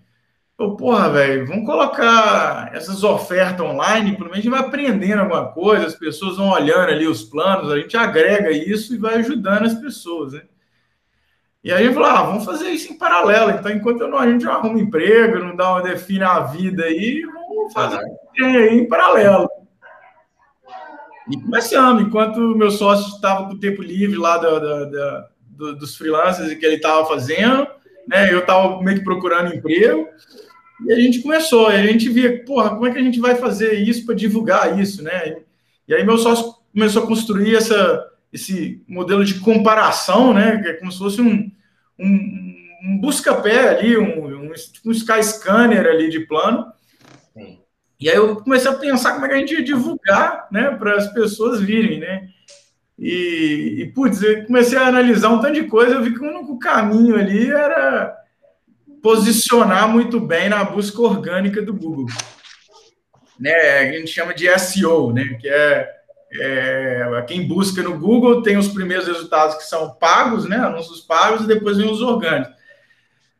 Pô, 0.58 0.76
porra, 0.76 1.12
velho, 1.12 1.46
vamos 1.46 1.68
colocar 1.68 2.72
essas 2.74 3.04
ofertas 3.04 3.64
online, 3.64 4.14
pelo 4.14 4.32
menos 4.32 4.40
a 4.40 4.42
gente 4.42 4.50
vai 4.50 4.62
aprendendo 4.62 5.20
alguma 5.20 5.52
coisa, 5.52 5.86
as 5.86 5.94
pessoas 5.94 6.38
vão 6.38 6.50
olhando 6.50 6.90
ali 6.90 7.06
os 7.06 7.24
planos, 7.24 7.72
a 7.72 7.78
gente 7.78 7.96
agrega 7.96 8.50
isso 8.50 8.96
e 8.96 8.98
vai 8.98 9.16
ajudando 9.16 9.66
as 9.66 9.76
pessoas, 9.76 10.34
né? 10.34 10.42
E 11.68 11.74
aí 11.74 11.94
falou: 11.94 12.08
ah, 12.08 12.24
vamos 12.24 12.46
fazer 12.46 12.70
isso 12.70 12.94
em 12.94 12.98
paralelo. 12.98 13.52
Então, 13.52 13.70
enquanto 13.70 14.08
não, 14.08 14.18
a 14.18 14.26
gente 14.26 14.46
não 14.46 14.54
arruma 14.54 14.80
emprego, 14.80 15.44
não 15.44 15.54
dá 15.54 15.70
uma 15.70 15.82
define 15.82 16.24
a 16.24 16.40
vida 16.40 16.86
aí, 16.86 17.22
vamos 17.24 17.74
fazer 17.74 18.00
aí 18.42 18.80
em 18.80 18.88
paralelo. 18.88 19.50
E 21.30 21.36
começamos, 21.42 22.04
enquanto 22.04 22.40
meu 22.56 22.72
sócio 22.72 23.14
estava 23.14 23.48
com 23.48 23.56
o 23.56 23.60
tempo 23.60 23.82
livre 23.82 24.18
lá 24.18 24.38
da, 24.38 24.60
da, 24.60 24.86
da, 24.86 25.72
dos 25.74 25.98
freelancers 25.98 26.54
que 26.54 26.66
ele 26.66 26.78
estava 26.78 27.06
fazendo, 27.06 27.68
né? 28.08 28.32
Eu 28.32 28.40
estava 28.40 28.82
meio 28.82 29.00
que 29.00 29.04
procurando 29.04 29.54
emprego. 29.54 30.08
E 30.86 30.94
a 30.94 30.96
gente 30.96 31.22
começou, 31.22 31.70
e 31.70 31.76
a 31.76 31.86
gente 31.86 32.08
via, 32.08 32.46
porra, 32.46 32.70
como 32.70 32.88
é 32.88 32.92
que 32.92 32.98
a 32.98 33.04
gente 33.04 33.20
vai 33.20 33.36
fazer 33.36 33.74
isso 33.74 34.06
para 34.06 34.16
divulgar 34.16 34.80
isso, 34.80 35.04
né? 35.04 35.36
E 35.86 35.94
aí 35.94 36.06
meu 36.06 36.18
sócio 36.18 36.56
começou 36.72 37.04
a 37.04 37.08
construir 37.08 37.58
essa, 37.58 38.08
esse 38.32 38.82
modelo 38.88 39.26
de 39.26 39.42
comparação, 39.42 40.34
né? 40.34 40.62
Que 40.62 40.70
é 40.70 40.74
como 40.74 40.94
se 40.94 41.00
fosse 41.00 41.20
um, 41.20 41.52
um, 42.00 42.56
um 42.84 42.98
busca-pé 43.00 43.70
ali, 43.70 43.98
um, 43.98 44.26
um, 44.26 44.54
um 44.86 44.92
Sky 44.92 45.24
Scanner 45.24 45.86
ali 45.86 46.10
de 46.10 46.22
plano. 46.22 46.66
Sim. 47.34 47.60
E 48.00 48.10
aí 48.10 48.16
eu 48.16 48.36
comecei 48.38 48.70
a 48.70 48.76
pensar 48.76 49.14
como 49.14 49.26
é 49.26 49.30
que 49.30 49.36
a 49.36 49.38
gente 49.40 49.54
ia 49.54 49.64
divulgar, 49.64 50.48
né, 50.52 50.72
para 50.72 50.96
as 50.96 51.12
pessoas 51.14 51.60
virem, 51.60 52.00
né? 52.00 52.30
E, 52.98 53.78
e, 53.80 53.92
putz, 53.94 54.24
eu 54.24 54.46
comecei 54.46 54.78
a 54.78 54.88
analisar 54.88 55.30
um 55.30 55.40
tanto 55.40 55.54
de 55.54 55.66
coisa, 55.66 55.96
eu 55.96 56.04
vi 56.04 56.14
que 56.14 56.20
o 56.20 56.28
único 56.28 56.58
caminho 56.58 57.16
ali 57.16 57.50
era 57.50 58.16
posicionar 59.04 59.88
muito 59.88 60.20
bem 60.20 60.50
na 60.50 60.64
busca 60.64 61.00
orgânica 61.02 61.62
do 61.62 61.74
Google. 61.74 62.08
Né, 63.40 63.54
a 63.54 63.92
gente 63.92 64.08
chama 64.08 64.34
de 64.34 64.48
SEO, 64.58 65.14
né, 65.14 65.38
que 65.40 65.48
é 65.48 65.97
é, 66.40 67.26
quem 67.28 67.48
busca 67.48 67.82
no 67.82 67.98
Google 67.98 68.42
tem 68.42 68.58
os 68.58 68.68
primeiros 68.68 69.08
resultados 69.08 69.56
que 69.56 69.64
são 69.64 69.94
pagos, 69.96 70.48
né, 70.48 70.58
anúncios 70.58 71.02
pagos, 71.02 71.44
e 71.44 71.48
depois 71.48 71.78
vem 71.78 71.90
os 71.90 72.02
orgânicos. 72.02 72.56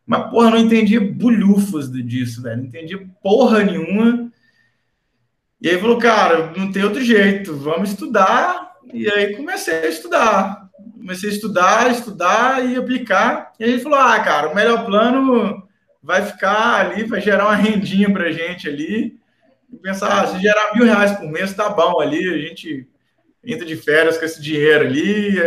Mas, 0.06 0.30
porra, 0.30 0.52
não 0.52 0.58
entendia 0.58 1.02
bulhufas 1.02 1.92
disso, 1.92 2.42
velho. 2.42 2.58
Não 2.58 2.66
entendia 2.66 3.06
porra 3.22 3.62
nenhuma. 3.62 4.32
E 5.62 5.70
aí 5.70 5.78
falou, 5.80 5.98
cara, 5.98 6.54
não 6.56 6.72
tem 6.72 6.84
outro 6.84 7.04
jeito, 7.04 7.58
vamos 7.58 7.90
estudar. 7.90 8.78
E 8.94 9.10
aí 9.12 9.36
comecei 9.36 9.74
a 9.74 9.88
estudar. 9.88 10.70
Comecei 10.94 11.30
a 11.30 11.34
estudar, 11.34 11.92
estudar 11.92 12.66
e 12.66 12.78
aplicar. 12.78 13.52
E 13.60 13.66
a 13.66 13.68
gente 13.68 13.84
falou, 13.84 14.00
ah, 14.00 14.18
cara, 14.20 14.50
o 14.50 14.56
melhor 14.56 14.86
plano 14.86 15.68
vai 16.02 16.26
ficar 16.26 16.76
ali, 16.76 17.04
vai 17.04 17.20
gerar 17.20 17.46
uma 17.46 17.56
rendinha 17.56 18.10
pra 18.10 18.32
gente 18.32 18.70
ali. 18.70 19.17
Pensar, 19.82 20.24
ah, 20.24 20.28
se 20.28 20.40
gerar 20.42 20.74
mil 20.74 20.86
reais 20.86 21.12
por 21.14 21.30
mês, 21.30 21.54
tá 21.54 21.70
bom 21.70 22.00
ali, 22.00 22.28
a 22.30 22.38
gente 22.38 22.88
entra 23.44 23.66
de 23.66 23.76
férias 23.76 24.18
com 24.18 24.26
esse 24.26 24.42
dinheiro 24.42 24.86
ali. 24.86 25.38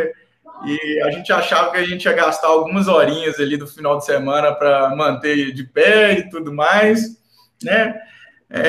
E 0.67 1.03
a 1.05 1.11
gente 1.11 1.33
achava 1.33 1.71
que 1.71 1.79
a 1.79 1.85
gente 1.85 2.05
ia 2.05 2.13
gastar 2.13 2.49
algumas 2.49 2.87
horinhas 2.87 3.41
ali 3.41 3.57
do 3.57 3.67
final 3.67 3.99
de 3.99 4.05
semana 4.05 4.55
para 4.55 4.95
manter 4.95 5.53
de 5.53 5.65
pé 5.65 6.19
e 6.19 6.29
tudo 6.29 6.53
mais, 6.53 7.19
né? 7.63 7.99
É... 8.51 8.61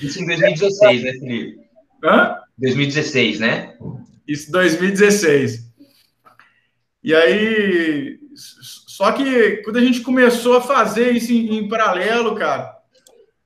Isso 0.00 0.22
em 0.22 0.26
2016, 0.26 1.02
né, 1.02 1.12
Felipe? 1.12 1.60
Hã? 2.04 2.36
2016, 2.58 3.40
né? 3.40 3.76
Isso, 4.28 4.50
2016. 4.52 5.72
E 7.02 7.14
aí, 7.14 8.18
só 8.34 9.12
que 9.12 9.58
quando 9.58 9.78
a 9.78 9.80
gente 9.80 10.00
começou 10.02 10.56
a 10.56 10.60
fazer 10.60 11.10
isso 11.10 11.32
em, 11.32 11.58
em 11.58 11.68
paralelo, 11.68 12.34
cara, 12.34 12.74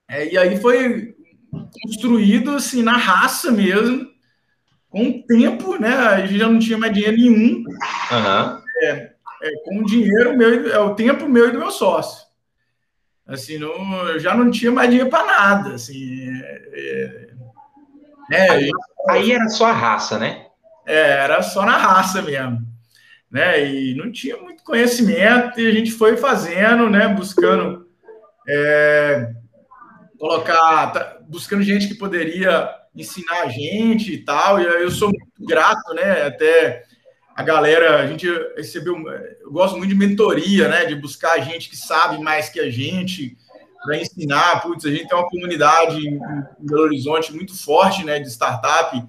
é, 0.09 0.33
e 0.33 0.39
aí 0.39 0.61
foi 0.61 1.17
construído 1.51 2.53
assim 2.53 2.83
na 2.83 2.97
raça 2.97 3.51
mesmo, 3.51 4.09
com 4.89 5.09
o 5.09 5.23
tempo, 5.23 5.79
né? 5.79 5.95
A 5.95 6.27
gente 6.27 6.39
já 6.39 6.49
não 6.49 6.59
tinha 6.59 6.79
mais 6.79 6.93
dinheiro 6.93 7.17
nenhum. 7.17 7.65
Uhum. 7.65 8.63
É, 8.83 9.13
é, 9.43 9.51
com 9.65 9.79
o 9.81 9.85
dinheiro 9.85 10.37
meu, 10.37 10.71
é 10.71 10.79
o 10.79 10.95
tempo 10.95 11.29
meu 11.29 11.49
e 11.49 11.53
do 11.53 11.59
meu 11.59 11.71
sócio. 11.71 12.27
Assim, 13.27 13.59
não, 13.59 14.09
eu 14.09 14.19
já 14.19 14.35
não 14.35 14.51
tinha 14.51 14.73
mais 14.73 14.89
dinheiro 14.89 15.11
para 15.11 15.27
nada. 15.27 15.75
Assim, 15.75 16.29
é, 16.73 17.29
é, 18.31 18.51
aí, 18.51 18.71
aí, 19.09 19.33
era 19.33 19.49
só 19.49 19.67
a 19.67 19.73
raça, 19.73 20.19
né? 20.19 20.47
É, 20.87 21.11
era 21.25 21.43
só 21.43 21.65
na 21.65 21.77
raça 21.77 22.23
mesmo. 22.23 22.67
Né? 23.31 23.71
E 23.71 23.95
não 23.95 24.11
tinha 24.11 24.39
muito 24.39 24.65
conhecimento, 24.65 25.61
e 25.61 25.69
a 25.69 25.73
gente 25.73 25.93
foi 25.93 26.17
fazendo, 26.17 26.89
né? 26.89 27.09
Buscando 27.09 27.87
é, 28.49 29.31
colocar, 30.19 30.87
tá, 30.93 31.18
buscando 31.29 31.62
gente 31.62 31.87
que 31.87 31.95
poderia 31.95 32.70
ensinar 32.95 33.43
a 33.43 33.49
gente 33.49 34.12
e 34.12 34.24
tal. 34.24 34.61
E 34.61 34.64
eu 34.64 34.91
sou 34.91 35.11
muito 35.11 35.47
grato, 35.47 35.95
né? 35.95 36.26
Até 36.26 36.85
a 37.37 37.43
galera, 37.43 38.01
a 38.03 38.07
gente 38.07 38.26
recebeu, 38.57 38.97
eu 39.41 39.53
gosto 39.53 39.76
muito 39.76 39.91
de 39.91 39.95
mentoria, 39.95 40.66
né? 40.68 40.87
De 40.87 40.97
buscar 40.97 41.39
gente 41.41 41.68
que 41.68 41.76
sabe 41.76 42.18
mais 42.18 42.49
que 42.49 42.59
a 42.59 42.70
gente 42.70 43.37
para 43.85 43.99
ensinar. 43.99 44.62
Putz, 44.62 44.85
a 44.87 44.91
gente 44.91 45.07
tem 45.07 45.16
uma 45.16 45.29
comunidade 45.29 46.09
em 46.09 46.18
Belo 46.59 46.83
Horizonte 46.83 47.33
muito 47.33 47.57
forte, 47.57 48.05
né? 48.05 48.18
De 48.18 48.29
startup, 48.29 49.01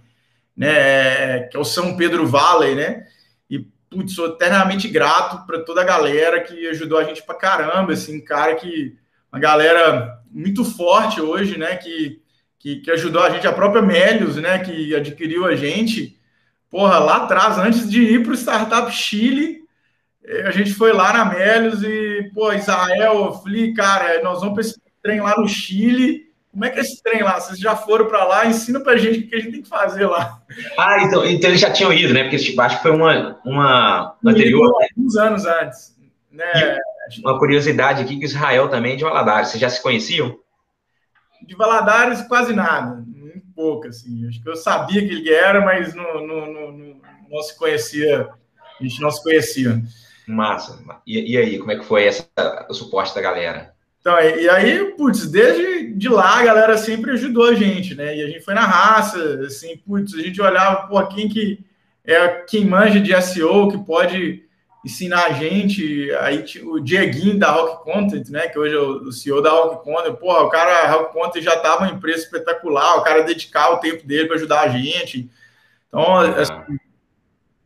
né? 0.55 1.43
Que 1.43 1.57
é 1.57 1.59
o 1.59 1.65
São 1.65 1.95
Pedro 1.95 2.27
Valley, 2.27 2.75
né? 2.75 3.07
E 3.49 3.59
putz, 3.89 4.13
sou 4.13 4.27
eternamente 4.27 4.89
grato 4.89 5.47
para 5.47 5.63
toda 5.63 5.81
a 5.81 5.85
galera 5.85 6.41
que 6.41 6.67
ajudou 6.67 6.99
a 6.99 7.03
gente 7.05 7.23
para 7.23 7.35
caramba, 7.35 7.93
assim, 7.93 8.23
cara 8.23 8.55
que 8.55 8.95
uma 9.31 9.39
galera 9.39 10.19
muito 10.31 10.63
forte 10.63 11.21
hoje, 11.21 11.57
né? 11.57 11.75
Que 11.75 12.21
que, 12.59 12.75
que 12.77 12.91
ajudou 12.91 13.23
a 13.23 13.29
gente, 13.29 13.47
a 13.47 13.53
própria 13.53 13.81
Melios, 13.81 14.35
né, 14.35 14.59
que 14.59 14.93
adquiriu 14.93 15.45
a 15.45 15.55
gente, 15.55 16.19
porra, 16.69 16.99
lá 16.99 17.23
atrás, 17.23 17.57
antes 17.57 17.89
de 17.89 18.03
ir 18.03 18.23
para 18.23 18.33
o 18.33 18.37
Startup 18.37 18.91
Chile, 18.91 19.61
eh, 20.25 20.43
a 20.45 20.51
gente 20.51 20.73
foi 20.73 20.91
lá 20.91 21.13
na 21.13 21.25
Melios 21.25 21.81
e, 21.81 22.29
pô, 22.33 22.51
Israel, 22.51 23.25
eu 23.25 23.33
falei, 23.33 23.73
cara, 23.73 24.21
nós 24.21 24.41
vamos 24.41 24.53
para 24.53 24.61
esse 24.61 24.79
trem 25.01 25.21
lá 25.21 25.39
no 25.39 25.47
Chile, 25.47 26.27
como 26.51 26.65
é 26.65 26.69
que 26.69 26.79
é 26.79 26.81
esse 26.81 27.01
trem 27.01 27.23
lá? 27.23 27.39
Vocês 27.39 27.59
já 27.59 27.75
foram 27.75 28.07
para 28.07 28.25
lá, 28.25 28.45
ensina 28.45 28.81
para 28.81 28.93
a 28.93 28.97
gente 28.97 29.19
o 29.19 29.29
que 29.29 29.35
a 29.35 29.39
gente 29.39 29.51
tem 29.51 29.61
que 29.61 29.69
fazer 29.69 30.05
lá. 30.07 30.41
Ah, 30.77 31.03
então, 31.03 31.25
então 31.25 31.49
eles 31.49 31.61
já 31.61 31.71
tinham 31.71 31.93
ido, 31.93 32.11
né? 32.11 32.23
Porque 32.23 32.37
tipo, 32.37 32.59
acho 32.59 32.77
que 32.77 32.81
foi 32.81 32.91
uma, 32.91 33.39
uma 33.45 34.17
anterior. 34.25 34.73
Alguns 34.91 35.15
anos 35.15 35.45
antes. 35.45 35.95
Né? 36.31 36.77
Uma 37.23 37.37
curiosidade 37.37 38.03
aqui 38.03 38.17
que 38.17 38.25
Israel 38.25 38.69
também 38.69 38.93
é 38.93 38.95
de 38.95 39.03
Valadares. 39.03 39.49
Vocês 39.49 39.61
já 39.61 39.69
se 39.69 39.81
conheciam? 39.81 40.37
de 41.41 41.55
Valadares, 41.55 42.21
quase 42.23 42.53
nada, 42.53 43.03
muito 43.07 43.45
pouco, 43.55 43.87
assim. 43.87 44.27
Acho 44.27 44.41
que 44.41 44.49
eu 44.49 44.55
sabia 44.55 45.01
que 45.01 45.13
ele 45.13 45.33
era, 45.33 45.61
mas 45.61 45.93
não, 45.93 46.25
não, 46.25 46.53
não, 46.53 47.01
não 47.29 47.41
se 47.41 47.57
conhecia, 47.57 48.29
a 48.79 48.83
gente 48.83 49.01
não 49.01 49.11
se 49.11 49.23
conhecia. 49.23 49.81
Massa. 50.27 50.79
E, 51.07 51.33
e 51.33 51.37
aí, 51.37 51.57
como 51.57 51.71
é 51.71 51.77
que 51.77 51.85
foi 51.85 52.05
essa, 52.05 52.27
o 52.69 52.73
suporte 52.73 53.15
da 53.15 53.21
galera? 53.21 53.73
Então, 53.99 54.17
e 54.19 54.49
aí, 54.49 54.93
putz, 54.95 55.29
desde 55.29 55.93
de 55.93 56.07
lá 56.07 56.39
a 56.39 56.45
galera 56.45 56.77
sempre 56.77 57.11
ajudou 57.11 57.45
a 57.45 57.53
gente, 57.53 57.95
né? 57.95 58.15
E 58.15 58.23
a 58.23 58.27
gente 58.27 58.45
foi 58.45 58.53
na 58.53 58.65
raça, 58.65 59.41
assim, 59.45 59.75
putz, 59.77 60.13
a 60.13 60.21
gente 60.21 60.41
olhava, 60.41 60.87
pô, 60.87 61.05
quem 61.07 61.27
que 61.27 61.59
é 62.05 62.27
quem 62.47 62.65
manja 62.65 62.99
de 62.99 63.19
SEO, 63.21 63.67
que 63.69 63.77
pode 63.79 64.43
ensinar 64.85 65.25
a 65.25 65.33
gente. 65.33 66.11
Aí 66.19 66.43
o 66.63 66.79
Dieguinho 66.79 67.37
da 67.37 67.51
Rock 67.51 67.83
Content, 67.83 68.29
né? 68.29 68.47
Que 68.47 68.57
hoje 68.57 68.75
é 68.75 68.79
o 68.79 69.11
CEO 69.11 69.41
da 69.41 69.51
Rock 69.51 69.83
Content, 69.83 70.15
porra, 70.15 70.43
o 70.43 70.49
cara, 70.49 70.83
a 70.83 70.91
Rock 70.91 71.13
Content 71.13 71.43
já 71.43 71.55
estava 71.55 71.83
uma 71.83 71.91
empresa 71.91 72.23
espetacular, 72.23 72.97
o 72.97 73.03
cara 73.03 73.23
dedicar 73.23 73.71
o 73.71 73.79
tempo 73.79 74.05
dele 74.05 74.27
para 74.27 74.37
ajudar 74.37 74.61
a 74.61 74.69
gente. 74.69 75.29
Então, 75.87 76.17
assim, 76.17 76.79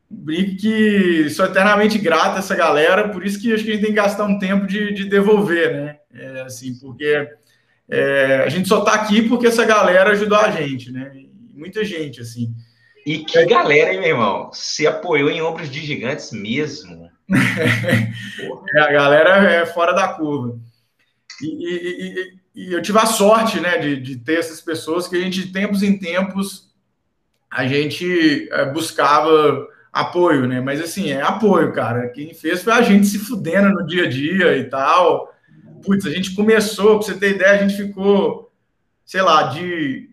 brinco 0.09 0.57
que 0.57 1.29
sou 1.29 1.45
eternamente 1.45 1.97
grato 1.97 2.35
a 2.35 2.39
essa 2.39 2.55
galera, 2.55 3.09
por 3.09 3.25
isso 3.25 3.39
que 3.39 3.53
acho 3.53 3.63
que 3.63 3.71
a 3.71 3.73
gente 3.73 3.83
tem 3.83 3.91
que 3.91 4.01
gastar 4.01 4.25
um 4.25 4.39
tempo 4.39 4.65
de, 4.65 4.93
de 4.93 5.05
devolver, 5.05 5.73
né? 5.73 5.97
É, 6.13 6.41
assim, 6.41 6.75
porque 6.79 7.27
é, 7.89 8.43
a 8.45 8.49
gente 8.49 8.67
só 8.67 8.79
está 8.79 8.93
aqui 8.93 9.23
porque 9.23 9.47
essa 9.47 9.65
galera 9.65 10.11
ajudou 10.11 10.37
a 10.37 10.51
gente, 10.51 10.91
né? 10.91 11.11
Muita 11.53 11.83
gente, 11.83 12.21
assim. 12.21 12.53
E 13.05 13.19
que 13.19 13.45
galera, 13.45 13.93
hein, 13.93 13.99
meu 13.99 14.09
irmão? 14.09 14.49
Se 14.53 14.87
apoiou 14.87 15.29
em 15.29 15.41
ombros 15.41 15.69
de 15.69 15.81
gigantes 15.81 16.31
mesmo. 16.31 17.11
é, 18.75 18.79
a 18.79 18.91
galera 18.91 19.51
é 19.51 19.65
fora 19.65 19.93
da 19.93 20.07
curva. 20.09 20.57
E, 21.41 21.47
e, 21.47 22.33
e, 22.55 22.67
e, 22.67 22.73
eu 22.73 22.81
tive 22.81 22.99
a 22.99 23.05
sorte, 23.05 23.59
né, 23.59 23.77
de, 23.77 23.97
de 23.97 24.17
ter 24.17 24.39
essas 24.39 24.61
pessoas 24.61 25.07
que 25.07 25.15
a 25.15 25.19
gente, 25.19 25.43
de 25.45 25.51
tempos 25.51 25.83
em 25.83 25.97
tempos, 25.97 26.71
a 27.51 27.67
gente 27.67 28.47
é, 28.51 28.65
buscava 28.71 29.67
apoio, 29.91 30.47
né? 30.47 30.61
Mas 30.61 30.81
assim, 30.81 31.11
é 31.11 31.21
apoio, 31.21 31.73
cara. 31.73 32.07
Quem 32.09 32.33
fez 32.33 32.63
foi 32.63 32.73
a 32.73 32.81
gente 32.81 33.05
se 33.05 33.19
fudendo 33.19 33.69
no 33.69 33.85
dia 33.85 34.05
a 34.05 34.09
dia 34.09 34.57
e 34.57 34.63
tal. 34.65 35.33
Putz, 35.83 36.05
a 36.05 36.09
gente 36.09 36.33
começou, 36.33 36.97
pra 36.97 37.07
você 37.07 37.15
ter 37.15 37.35
ideia, 37.35 37.51
a 37.51 37.67
gente 37.67 37.75
ficou, 37.75 38.51
sei 39.05 39.21
lá, 39.21 39.43
de 39.43 40.09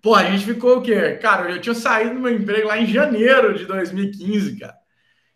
Pô, 0.00 0.14
a 0.14 0.24
gente 0.24 0.44
ficou 0.44 0.78
o 0.78 0.82
quê? 0.82 1.18
Cara, 1.20 1.50
eu 1.50 1.60
tinha 1.60 1.74
saído 1.74 2.14
do 2.14 2.20
meu 2.20 2.32
emprego 2.32 2.68
lá 2.68 2.78
em 2.78 2.86
janeiro 2.86 3.56
de 3.56 3.64
2015, 3.64 4.58
cara. 4.58 4.76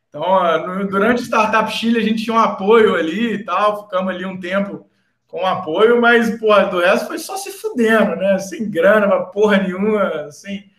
Então, 0.08 0.66
no, 0.66 0.88
durante 0.88 1.22
o 1.22 1.24
Startup 1.24 1.70
Chile, 1.72 1.98
a 1.98 2.02
gente 2.02 2.22
tinha 2.22 2.36
um 2.36 2.38
apoio 2.38 2.94
ali 2.94 3.32
e 3.32 3.44
tal, 3.44 3.84
ficamos 3.84 4.14
ali 4.14 4.24
um 4.24 4.38
tempo 4.38 4.86
com 5.26 5.46
apoio, 5.46 5.98
mas, 6.00 6.38
pô, 6.38 6.54
do 6.64 6.80
resto 6.80 7.06
foi 7.06 7.18
só 7.18 7.38
se 7.38 7.50
fudendo, 7.50 8.14
né? 8.16 8.38
Sem 8.38 8.70
grana, 8.70 9.08
porra 9.26 9.56
nenhuma, 9.56 10.30
sem, 10.30 10.70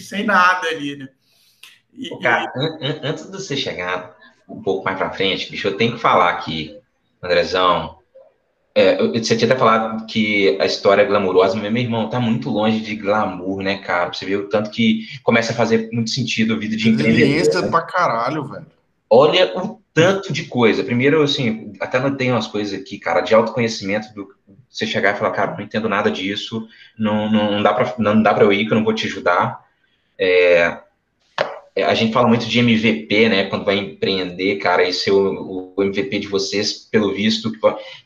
sem 0.00 0.24
nada 0.24 0.66
ali, 0.66 0.96
né? 0.96 1.08
E, 1.92 2.10
cara, 2.18 2.52
e... 2.80 3.06
antes 3.06 3.30
de 3.30 3.32
você 3.32 3.56
chegar 3.56 4.16
um 4.52 4.62
pouco 4.62 4.84
mais 4.84 4.96
para 4.96 5.10
frente, 5.10 5.50
bicho, 5.50 5.68
eu 5.68 5.76
tenho 5.76 5.94
que 5.94 6.00
falar 6.00 6.30
aqui, 6.30 6.76
Andrezão. 7.22 7.98
É, 8.74 8.96
você 8.96 9.36
tinha 9.36 9.50
até 9.50 9.58
falado 9.58 10.06
que 10.06 10.56
a 10.60 10.64
história 10.64 11.02
é 11.02 11.04
glamurosa, 11.04 11.56
mas 11.56 11.70
meu 11.70 11.82
irmão 11.82 12.08
tá 12.08 12.18
muito 12.18 12.48
longe 12.48 12.80
de 12.80 12.96
glamour, 12.96 13.62
né, 13.62 13.78
cara? 13.78 14.12
Você 14.12 14.24
vê 14.24 14.36
o 14.36 14.48
tanto 14.48 14.70
que 14.70 15.06
começa 15.22 15.52
a 15.52 15.56
fazer 15.56 15.90
muito 15.92 16.10
sentido 16.10 16.54
a 16.54 16.58
vida 16.58 16.74
de 16.74 16.88
empreendedor. 16.88 17.62
Né? 17.62 17.70
pra 17.70 17.82
caralho, 17.82 18.44
velho. 18.44 18.66
Olha 19.10 19.58
o 19.58 19.78
tanto 19.92 20.32
de 20.32 20.44
coisa. 20.44 20.82
Primeiro, 20.82 21.22
assim, 21.22 21.74
até 21.80 22.00
não 22.00 22.16
tenho 22.16 22.34
umas 22.34 22.46
coisas 22.46 22.78
aqui, 22.78 22.98
cara, 22.98 23.20
de 23.20 23.34
autoconhecimento 23.34 24.12
do 24.14 24.28
você 24.70 24.86
chegar 24.86 25.14
e 25.14 25.18
falar, 25.18 25.32
cara, 25.32 25.54
não 25.54 25.60
entendo 25.60 25.86
nada 25.86 26.10
disso, 26.10 26.66
não, 26.98 27.30
não, 27.30 27.62
dá 27.62 27.74
para 27.74 27.94
não 27.98 28.22
dá 28.22 28.32
para 28.32 28.44
eu 28.44 28.52
ir, 28.52 28.66
que 28.66 28.72
eu 28.72 28.76
não 28.78 28.84
vou 28.84 28.94
te 28.94 29.06
ajudar. 29.06 29.60
É 30.18 30.78
a 31.76 31.94
gente 31.94 32.12
fala 32.12 32.28
muito 32.28 32.46
de 32.46 32.58
MVP, 32.58 33.28
né? 33.28 33.44
Quando 33.44 33.64
vai 33.64 33.76
empreender, 33.78 34.56
cara, 34.56 34.86
esse 34.86 35.08
é 35.08 35.12
o, 35.12 35.72
o 35.76 35.82
MVP 35.82 36.18
de 36.18 36.28
vocês, 36.28 36.72
pelo 36.90 37.14
visto, 37.14 37.50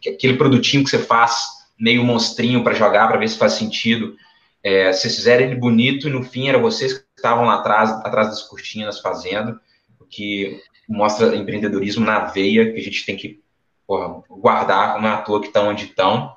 que, 0.00 0.10
aquele 0.10 0.36
produtinho 0.36 0.84
que 0.84 0.90
você 0.90 0.98
faz 0.98 1.46
meio 1.78 2.04
monstrinho 2.04 2.62
para 2.62 2.74
jogar, 2.74 3.08
para 3.08 3.18
ver 3.18 3.28
se 3.28 3.38
faz 3.38 3.54
sentido. 3.54 4.14
É, 4.62 4.92
vocês 4.92 5.14
fizeram 5.16 5.44
ele 5.44 5.56
bonito 5.56 6.08
e 6.08 6.10
no 6.10 6.22
fim 6.22 6.48
era 6.48 6.58
vocês 6.58 6.94
que 6.94 7.04
estavam 7.16 7.44
lá 7.44 7.56
atrás, 7.56 7.90
atrás 7.90 8.28
das 8.28 8.42
cortinas 8.42 9.00
fazendo, 9.00 9.58
o 10.00 10.04
que 10.04 10.60
mostra 10.88 11.34
empreendedorismo 11.36 12.04
na 12.04 12.26
veia, 12.26 12.72
que 12.72 12.78
a 12.78 12.82
gente 12.82 13.04
tem 13.04 13.16
que 13.16 13.40
porra, 13.86 14.22
guardar, 14.28 15.00
não 15.00 15.08
é 15.08 15.12
à 15.12 15.18
toa 15.18 15.40
que 15.40 15.46
estão 15.48 15.68
onde 15.68 15.86
estão. 15.86 16.34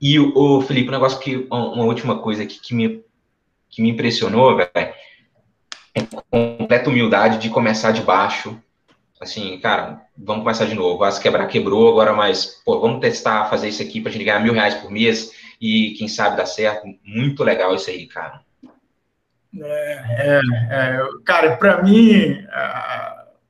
E 0.00 0.18
o, 0.18 0.32
o 0.36 0.60
Felipe, 0.62 0.88
um 0.88 0.92
negócio 0.92 1.18
que, 1.18 1.46
uma 1.50 1.84
última 1.84 2.18
coisa 2.18 2.42
aqui 2.42 2.60
que 2.60 2.74
me, 2.74 3.02
que 3.70 3.82
me 3.82 3.90
impressionou, 3.90 4.56
velho, 4.56 4.70
é 4.74 4.93
completa 6.30 6.90
humildade 6.90 7.38
de 7.38 7.50
começar 7.50 7.92
de 7.92 8.02
baixo. 8.02 8.60
Assim, 9.20 9.58
cara, 9.60 10.02
vamos 10.16 10.42
começar 10.42 10.66
de 10.66 10.74
novo. 10.74 11.04
As 11.04 11.18
quebrar 11.18 11.46
quebrou, 11.46 11.88
agora 11.88 12.12
mas, 12.12 12.60
pô, 12.64 12.80
vamos 12.80 13.00
testar, 13.00 13.48
fazer 13.48 13.68
isso 13.68 13.82
aqui 13.82 14.00
pra 14.00 14.10
gente 14.10 14.24
ganhar 14.24 14.40
mil 14.40 14.52
reais 14.52 14.74
por 14.74 14.90
mês 14.90 15.32
e 15.60 15.94
quem 15.96 16.08
sabe 16.08 16.36
dar 16.36 16.46
certo. 16.46 16.86
Muito 17.04 17.44
legal 17.44 17.74
isso 17.74 17.90
aí, 17.90 18.06
cara. 18.06 18.40
É, 19.56 20.00
é, 20.18 20.40
é 20.70 21.00
cara, 21.24 21.56
para 21.56 21.82
mim, 21.82 22.36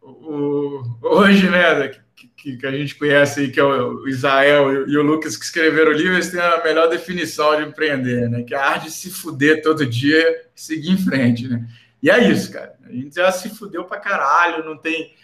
o, 0.03 0.83
hoje, 1.03 1.49
né, 1.49 1.91
que, 2.37 2.59
que, 2.59 2.67
a 2.67 2.71
gente 2.71 2.95
conhece 2.95 3.41
aí, 3.41 3.51
que 3.51 3.59
é 3.59 3.65
o 3.65 4.07
Israel 4.07 4.87
e 4.87 4.97
o 4.99 5.03
Lucas 5.03 5.35
que 5.35 5.45
escreveram 5.45 5.93
o 5.93 5.95
livro, 5.95 6.13
eles 6.13 6.31
têm 6.31 6.41
a 6.41 6.63
melhor 6.63 6.89
definição 6.89 7.57
de 7.57 7.67
empreender, 7.67 8.29
né? 8.29 8.43
Que 8.43 8.55
é 8.55 8.59
a 8.59 8.67
arte 8.67 8.85
de 8.85 8.91
se 8.91 9.11
fuder 9.11 9.63
todo 9.63 9.87
dia 9.87 10.43
e 10.55 10.61
seguir 10.61 10.91
em 10.91 10.99
frente, 10.99 11.49
né? 11.49 11.67
E 12.05 12.11
é 12.11 12.31
isso, 12.31 12.53
cara. 12.53 12.75
A 12.85 12.93
gente 12.93 13.15
já 13.15 13.33
se 13.33 13.49
fudeu 13.49 13.85
pra 13.85 13.99
caralho, 13.99 14.63
não 14.63 14.77
tem. 14.77 15.15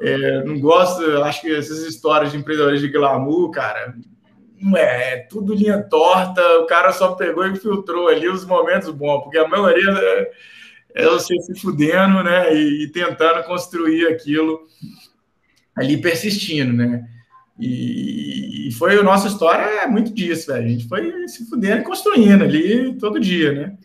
É, 0.00 0.42
não 0.44 0.58
gosto, 0.58 1.04
acho 1.22 1.42
que 1.42 1.54
essas 1.54 1.80
histórias 1.80 2.32
de 2.32 2.38
empreendedores 2.38 2.80
de 2.80 2.88
glamour, 2.88 3.50
cara, 3.50 3.94
não 4.58 4.74
é, 4.74 5.12
é 5.12 5.16
tudo 5.28 5.54
linha 5.54 5.82
torta, 5.82 6.40
o 6.60 6.66
cara 6.66 6.90
só 6.90 7.12
pegou 7.12 7.46
e 7.46 7.56
filtrou 7.56 8.08
ali 8.08 8.26
os 8.26 8.46
momentos 8.46 8.88
bons, 8.88 9.24
porque 9.24 9.36
a 9.36 9.46
maioria 9.46 9.90
é, 9.90 10.32
é 10.94 11.04
você 11.04 11.38
se 11.40 11.60
fudendo, 11.60 12.24
né, 12.24 12.54
e, 12.56 12.84
e 12.84 12.88
tentando 12.88 13.44
construir 13.44 14.06
aquilo 14.06 14.62
ali 15.76 16.00
persistindo, 16.00 16.72
né? 16.72 17.06
E, 17.60 18.68
e 18.68 18.72
foi 18.72 18.98
a 18.98 19.02
nossa 19.02 19.28
história 19.28 19.62
é 19.82 19.86
muito 19.86 20.14
disso, 20.14 20.50
velho. 20.50 20.64
A 20.64 20.68
gente 20.70 20.88
foi 20.88 21.28
se 21.28 21.46
fudendo 21.50 21.82
e 21.82 21.84
construindo 21.84 22.42
ali 22.42 22.96
todo 22.96 23.20
dia, 23.20 23.52
né? 23.52 23.76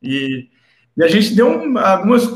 E, 0.00 0.51
e 0.96 1.02
a 1.02 1.08
gente 1.08 1.34
deu 1.34 1.48
um, 1.48 1.78
algumas 1.78 2.26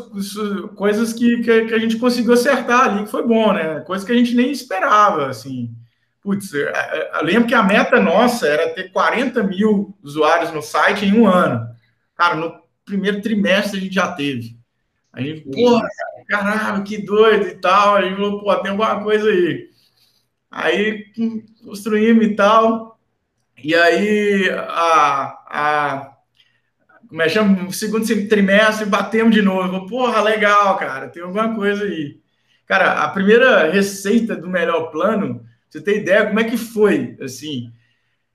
coisas 0.75 1.13
que, 1.13 1.43
que, 1.43 1.67
que, 1.67 1.75
a 1.75 1.79
gente 1.79 1.99
conseguiu 1.99 2.33
acertar 2.33 2.85
ali, 2.85 3.05
que 3.05 3.11
foi 3.11 3.27
bom, 3.27 3.53
né? 3.53 3.81
Coisas 3.81 4.07
que 4.07 4.13
a 4.13 4.17
gente 4.17 4.35
nem 4.35 4.51
esperava, 4.51 5.27
assim. 5.27 5.75
Putz, 6.23 6.53
eu, 6.55 6.67
eu 6.69 7.25
lembro 7.25 7.47
que 7.47 7.55
a 7.55 7.63
meta 7.63 8.01
nossa 8.01 8.47
era 8.47 8.73
ter 8.75 8.91
40 8.91 9.43
mil 9.43 9.97
usuários 10.03 10.53
no 10.53 10.63
site 10.63 11.05
em 11.05 11.13
um 11.13 11.27
ano. 11.27 11.69
Cara, 12.17 12.35
no 12.35 12.59
primeiro 12.85 13.21
trimestre 13.21 13.79
a 13.79 13.83
gente 13.83 13.95
já 13.95 14.13
teve. 14.13 14.57
A 15.13 15.21
gente, 15.21 15.43
porra, 15.51 15.87
caralho, 16.27 16.83
que 16.83 16.99
doido 16.99 17.47
e 17.47 17.55
tal. 17.55 17.97
Aí 17.97 18.15
falou, 18.15 18.41
pô, 18.43 18.57
tem 18.57 18.71
alguma 18.71 19.03
coisa 19.03 19.29
aí. 19.29 19.69
Aí 20.51 21.05
construímos 21.63 22.25
e 22.25 22.35
tal. 22.35 22.99
E 23.63 23.75
aí, 23.75 24.51
a, 24.51 25.39
a, 25.49 26.16
como 27.09 27.23
é 27.23 27.29
que? 27.29 27.73
Segundo 27.73 28.29
trimestre, 28.29 28.87
batemos 28.87 29.35
de 29.35 29.43
novo. 29.43 29.87
Porra, 29.87 30.21
legal, 30.21 30.77
cara, 30.77 31.09
tem 31.09 31.23
alguma 31.23 31.55
coisa 31.55 31.85
aí. 31.85 32.19
Cara, 32.67 33.03
a 33.03 33.09
primeira 33.09 33.71
receita 33.71 34.35
do 34.37 34.49
melhor 34.49 34.91
plano, 34.91 35.45
você 35.69 35.81
tem 35.81 35.99
ideia 35.99 36.27
como 36.27 36.41
é 36.41 36.45
que 36.45 36.57
foi? 36.57 37.17
Assim, 37.21 37.71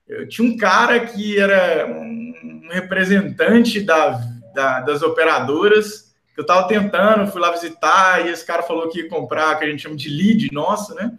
eu 0.07 0.27
tinha 0.27 0.47
um 0.47 0.57
cara 0.57 0.99
que 1.01 1.39
era 1.39 1.85
um 1.87 2.67
representante 2.71 3.81
da, 3.81 4.21
da 4.53 4.79
das 4.81 5.01
operadoras 5.01 6.11
eu 6.41 6.43
estava 6.43 6.67
tentando, 6.67 7.31
fui 7.31 7.39
lá 7.39 7.51
visitar, 7.51 8.25
e 8.25 8.29
esse 8.29 8.45
cara 8.45 8.63
falou 8.63 8.89
que 8.89 9.01
ia 9.01 9.09
comprar, 9.09 9.57
que 9.57 9.63
a 9.63 9.69
gente 9.69 9.83
chama 9.83 9.95
de 9.95 10.09
lead 10.09 10.49
nosso, 10.51 10.95
né? 10.95 11.11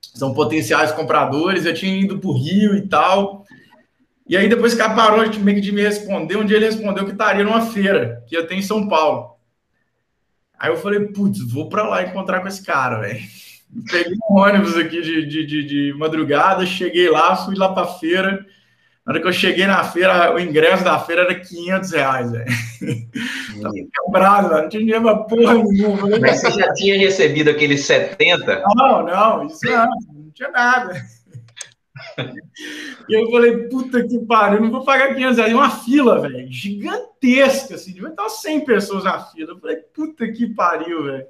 São 0.00 0.32
potenciais 0.32 0.92
compradores, 0.92 1.64
eu 1.64 1.74
tinha 1.74 2.00
ido 2.00 2.18
para 2.18 2.30
o 2.30 2.32
Rio 2.32 2.76
e 2.76 2.88
tal. 2.88 3.44
E 4.28 4.36
aí 4.36 4.48
depois 4.48 4.74
o 4.74 4.76
cara 4.76 4.94
parou 4.94 5.18
meio 5.40 5.56
que 5.56 5.60
de 5.62 5.72
me 5.72 5.82
responder, 5.82 6.36
um 6.36 6.44
dia 6.44 6.56
ele 6.56 6.66
respondeu 6.66 7.04
que 7.04 7.12
estaria 7.12 7.44
numa 7.44 7.62
feira, 7.62 8.22
que 8.26 8.36
ia 8.36 8.46
ter 8.46 8.54
em 8.54 8.62
São 8.62 8.86
Paulo. 8.86 9.36
Aí 10.58 10.70
eu 10.70 10.76
falei, 10.76 11.00
putz, 11.00 11.40
vou 11.50 11.68
para 11.68 11.88
lá 11.88 12.02
encontrar 12.02 12.40
com 12.40 12.48
esse 12.48 12.64
cara, 12.64 13.00
velho. 13.00 13.20
Peguei 13.90 14.16
um 14.30 14.38
ônibus 14.38 14.76
aqui 14.76 15.00
de, 15.00 15.26
de, 15.26 15.46
de, 15.46 15.64
de 15.64 15.94
madrugada, 15.98 16.66
cheguei 16.66 17.08
lá, 17.08 17.36
fui 17.36 17.54
lá 17.54 17.72
para 17.72 17.86
feira, 17.86 18.44
na 19.08 19.12
hora 19.12 19.22
que 19.22 19.28
eu 19.28 19.32
cheguei 19.32 19.66
na 19.66 19.82
feira, 19.82 20.34
o 20.34 20.38
ingresso 20.38 20.84
da 20.84 20.98
feira 20.98 21.22
era 21.22 21.34
500 21.34 21.92
reais, 21.92 22.30
velho. 22.30 22.44
Quebrado, 24.04 24.50
não 24.50 24.68
tinha 24.68 24.82
dinheiro 24.82 25.02
pra 25.02 25.16
porra 25.16 25.54
nenhuma. 25.54 26.18
Mas 26.20 26.42
você 26.42 26.50
já 26.50 26.74
tinha 26.74 26.98
recebido 26.98 27.48
aqueles 27.48 27.86
70? 27.86 28.64
Não, 28.76 29.06
não, 29.06 29.46
isso 29.46 29.64
não, 29.64 29.86
não 29.86 30.30
tinha 30.34 30.50
nada. 30.50 31.02
E 33.08 33.14
eu 33.14 33.30
falei, 33.30 33.68
puta 33.68 34.06
que 34.06 34.18
pariu, 34.20 34.60
não 34.60 34.70
vou 34.70 34.84
pagar 34.84 35.14
500 35.14 35.36
reais. 35.36 35.52
E 35.52 35.54
uma 35.54 35.70
fila, 35.70 36.20
velho, 36.20 36.52
gigantesca, 36.52 37.74
assim, 37.74 37.92
devia 37.92 38.10
estar 38.10 38.28
100 38.28 38.64
pessoas 38.64 39.04
na 39.04 39.18
fila. 39.20 39.52
Eu 39.52 39.58
falei, 39.58 39.76
puta 39.76 40.30
que 40.30 40.46
pariu, 40.46 41.04
velho. 41.04 41.26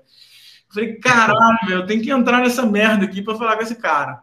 Falei, 0.72 0.96
caralho, 0.96 1.58
velho, 1.66 1.80
eu 1.80 1.86
tenho 1.86 2.02
que 2.02 2.10
entrar 2.10 2.40
nessa 2.40 2.66
merda 2.66 3.04
aqui 3.04 3.22
para 3.22 3.36
falar 3.36 3.56
com 3.56 3.62
esse 3.62 3.76
cara. 3.76 4.22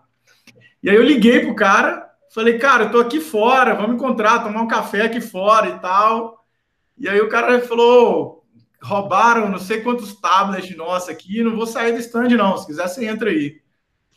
E 0.84 0.90
aí 0.90 0.96
eu 0.96 1.04
liguei 1.04 1.40
pro 1.40 1.56
cara, 1.56 2.06
Falei, 2.36 2.58
cara, 2.58 2.84
eu 2.84 2.92
tô 2.92 3.00
aqui 3.00 3.22
fora, 3.22 3.74
vamos 3.74 3.96
encontrar, 3.96 4.44
tomar 4.44 4.62
um 4.62 4.68
café 4.68 5.04
aqui 5.04 5.22
fora 5.22 5.70
e 5.70 5.80
tal. 5.80 6.46
E 6.98 7.08
aí 7.08 7.22
o 7.22 7.30
cara 7.30 7.62
falou, 7.62 8.46
roubaram 8.84 9.48
não 9.48 9.58
sei 9.58 9.80
quantos 9.80 10.20
tablets 10.20 10.76
nossos 10.76 11.08
aqui, 11.08 11.42
não 11.42 11.56
vou 11.56 11.66
sair 11.66 11.94
do 11.94 12.00
stand 12.00 12.28
não, 12.32 12.58
se 12.58 12.66
quiser 12.68 12.90
você 12.90 13.06
entra 13.06 13.30
aí. 13.30 13.62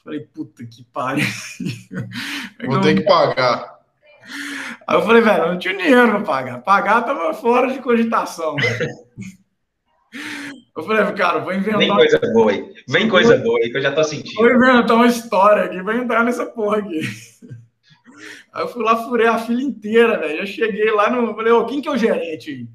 Falei, 0.05 0.21
puta 0.21 0.65
que 0.65 0.85
pariu. 0.85 1.27
Vou 2.67 2.81
ter 2.81 2.97
que 2.97 3.03
pagar. 3.03 3.79
Aí 4.87 4.97
eu 4.97 5.03
falei, 5.03 5.23
velho, 5.23 5.49
não 5.49 5.59
tinha 5.59 5.77
dinheiro 5.77 6.11
para 6.11 6.21
pagar. 6.21 6.59
Pagar 6.63 7.03
tava 7.03 7.33
fora 7.35 7.73
de 7.73 7.79
cogitação. 7.81 8.57
Eu 10.77 10.85
falei, 10.85 11.13
cara, 11.15 11.41
vou 11.41 11.53
inventar. 11.53 11.81
Vem 11.81 11.89
coisa 11.89 12.21
boa 12.33 12.53
aí. 12.53 12.75
Vem 12.89 13.09
coisa 13.09 13.37
boa 13.37 13.59
aí 13.59 13.69
que 13.69 13.77
eu 13.77 13.83
já 13.83 13.91
tô 13.91 14.05
sentindo. 14.05 14.37
Vou 14.37 14.49
inventar 14.49 14.97
uma 14.97 15.09
história 15.09 15.65
aqui, 15.65 15.83
vou 15.83 15.93
entrar 15.93 16.23
nessa 16.23 16.47
porra 16.47 16.79
aqui. 16.79 17.01
Aí 18.53 18.63
eu 18.63 18.69
fui 18.69 18.83
lá, 18.83 18.97
furei 18.97 19.27
a 19.27 19.39
fila 19.39 19.61
inteira, 19.61 20.19
velho. 20.19 20.41
Eu 20.41 20.47
cheguei 20.47 20.91
lá 20.91 21.11
no. 21.11 21.35
Falei, 21.35 21.53
ô, 21.53 21.67
quem 21.67 21.83
que 21.83 21.89
é 21.89 21.93
o 21.93 21.97
gerente 21.97 22.51
aí? 22.51 22.69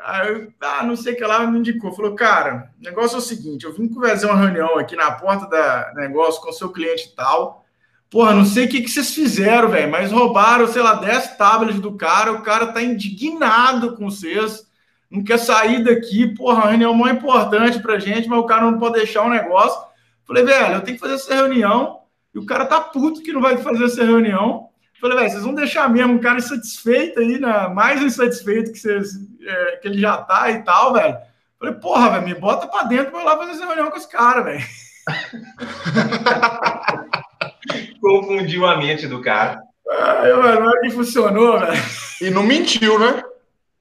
Aí 0.00 0.48
ah, 0.60 0.84
não 0.84 0.96
sei 0.96 1.14
o 1.14 1.16
que 1.16 1.24
lá, 1.24 1.46
me 1.46 1.58
indicou. 1.58 1.92
Falou, 1.92 2.14
cara, 2.14 2.70
o 2.80 2.84
negócio 2.84 3.16
é 3.16 3.18
o 3.18 3.22
seguinte: 3.22 3.64
eu 3.64 3.72
vim 3.72 3.92
fazer 3.92 4.26
uma 4.26 4.36
reunião 4.36 4.78
aqui 4.78 4.96
na 4.96 5.12
porta 5.12 5.48
da 5.48 5.92
negócio 5.94 6.40
com 6.40 6.50
o 6.50 6.52
seu 6.52 6.70
cliente 6.70 7.14
tal. 7.14 7.64
Porra, 8.08 8.34
não 8.34 8.44
sei 8.44 8.66
o 8.66 8.68
que, 8.68 8.82
que 8.82 8.88
vocês 8.88 9.12
fizeram, 9.12 9.68
velho, 9.68 9.90
mas 9.90 10.12
roubaram, 10.12 10.68
sei 10.68 10.80
lá, 10.80 10.94
10 10.94 11.36
tablets 11.36 11.80
do 11.80 11.96
cara. 11.96 12.32
O 12.32 12.42
cara 12.42 12.68
tá 12.68 12.80
indignado 12.80 13.96
com 13.96 14.08
vocês, 14.08 14.64
não 15.10 15.24
quer 15.24 15.38
sair 15.38 15.82
daqui. 15.82 16.34
Porra, 16.34 16.62
a 16.62 16.68
reunião 16.68 16.94
mais 16.94 17.16
importante 17.16 17.80
pra 17.80 17.98
gente, 17.98 18.28
mas 18.28 18.38
o 18.38 18.46
cara 18.46 18.70
não 18.70 18.78
pode 18.78 18.94
deixar 18.94 19.22
o 19.22 19.30
negócio. 19.30 19.80
Falei, 20.24 20.44
velho, 20.44 20.74
eu 20.74 20.80
tenho 20.82 20.96
que 20.96 21.00
fazer 21.00 21.14
essa 21.14 21.34
reunião 21.34 22.00
e 22.34 22.38
o 22.38 22.46
cara 22.46 22.66
tá 22.66 22.80
puto 22.80 23.22
que 23.22 23.32
não 23.32 23.40
vai 23.40 23.56
fazer 23.56 23.84
essa 23.84 24.04
reunião. 24.04 24.68
Falei, 25.00 25.18
velho, 25.18 25.30
vocês 25.30 25.42
vão 25.42 25.54
deixar 25.54 25.90
mesmo 25.90 26.14
um 26.14 26.18
cara 26.18 26.38
insatisfeito 26.38 27.20
aí, 27.20 27.38
né? 27.38 27.68
mais 27.68 28.02
insatisfeito 28.02 28.72
que, 28.72 28.78
vocês, 28.78 29.10
é, 29.42 29.76
que 29.76 29.88
ele 29.88 30.00
já 30.00 30.16
tá 30.18 30.50
e 30.50 30.62
tal, 30.62 30.94
velho. 30.94 31.16
Falei, 31.58 31.74
porra, 31.74 32.10
velho, 32.10 32.24
me 32.24 32.34
bota 32.34 32.66
pra 32.66 32.84
dentro 32.84 33.10
pra 33.10 33.20
eu 33.20 33.26
lá 33.26 33.36
fazer 33.36 33.52
essa 33.52 33.66
reunião 33.66 33.90
com 33.90 33.96
esse 33.96 34.08
cara, 34.08 34.42
velho. 34.42 34.64
Confundiu 38.00 38.66
a 38.66 38.76
mente 38.76 39.06
do 39.06 39.20
cara. 39.20 39.60
Ah, 39.88 40.26
eu, 40.26 40.42
velho, 40.42 40.60
não 40.60 40.76
é 40.76 40.80
que 40.80 40.90
funcionou, 40.90 41.60
velho. 41.60 41.82
E 42.20 42.30
não 42.30 42.42
mentiu, 42.42 42.98
né? 42.98 43.22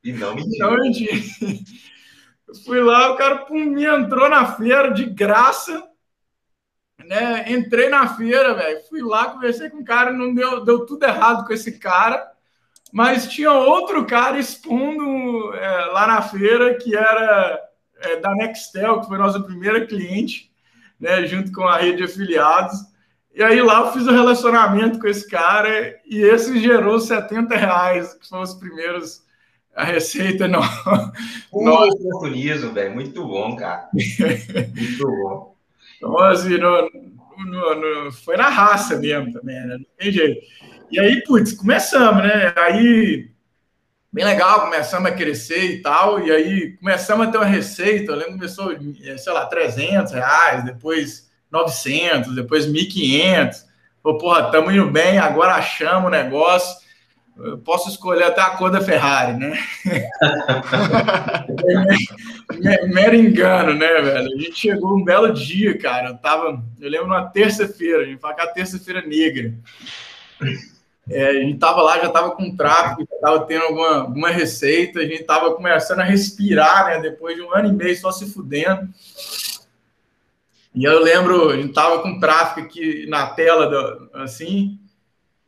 E 0.03 0.13
não 0.13 0.35
mentiu. 0.35 0.59
Não 0.59 0.77
mentiu. 0.77 1.09
fui 2.65 2.79
lá, 2.79 3.11
o 3.11 3.15
cara 3.15 3.37
pum, 3.37 3.65
me 3.65 3.85
entrou 3.85 4.29
na 4.29 4.53
feira 4.53 4.91
de 4.91 5.05
graça 5.05 5.83
né? 7.03 7.51
Entrei 7.51 7.89
na 7.89 8.07
feira, 8.15 8.53
velho. 8.53 8.79
Fui 8.89 9.01
lá, 9.01 9.29
conversei 9.29 9.69
com 9.69 9.77
o 9.77 9.85
cara, 9.85 10.11
não 10.11 10.33
deu, 10.33 10.63
deu 10.63 10.85
tudo 10.85 11.03
errado 11.03 11.45
com 11.45 11.53
esse 11.53 11.77
cara. 11.77 12.31
Mas 12.91 13.27
tinha 13.27 13.51
outro 13.51 14.05
cara 14.05 14.39
expondo 14.39 15.53
é, 15.53 15.85
lá 15.87 16.07
na 16.07 16.21
feira 16.21 16.75
que 16.75 16.95
era 16.95 17.61
é, 17.99 18.15
da 18.17 18.33
Nextel, 18.33 19.01
que 19.01 19.07
foi 19.07 19.17
nossa 19.17 19.41
primeira 19.41 19.85
cliente, 19.85 20.51
né? 20.99 21.25
Junto 21.25 21.51
com 21.51 21.63
a 21.63 21.77
rede 21.77 21.97
de 21.97 22.03
afiliados. 22.03 22.77
E 23.33 23.43
aí 23.43 23.61
lá 23.61 23.81
eu 23.81 23.91
fiz 23.91 24.07
o 24.07 24.11
um 24.11 24.13
relacionamento 24.13 24.97
com 24.97 25.07
esse 25.07 25.27
cara 25.27 25.99
e 26.05 26.21
esse 26.21 26.57
gerou 26.59 26.99
70 26.99 27.53
reais, 27.55 28.13
que 28.13 28.29
foram 28.29 28.43
os 28.43 28.53
primeiros 28.53 29.25
A 29.75 29.83
receita 29.83 30.47
não. 30.47 30.61
Nossa, 30.61 31.97
oportunismo, 31.97 32.71
velho. 32.71 32.93
Muito 32.93 33.27
bom, 33.27 33.57
cara. 33.57 33.89
Muito 33.93 35.05
bom. 35.05 35.54
Então, 35.97 36.17
assim, 36.19 36.57
no, 36.57 36.89
no, 37.45 37.75
no, 37.75 38.11
foi 38.11 38.37
na 38.37 38.49
raça 38.49 38.97
mesmo 38.97 39.31
também, 39.31 39.55
né? 39.55 39.77
Não 39.77 39.85
tem 39.97 40.11
jeito. 40.11 40.41
E 40.91 40.99
aí, 40.99 41.23
putz, 41.23 41.53
começamos, 41.53 42.23
né? 42.23 42.53
Aí, 42.55 43.29
bem 44.11 44.25
legal, 44.25 44.61
começamos 44.61 45.09
a 45.09 45.13
crescer 45.13 45.65
e 45.65 45.81
tal. 45.81 46.19
E 46.25 46.31
aí, 46.31 46.77
começamos 46.77 47.27
a 47.27 47.31
ter 47.31 47.37
uma 47.37 47.45
receita. 47.45 48.11
Eu 48.11 48.15
lembro 48.15 48.33
que 48.33 48.39
começou, 48.39 48.71
sei 49.17 49.33
lá, 49.33 49.45
300 49.45 50.13
reais, 50.13 50.63
depois 50.63 51.29
900, 51.51 52.35
depois 52.35 52.67
1.500. 52.67 53.65
Pô, 54.03 54.17
porra, 54.17 54.45
estamos 54.45 54.73
indo 54.73 54.91
bem, 54.91 55.17
agora 55.17 55.55
achamos 55.55 56.07
o 56.07 56.11
negócio 56.11 56.84
eu 57.37 57.57
posso 57.57 57.89
escolher 57.89 58.23
até 58.23 58.41
a 58.41 58.51
cor 58.51 58.71
da 58.71 58.79
Ferrari, 58.79 59.37
né? 59.37 59.59
Mero 62.87 63.15
engano, 63.15 63.73
né, 63.73 64.01
velho? 64.01 64.33
A 64.33 64.41
gente 64.41 64.55
chegou 64.55 64.95
um 64.95 65.03
belo 65.03 65.33
dia, 65.33 65.77
cara. 65.77 66.09
Eu 66.09 66.17
tava, 66.17 66.63
eu 66.79 66.89
lembro 66.89 67.07
numa 67.07 67.25
terça-feira, 67.25 68.03
a 68.03 68.05
gente 68.05 68.19
fala 68.19 68.35
que 68.35 68.41
é 68.41 68.43
a 68.45 68.53
terça-feira 68.53 69.01
negra. 69.01 69.53
É, 71.09 71.27
a 71.27 71.33
gente 71.33 71.59
tava 71.59 71.81
lá, 71.81 71.99
já 71.99 72.09
tava 72.09 72.31
com 72.31 72.55
tráfego, 72.55 73.07
já 73.09 73.19
tava 73.19 73.45
tendo 73.45 73.65
alguma, 73.65 73.95
alguma 73.97 74.29
receita, 74.29 75.01
a 75.01 75.05
gente 75.05 75.23
tava 75.23 75.53
começando 75.53 75.99
a 75.99 76.05
respirar, 76.05 76.85
né? 76.85 77.01
Depois 77.01 77.35
de 77.35 77.41
um 77.41 77.53
ano 77.53 77.67
e 77.67 77.73
meio 77.73 77.97
só 77.97 78.11
se 78.11 78.31
fudendo. 78.31 78.87
E 80.73 80.83
eu 80.83 81.01
lembro, 81.01 81.49
a 81.49 81.57
gente 81.57 81.73
tava 81.73 82.01
com 82.01 82.19
tráfego 82.19 82.67
aqui 82.67 83.05
na 83.07 83.27
tela, 83.27 83.67
do, 83.67 84.09
assim, 84.13 84.79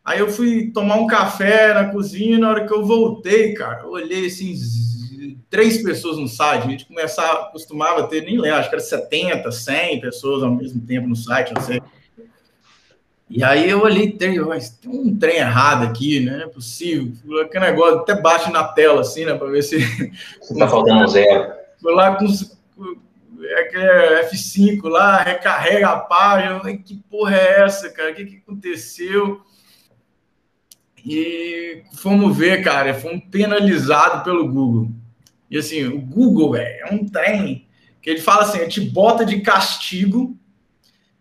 Aí 0.07 0.19
eu 0.19 0.29
fui 0.29 0.71
tomar 0.71 0.95
um 0.95 1.05
café 1.05 1.73
na 1.73 1.89
cozinha, 1.89 2.39
na 2.39 2.49
hora 2.49 2.65
que 2.65 2.73
eu 2.73 2.85
voltei, 2.85 3.53
cara, 3.53 3.81
eu 3.81 3.89
olhei 3.89 4.27
assim, 4.27 4.55
três 5.49 5.83
pessoas 5.83 6.17
no 6.17 6.29
site, 6.29 6.65
a 6.65 6.69
gente 6.69 6.85
começava, 6.85 7.51
costumava 7.51 8.07
ter, 8.07 8.21
nem 8.21 8.39
lembro, 8.39 8.57
acho 8.57 8.69
que 8.69 8.75
era 8.75 8.81
70, 8.81 9.51
100 9.51 9.99
pessoas 9.99 10.43
ao 10.43 10.51
mesmo 10.51 10.79
tempo 10.79 11.09
no 11.09 11.15
site, 11.15 11.53
não 11.53 11.61
sei. 11.61 11.81
E 13.29 13.43
aí 13.43 13.69
eu 13.69 13.81
olhei, 13.81 14.09
tem, 14.11 14.39
tem 14.81 14.89
um 14.89 15.19
trem 15.19 15.39
errado 15.39 15.83
aqui, 15.83 16.21
né? 16.21 16.37
Não 16.37 16.45
é 16.45 16.47
possível. 16.47 17.11
Que 17.49 17.59
negócio, 17.59 17.99
até 17.99 18.15
bate 18.15 18.49
na 18.49 18.63
tela, 18.63 19.01
assim, 19.01 19.25
né? 19.25 19.33
Para 19.33 19.49
ver 19.49 19.61
se. 19.61 19.77
Tá 20.57 20.69
faltando 20.69 21.03
um 21.03 21.07
zero. 21.09 21.51
Foi 21.81 21.93
lá 21.93 22.15
com 22.15 22.25
é, 23.41 24.21
é 24.21 24.29
F5 24.31 24.87
lá, 24.87 25.17
recarrega 25.17 25.89
a 25.89 25.99
página. 25.99 26.61
Que 26.77 26.95
porra 27.11 27.35
é 27.35 27.65
essa, 27.65 27.89
cara? 27.89 28.11
O 28.11 28.15
que, 28.15 28.25
que 28.25 28.37
aconteceu? 28.37 29.41
E 31.09 31.83
fomos 31.93 32.35
ver, 32.35 32.61
cara, 32.61 32.93
fomos 32.93 33.23
penalizados 33.31 34.23
pelo 34.25 34.45
Google. 34.45 34.91
E 35.49 35.57
assim, 35.57 35.85
o 35.85 36.01
Google, 36.01 36.51
véio, 36.51 36.85
é 36.85 36.93
um 36.93 37.05
trem 37.05 37.65
que 38.01 38.09
ele 38.09 38.19
fala 38.19 38.41
assim, 38.41 38.57
ele 38.57 38.67
te 38.67 38.81
bota 38.81 39.25
de 39.25 39.39
castigo, 39.39 40.37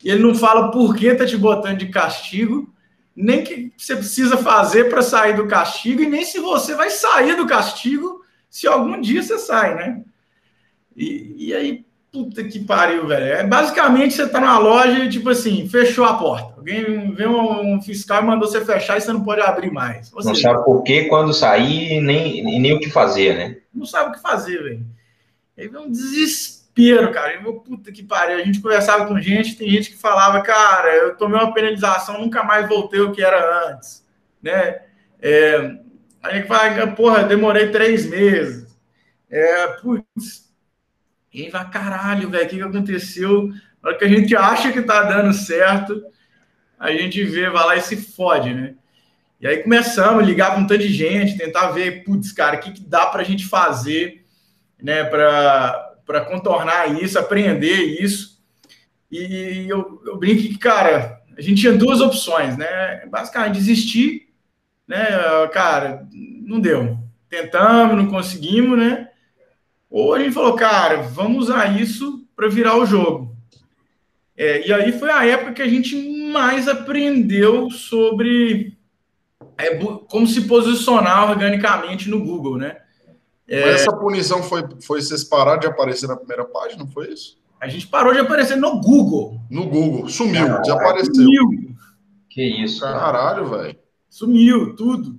e 0.03 0.11
ele 0.11 0.25
não 0.25 0.35
fala 0.35 0.73
por 0.73 0.97
que 0.97 1.15
tá 1.15 1.25
te 1.25 1.37
botando 1.37 1.79
de 1.79 1.87
castigo, 1.87 2.69
nem 3.15 3.45
que 3.45 3.73
você 3.79 3.95
precisa 3.95 4.37
fazer 4.37 4.91
para 4.91 5.03
sair 5.03 5.37
do 5.37 5.47
castigo, 5.47 6.03
e 6.03 6.09
nem 6.09 6.25
se 6.25 6.41
você 6.41 6.75
vai 6.75 6.91
sair 6.91 7.37
do 7.37 7.47
castigo 7.47 8.25
se 8.51 8.67
algum 8.67 9.01
dia 9.01 9.23
você 9.23 9.39
sai, 9.39 9.77
né? 9.77 10.05
E, 10.97 11.47
e 11.47 11.55
aí 11.55 11.86
Puta 12.17 12.43
que 12.45 12.61
pariu, 12.61 13.07
velho. 13.07 13.27
É, 13.27 13.45
basicamente, 13.45 14.15
você 14.15 14.27
tá 14.27 14.41
numa 14.41 14.59
loja 14.59 15.05
e, 15.05 15.11
tipo 15.11 15.29
assim, 15.29 15.69
fechou 15.69 16.03
a 16.07 16.15
porta. 16.15 16.55
Alguém 16.57 17.13
vê 17.13 17.27
um 17.27 17.79
fiscal 17.83 18.23
e 18.23 18.25
mandou 18.25 18.49
você 18.49 18.65
fechar 18.65 18.97
e 18.97 19.03
você 19.03 19.13
não 19.13 19.23
pode 19.23 19.43
abrir 19.43 19.71
mais. 19.71 20.11
Ou 20.15 20.25
não 20.25 20.35
seja, 20.35 20.49
sabe 20.49 20.65
por 20.65 20.83
que 20.83 21.05
quando 21.05 21.35
sair 21.35 22.01
nem, 22.01 22.43
nem 22.43 22.73
o 22.73 22.81
que 22.81 22.89
fazer, 22.89 23.37
né? 23.37 23.59
Não 23.75 23.85
sabe 23.85 24.09
o 24.09 24.13
que 24.15 24.23
fazer, 24.23 24.63
velho. 24.63 24.87
Aí 25.59 25.69
vem 25.69 25.79
um 25.79 25.91
desespero, 25.91 27.13
cara. 27.13 27.35
Eu, 27.35 27.53
puta 27.53 27.93
que 27.93 28.03
pariu. 28.03 28.39
A 28.39 28.43
gente 28.43 28.63
conversava 28.63 29.05
com 29.05 29.21
gente, 29.21 29.57
tem 29.57 29.69
gente 29.69 29.91
que 29.91 29.99
falava, 29.99 30.41
cara, 30.41 30.89
eu 30.97 31.19
tomei 31.19 31.39
uma 31.39 31.53
penalização, 31.53 32.19
nunca 32.19 32.43
mais 32.43 32.67
voltei 32.67 33.01
o 33.01 33.13
que 33.13 33.23
era 33.23 33.69
antes, 33.69 34.03
né? 34.43 34.81
É, 35.21 35.71
aí 36.23 36.43
vai, 36.45 36.95
porra, 36.95 37.25
demorei 37.25 37.69
três 37.71 38.07
meses. 38.07 38.75
É, 39.31 39.67
putz, 39.83 40.46
e 41.37 41.43
aí 41.43 41.51
vai, 41.51 41.69
caralho, 41.69 42.31
velho, 42.31 42.47
o 42.47 42.49
que, 42.49 42.57
que 42.57 42.63
aconteceu? 42.63 43.49
Na 43.83 43.91
hora 43.91 43.99
que 43.99 44.07
a 44.07 44.09
gente 44.09 44.35
acha 44.35 44.73
que 44.73 44.81
tá 44.81 45.03
dando 45.03 45.35
certo, 45.35 46.03
a 46.79 46.91
gente 46.91 47.23
vê, 47.25 47.51
vai 47.51 47.67
lá 47.67 47.77
e 47.77 47.83
se 47.83 47.95
fode, 47.95 48.55
né? 48.55 48.75
E 49.39 49.47
aí 49.47 49.59
começamos 49.59 50.23
a 50.23 50.27
ligar 50.27 50.55
com 50.55 50.63
um 50.63 50.67
tanto 50.67 50.81
de 50.81 50.89
gente, 50.89 51.37
tentar 51.37 51.73
ver, 51.73 52.05
putz, 52.05 52.33
cara, 52.33 52.57
o 52.57 52.61
que, 52.61 52.73
que 52.73 52.81
dá 52.81 53.05
para 53.05 53.21
a 53.21 53.25
gente 53.25 53.47
fazer, 53.47 54.25
né, 54.83 55.05
para 55.05 56.25
contornar 56.27 57.03
isso, 57.03 57.19
aprender 57.19 57.83
isso. 58.01 58.43
E 59.13 59.67
eu, 59.69 60.01
eu 60.07 60.17
brinco 60.17 60.41
que, 60.41 60.57
cara, 60.57 61.21
a 61.37 61.43
gente 61.43 61.61
tinha 61.61 61.75
duas 61.75 62.01
opções, 62.01 62.57
né? 62.57 63.05
Basicamente, 63.11 63.59
desistir, 63.59 64.31
né? 64.89 65.05
Cara, 65.53 66.09
não 66.15 66.59
deu. 66.59 66.99
Tentamos, 67.29 67.95
não 67.95 68.07
conseguimos, 68.07 68.79
né? 68.79 69.06
Ou 69.99 70.13
a 70.13 70.19
gente 70.19 70.35
falou, 70.35 70.55
cara, 70.55 71.01
vamos 71.01 71.45
usar 71.45 71.81
isso 71.81 72.23
para 72.37 72.51
virar 72.51 72.77
o 72.77 72.85
jogo. 72.85 73.35
É, 74.37 74.69
e 74.69 74.71
aí 74.71 74.93
foi 74.93 75.11
a 75.11 75.25
época 75.25 75.55
que 75.55 75.63
a 75.63 75.69
gente 75.69 75.97
mais 76.31 76.69
aprendeu 76.69 77.71
sobre 77.71 78.77
é, 79.57 79.75
como 80.11 80.27
se 80.27 80.43
posicionar 80.43 81.31
organicamente 81.31 82.11
no 82.11 82.23
Google, 82.23 82.59
né? 82.59 82.77
É, 83.49 83.63
Mas 83.63 83.81
essa 83.81 83.97
punição 83.97 84.43
foi, 84.43 84.65
foi 84.83 85.01
vocês 85.01 85.25
pararam 85.25 85.61
de 85.61 85.67
aparecer 85.67 86.07
na 86.07 86.17
primeira 86.17 86.45
página, 86.45 86.85
não 86.85 86.91
foi 86.91 87.11
isso? 87.11 87.39
A 87.59 87.67
gente 87.67 87.87
parou 87.87 88.13
de 88.13 88.19
aparecer 88.19 88.59
no 88.59 88.79
Google. 88.79 89.41
No 89.49 89.67
Google, 89.67 90.11
sumiu, 90.11 90.45
Caralho, 90.45 90.61
desapareceu. 90.61 91.15
Sumiu. 91.15 91.75
Que 92.29 92.43
isso. 92.43 92.81
Caralho, 92.81 93.47
velho. 93.47 93.79
Sumiu, 94.11 94.77
tudo. 94.77 95.19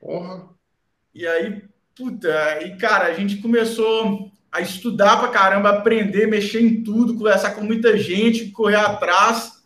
Porra. 0.00 0.48
E 1.14 1.26
aí, 1.26 1.62
Puta, 1.96 2.62
e 2.62 2.76
cara, 2.76 3.06
a 3.06 3.14
gente 3.14 3.38
começou 3.38 4.30
a 4.52 4.60
estudar 4.60 5.18
pra 5.18 5.28
caramba, 5.28 5.70
aprender, 5.70 6.26
mexer 6.26 6.60
em 6.60 6.82
tudo, 6.82 7.16
conversar 7.16 7.52
com 7.52 7.62
muita 7.62 7.96
gente, 7.96 8.50
correr 8.50 8.76
atrás. 8.76 9.64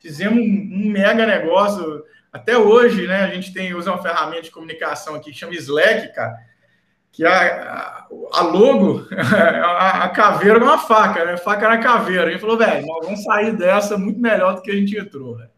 Fizemos 0.00 0.38
um, 0.42 0.90
mega 0.90 1.26
negócio. 1.26 2.02
Até 2.32 2.56
hoje, 2.56 3.06
né, 3.06 3.24
a 3.24 3.34
gente 3.34 3.52
tem 3.52 3.74
usa 3.74 3.92
uma 3.92 4.02
ferramenta 4.02 4.42
de 4.42 4.50
comunicação 4.50 5.14
aqui 5.14 5.32
que 5.32 5.38
chama 5.38 5.54
Slack, 5.54 6.14
cara, 6.14 6.34
que 7.12 7.26
a, 7.26 8.06
a 8.32 8.42
logo, 8.42 9.06
a, 9.12 10.04
a 10.04 10.08
caveira 10.08 10.58
é 10.58 10.62
uma 10.62 10.78
faca, 10.78 11.26
né? 11.26 11.36
Faca 11.36 11.68
na 11.68 11.78
caveira. 11.78 12.28
A 12.28 12.30
gente 12.30 12.40
falou, 12.40 12.56
velho, 12.56 12.86
nós 12.86 13.04
vamos 13.04 13.22
sair 13.22 13.54
dessa 13.54 13.98
muito 13.98 14.18
melhor 14.18 14.54
do 14.54 14.62
que 14.62 14.70
a 14.70 14.74
gente 14.74 14.96
entrou, 14.96 15.36
velho. 15.36 15.50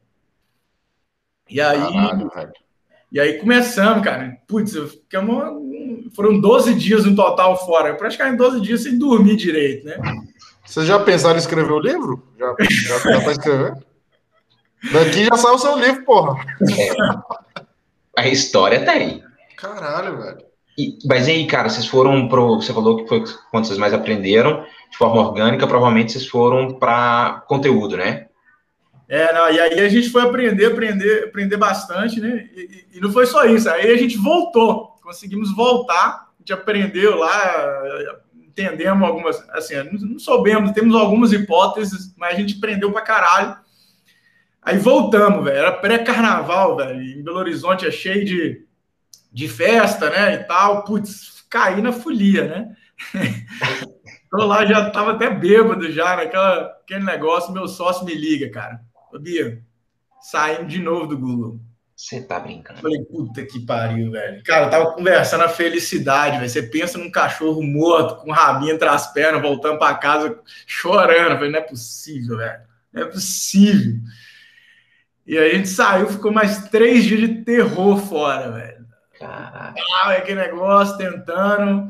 E 1.49 1.61
aí, 1.61 1.79
Caralho, 1.79 2.53
e 3.13 3.21
aí 3.21 3.39
começamos, 3.39 4.03
cara. 4.03 4.39
Putz, 4.49 4.73
ficamos 4.91 5.63
foram 6.15 6.41
12 6.41 6.75
dias 6.75 7.05
no 7.05 7.15
total 7.15 7.65
fora. 7.65 7.95
Praticamente 7.95 8.39
12 8.39 8.61
dias 8.61 8.83
sem 8.83 8.99
dormir 8.99 9.37
direito, 9.37 9.87
né? 9.87 9.97
Vocês 10.65 10.87
já 10.87 10.99
pensaram 10.99 11.37
em 11.37 11.39
escrever 11.39 11.73
o 11.73 11.81
livro? 11.81 12.23
Já, 12.39 12.55
já, 12.59 12.99
já 12.99 13.21
tá 13.21 13.33
escrevendo? 13.33 13.85
Daqui 14.93 15.25
já 15.25 15.37
saiu 15.37 15.55
o 15.55 15.59
seu 15.59 15.79
livro, 15.79 16.05
porra. 16.05 16.45
É. 16.63 17.63
A 18.17 18.29
história 18.29 18.85
tem. 18.85 19.23
Caralho, 19.57 20.19
velho. 20.19 20.39
E, 20.77 20.99
mas 21.07 21.29
aí, 21.29 21.47
cara, 21.47 21.69
vocês 21.69 21.87
foram 21.87 22.29
pro. 22.29 22.57
Você 22.57 22.73
falou 22.73 22.97
que 22.97 23.09
foi 23.09 23.23
quando 23.51 23.67
vocês 23.67 23.79
mais 23.79 23.93
aprenderam 23.93 24.65
de 24.91 24.97
forma 24.97 25.21
orgânica, 25.21 25.67
provavelmente 25.67 26.13
vocês 26.13 26.27
foram 26.27 26.75
para 26.75 27.45
conteúdo, 27.47 27.97
né? 27.97 28.27
É, 29.09 29.33
não, 29.33 29.51
e 29.51 29.61
aí 29.61 29.81
a 29.81 29.89
gente 29.89 30.09
foi 30.09 30.23
aprender, 30.23 30.67
aprender, 30.67 31.25
aprender 31.25 31.57
bastante, 31.57 32.21
né? 32.21 32.49
E, 32.55 32.87
e, 32.95 33.01
não 33.01 33.13
foi 33.13 33.27
só 33.27 33.45
isso, 33.45 33.69
aí 33.69 33.91
a 33.91 33.97
gente 33.97 34.17
voltou 34.17 34.92
conseguimos 35.03 35.55
voltar, 35.55 36.29
a 36.29 36.35
gente 36.39 36.53
aprendeu 36.53 37.19
lá, 37.19 37.83
entendemos 38.35 39.07
algumas, 39.07 39.51
assim, 39.51 39.75
não 40.01 40.19
soubemos, 40.19 40.73
temos 40.73 40.95
algumas 40.95 41.33
hipóteses, 41.33 42.15
mas 42.17 42.35
a 42.35 42.39
gente 42.39 42.57
aprendeu 42.57 42.93
pra 42.93 43.03
caralho. 43.03 43.57
Aí 44.63 44.79
voltamos, 44.79 45.45
velho, 45.45 45.57
era 45.57 45.73
pré-carnaval, 45.73 46.77
velho, 46.77 47.03
em 47.03 47.23
Belo 47.23 47.39
Horizonte 47.39 47.87
é 47.87 47.91
cheio 47.91 48.25
de, 48.25 48.65
de 49.33 49.49
festa, 49.49 50.09
né, 50.09 50.35
e 50.35 50.45
tal, 50.45 50.85
putz, 50.85 51.45
caí 51.51 51.83
na 51.83 51.93
folia, 51.93 52.47
né? 52.47 52.77
Tô 54.31 54.47
lá, 54.47 54.65
já 54.65 54.89
tava 54.91 55.13
até 55.13 55.29
bêbado 55.29 55.91
já, 55.91 56.17
naquela, 56.17 56.65
aquele 56.83 57.05
negócio, 57.05 57.53
meu 57.53 57.69
sócio 57.69 58.07
me 58.07 58.15
liga, 58.15 58.51
cara. 58.51 58.81
Ô, 59.13 59.19
Bia, 59.19 59.63
saímos 60.23 60.73
de 60.73 60.79
novo 60.79 61.07
do 61.07 61.19
Google. 61.19 61.61
Você 62.03 62.21
tá 62.21 62.41
brincando. 62.41 62.81
Falei, 62.81 63.01
puta 63.05 63.47
que 63.47 63.65
pariu, 63.65 64.11
velho. 64.11 64.43
Cara, 64.43 64.67
eu 64.67 64.71
tava 64.71 64.93
conversando 64.93 65.45
a 65.45 65.49
felicidade, 65.49 66.37
velho. 66.37 66.51
Você 66.51 66.61
pensa 66.61 66.99
num 66.99 67.09
cachorro 67.09 67.63
morto, 67.63 68.17
com 68.17 68.31
o 68.31 68.35
rabinho 68.35 68.73
entre 68.75 68.89
as 68.89 69.13
pernas, 69.13 69.41
voltando 69.41 69.79
para 69.79 69.95
casa, 69.95 70.37
chorando. 70.67 71.37
falei, 71.37 71.53
não 71.53 71.61
é 71.61 71.63
possível, 71.63 72.39
velho. 72.39 72.61
Não 72.93 73.03
é 73.03 73.05
possível. 73.05 74.01
E 75.25 75.39
aí 75.39 75.53
a 75.53 75.55
gente 75.55 75.69
saiu, 75.69 76.09
ficou 76.09 76.33
mais 76.33 76.69
três 76.71 77.05
dias 77.05 77.21
de 77.21 77.45
terror 77.45 77.97
fora, 77.97 78.51
velho. 78.51 78.85
Caraca. 79.17 79.75
Ah, 80.03 80.11
aquele 80.11 80.41
negócio, 80.41 80.99
tentando. 80.99 81.89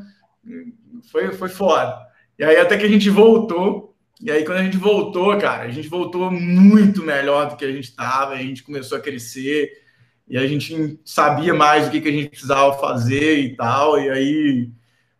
Foi, 1.11 1.31
foi 1.31 1.49
foda. 1.49 1.97
E 2.37 2.43
aí 2.43 2.57
até 2.57 2.77
que 2.77 2.85
a 2.85 2.89
gente 2.89 3.09
voltou. 3.09 3.97
E 4.21 4.29
aí 4.29 4.45
quando 4.45 4.59
a 4.59 4.63
gente 4.63 4.77
voltou, 4.77 5.35
cara, 5.39 5.63
a 5.63 5.71
gente 5.71 5.89
voltou 5.89 6.29
muito 6.29 7.01
melhor 7.01 7.49
do 7.49 7.55
que 7.55 7.65
a 7.65 7.71
gente 7.71 7.85
estava. 7.85 8.33
A 8.33 8.37
gente 8.37 8.61
começou 8.61 8.99
a 8.99 9.01
crescer. 9.01 9.81
E 10.27 10.37
a 10.37 10.47
gente 10.47 10.99
sabia 11.03 11.53
mais 11.53 11.87
o 11.87 11.91
que, 11.91 12.01
que 12.01 12.09
a 12.09 12.11
gente 12.11 12.29
precisava 12.29 12.77
fazer 12.79 13.39
e 13.39 13.55
tal. 13.55 13.99
E 13.99 14.09
aí 14.09 14.71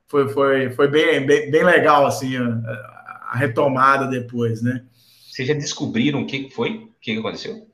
foi, 0.07 0.29
foi, 0.29 0.71
foi 0.71 0.87
bem, 0.87 1.25
bem, 1.25 1.51
bem 1.51 1.63
legal, 1.63 2.05
assim, 2.05 2.37
a, 2.37 2.43
a 3.31 3.37
retomada 3.37 4.07
depois, 4.07 4.61
né? 4.61 4.83
Vocês 5.29 5.47
já 5.47 5.53
descobriram 5.53 6.21
o 6.21 6.27
que 6.27 6.49
foi? 6.49 6.75
O 6.75 6.91
que 7.01 7.17
aconteceu? 7.17 7.67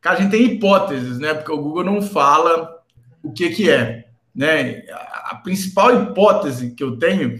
Cara, 0.00 0.18
a 0.18 0.20
gente 0.20 0.30
tem 0.30 0.44
hipóteses, 0.44 1.18
né? 1.18 1.32
Porque 1.32 1.50
o 1.50 1.60
Google 1.60 1.84
não 1.84 2.02
fala 2.02 2.82
o 3.22 3.32
que, 3.32 3.48
que 3.50 3.70
é. 3.70 4.06
Né? 4.34 4.84
A 4.90 5.36
principal 5.36 6.02
hipótese 6.02 6.74
que 6.74 6.84
eu 6.84 6.98
tenho 6.98 7.38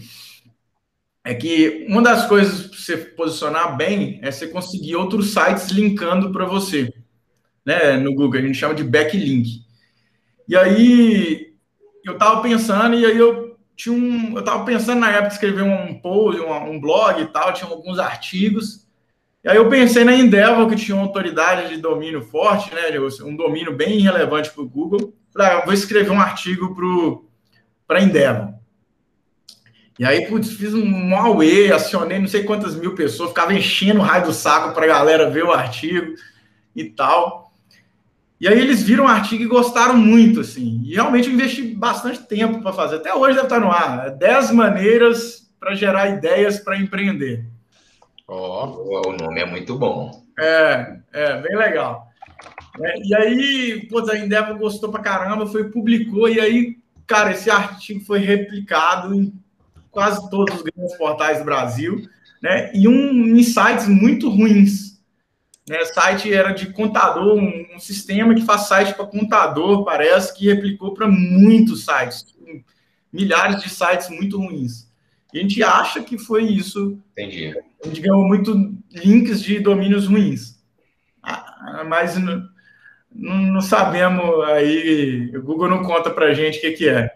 é 1.23 1.35
que 1.35 1.85
uma 1.87 2.01
das 2.01 2.27
coisas 2.27 2.67
para 2.67 2.79
você 2.79 2.97
posicionar 2.97 3.77
bem 3.77 4.19
é 4.23 4.31
você 4.31 4.47
conseguir 4.47 4.95
outros 4.95 5.33
sites 5.33 5.69
linkando 5.69 6.31
para 6.31 6.45
você. 6.45 6.91
Né? 7.65 7.97
No 7.97 8.13
Google, 8.13 8.39
a 8.39 8.43
gente 8.43 8.57
chama 8.57 8.75
de 8.75 8.83
backlink. 8.83 9.63
E 10.47 10.55
aí 10.55 11.53
eu 12.05 12.13
estava 12.13 12.41
pensando, 12.41 12.95
e 12.95 13.05
aí 13.05 13.17
eu 13.17 13.57
tinha 13.75 13.93
um. 13.95 14.33
Eu 14.33 14.39
estava 14.39 14.63
pensando 14.63 14.99
na 14.99 15.09
época 15.09 15.27
de 15.29 15.33
escrever 15.33 15.63
um 15.63 15.99
post, 15.99 16.39
um, 16.39 16.71
um 16.71 16.79
blog 16.79 17.21
e 17.21 17.25
tal, 17.25 17.53
tinha 17.53 17.69
alguns 17.69 17.99
artigos. 17.99 18.85
E 19.43 19.49
aí 19.49 19.57
eu 19.57 19.69
pensei 19.69 20.03
na 20.03 20.13
Endeavor, 20.15 20.67
que 20.67 20.75
tinha 20.75 20.95
uma 20.95 21.05
autoridade 21.05 21.69
de 21.69 21.77
domínio 21.81 22.21
forte, 22.21 22.73
né? 22.73 22.81
Um 23.23 23.35
domínio 23.35 23.75
bem 23.75 23.99
relevante 23.99 24.51
para 24.51 24.63
o 24.63 24.69
Google. 24.69 25.13
Falei, 25.31 25.51
ah, 25.51 25.65
vou 25.65 25.73
escrever 25.73 26.11
um 26.11 26.19
artigo 26.19 26.75
para 27.85 27.99
a 27.99 28.01
Endeavor. 28.01 28.55
E 29.97 30.03
aí, 30.03 30.25
putz, 30.27 30.51
fiz 30.51 30.73
um 30.73 31.11
Huawei, 31.11 31.71
acionei 31.71 32.19
não 32.19 32.27
sei 32.27 32.43
quantas 32.43 32.75
mil 32.75 32.95
pessoas, 32.95 33.29
ficava 33.29 33.53
enchendo 33.53 33.99
o 33.99 34.03
raio 34.03 34.25
do 34.25 34.33
saco 34.33 34.73
para 34.73 34.83
a 34.83 34.89
galera 34.89 35.29
ver 35.29 35.43
o 35.43 35.51
artigo 35.51 36.15
e 36.75 36.83
tal. 36.83 37.44
E 38.45 38.47
aí 38.47 38.59
eles 38.59 38.83
viram 38.83 39.05
o 39.05 39.07
artigo 39.07 39.41
e 39.41 39.47
gostaram 39.47 39.97
muito, 39.97 40.41
assim. 40.41 40.79
E 40.85 40.93
realmente 40.93 41.27
eu 41.27 41.33
investi 41.33 41.63
bastante 41.63 42.21
tempo 42.27 42.61
para 42.61 42.71
fazer. 42.71 42.97
Até 42.97 43.11
hoje 43.11 43.33
deve 43.33 43.47
estar 43.47 43.59
no 43.59 43.71
ar. 43.71 44.11
10 44.11 44.51
maneiras 44.51 45.49
para 45.59 45.73
gerar 45.73 46.09
ideias 46.09 46.59
para 46.59 46.77
empreender. 46.77 47.43
Oh, 48.27 49.07
o 49.07 49.13
nome 49.13 49.41
é 49.41 49.47
muito 49.47 49.75
bom. 49.75 50.23
É, 50.39 50.95
é 51.11 51.41
bem 51.41 51.57
legal. 51.57 52.07
É, 52.83 52.93
e 53.03 53.15
aí, 53.15 53.87
pô, 53.89 54.07
a 54.07 54.15
Endeavor 54.15 54.59
gostou 54.59 54.91
pra 54.91 55.01
caramba, 55.01 55.47
foi 55.47 55.71
publicou, 55.71 56.29
e 56.29 56.39
aí, 56.39 56.77
cara, 57.07 57.31
esse 57.31 57.49
artigo 57.49 58.05
foi 58.05 58.19
replicado 58.19 59.15
em 59.15 59.33
quase 59.89 60.29
todos 60.29 60.53
os 60.57 60.61
grandes 60.61 60.95
portais 60.99 61.39
do 61.39 61.45
Brasil, 61.45 62.07
né? 62.43 62.71
E 62.75 62.87
um 62.87 63.41
sites 63.41 63.87
muito 63.87 64.29
ruins. 64.29 64.84
Né? 65.67 65.83
Site 65.85 66.31
era 66.31 66.51
de 66.51 66.71
contador, 66.71 67.37
um, 67.37 67.75
um 67.75 67.79
sistema 67.79 68.35
que 68.35 68.45
faz 68.45 68.67
site 68.67 68.93
para 68.93 69.05
contador, 69.05 69.83
parece 69.83 70.35
que 70.35 70.47
replicou 70.47 70.93
para 70.93 71.07
muitos 71.07 71.85
sites, 71.85 72.25
milhares 73.11 73.61
de 73.61 73.69
sites 73.69 74.09
muito 74.09 74.37
ruins. 74.37 74.85
E 75.33 75.39
a 75.39 75.41
gente 75.41 75.61
acha 75.63 76.01
que 76.01 76.17
foi 76.17 76.43
isso. 76.43 76.99
Entendi. 77.11 77.53
A 77.83 77.87
gente 77.87 77.99
ganhou 77.99 78.25
muito 78.25 78.73
links 78.91 79.41
de 79.41 79.59
domínios 79.59 80.07
ruins. 80.07 80.63
Ah, 81.21 81.83
mas 81.87 82.15
não, 82.17 82.47
não, 83.11 83.61
sabemos 83.61 84.45
aí, 84.45 85.35
o 85.35 85.41
Google 85.41 85.67
não 85.67 85.83
conta 85.83 86.11
para 86.11 86.27
a 86.27 86.33
gente 86.33 86.59
o 86.59 86.61
que, 86.61 86.71
que 86.71 86.89
é. 86.89 87.13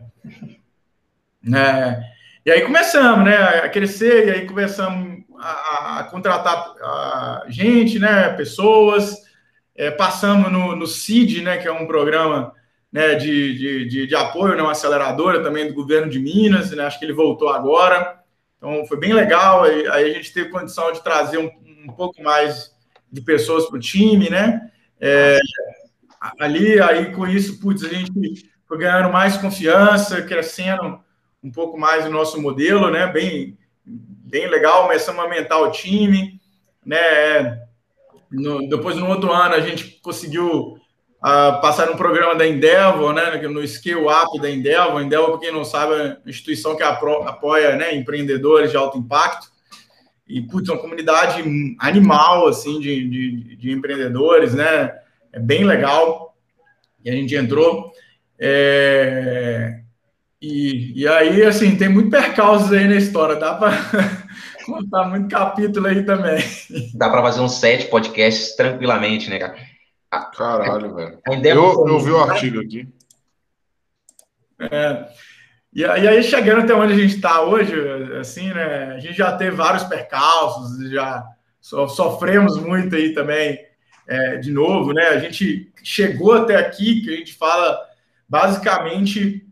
é. 1.54 2.04
E 2.46 2.52
aí 2.52 2.62
começamos, 2.62 3.26
né, 3.26 3.36
a 3.36 3.70
crescer, 3.70 4.28
e 4.28 4.32
aí 4.32 4.46
começamos 4.48 5.19
a, 5.40 6.00
a 6.00 6.04
contratar 6.04 6.76
a 6.82 7.46
gente, 7.48 7.98
né, 7.98 8.30
pessoas, 8.30 9.18
é, 9.76 9.90
passamos 9.90 10.52
no, 10.52 10.76
no 10.76 10.86
CID, 10.86 11.42
né, 11.42 11.58
que 11.58 11.68
é 11.68 11.72
um 11.72 11.88
programa 11.88 12.54
né, 12.92 13.16
de, 13.16 13.58
de, 13.58 13.86
de, 13.86 14.08
de, 14.08 14.16
apoio, 14.16 14.56
né, 14.56 14.62
uma 14.62 14.72
aceleradora 14.72 15.42
também 15.42 15.68
do 15.68 15.74
governo 15.74 16.10
de 16.10 16.20
Minas, 16.20 16.72
né, 16.72 16.84
acho 16.84 17.00
que 17.00 17.06
ele 17.06 17.14
voltou 17.14 17.50
agora. 17.50 18.20
Então 18.58 18.86
foi 18.86 19.00
bem 19.00 19.14
legal. 19.14 19.64
Aí, 19.64 19.88
aí 19.88 20.12
a 20.12 20.14
gente 20.16 20.34
teve 20.34 20.50
condição 20.50 20.92
de 20.92 21.02
trazer 21.02 21.38
um, 21.38 21.50
um 21.88 21.94
pouco 21.94 22.22
mais 22.22 22.76
de 23.12 23.22
pessoas 23.22 23.66
para 23.66 23.78
o 23.78 23.80
time, 23.80 24.30
né? 24.30 24.70
É, 25.00 25.40
ali, 26.40 26.80
aí 26.82 27.12
com 27.14 27.26
isso, 27.26 27.60
putz, 27.60 27.84
a 27.84 27.88
gente 27.88 28.12
foi 28.68 28.78
ganhando 28.78 29.12
mais 29.12 29.38
confiança, 29.38 30.22
crescendo 30.22 31.00
um 31.42 31.50
pouco 31.50 31.80
mais 31.80 32.06
o 32.06 32.10
nosso 32.10 32.40
modelo, 32.42 32.92
né? 32.92 33.08
Bem, 33.08 33.58
bem 34.30 34.48
legal, 34.48 34.84
começamos 34.84 35.20
a 35.20 35.24
aumentar 35.24 35.58
o 35.60 35.72
time, 35.72 36.40
né? 36.86 37.60
No, 38.32 38.68
depois, 38.70 38.96
no 38.96 39.08
outro 39.08 39.32
ano, 39.32 39.56
a 39.56 39.60
gente 39.60 40.00
conseguiu 40.02 40.78
uh, 41.18 41.62
passar 41.62 41.88
no 41.88 41.98
programa 41.98 42.36
da 42.36 42.48
Endeavor, 42.48 43.14
né, 43.14 43.36
no 43.48 43.68
Scale 43.68 44.06
Up 44.06 44.40
da 44.40 44.50
Endeavor. 44.50 45.02
Endeavor, 45.02 45.32
para 45.32 45.40
quem 45.40 45.52
não 45.52 45.66
sabe, 45.66 45.94
é 45.94 46.04
uma 46.04 46.22
instituição 46.28 46.76
que 46.76 46.84
apoia 46.84 47.76
né, 47.76 47.96
empreendedores 47.96 48.72
de 48.72 48.78
alto 48.78 48.98
impacto. 48.98 49.48
E, 50.28 50.42
putz, 50.44 50.70
é 50.70 50.74
uma 50.74 50.82
comunidade 50.82 51.44
animal, 51.80 52.48
assim, 52.48 52.80
de, 52.80 53.10
de, 53.10 53.56
de 53.56 53.72
empreendedores, 53.72 54.54
né? 54.54 54.94
É 55.34 55.40
bem 55.40 55.64
legal. 55.64 56.36
E 57.04 57.10
a 57.10 57.14
gente 57.14 57.36
entrou. 57.36 57.92
É... 58.38 59.80
E, 60.40 61.02
e 61.02 61.08
aí, 61.08 61.42
assim, 61.44 61.76
tem 61.76 61.90
muito 61.90 62.12
percalços 62.12 62.72
aí 62.72 62.88
na 62.88 62.96
história. 62.96 63.36
Dá 63.36 63.56
para 63.56 63.72
contar 64.70 65.06
muito 65.06 65.30
capítulo 65.30 65.88
aí 65.88 66.04
também. 66.04 66.40
Dá 66.96 67.10
para 67.10 67.22
fazer 67.22 67.42
uns 67.42 67.60
sete 67.60 67.88
podcasts 67.88 68.56
tranquilamente, 68.56 69.30
né, 69.30 69.40
cara? 69.40 69.56
Caralho, 70.36 70.96
velho. 70.96 71.20
Eu, 71.44 71.88
eu 71.88 72.00
vi 72.00 72.12
o 72.12 72.22
artigo 72.22 72.62
aqui. 72.62 72.88
É. 74.60 75.08
E, 75.72 75.86
aí, 75.86 76.24
chegando 76.24 76.62
até 76.62 76.74
onde 76.74 76.94
a 76.94 76.98
gente 76.98 77.16
está 77.16 77.42
hoje, 77.42 77.74
assim, 78.20 78.52
né? 78.52 78.96
A 78.96 79.00
gente 79.00 79.14
já 79.16 79.36
teve 79.38 79.56
vários 79.56 79.84
percalços, 79.84 80.90
já 80.90 81.24
sofremos 81.62 82.58
muito 82.58 82.96
aí 82.96 83.14
também, 83.14 83.60
é, 84.08 84.38
de 84.38 84.52
novo, 84.52 84.94
né? 84.94 85.10
A 85.10 85.20
gente 85.20 85.72
chegou 85.84 86.34
até 86.34 86.56
aqui, 86.56 87.02
que 87.02 87.14
a 87.14 87.18
gente 87.18 87.36
fala 87.36 87.80
basicamente 88.28 89.46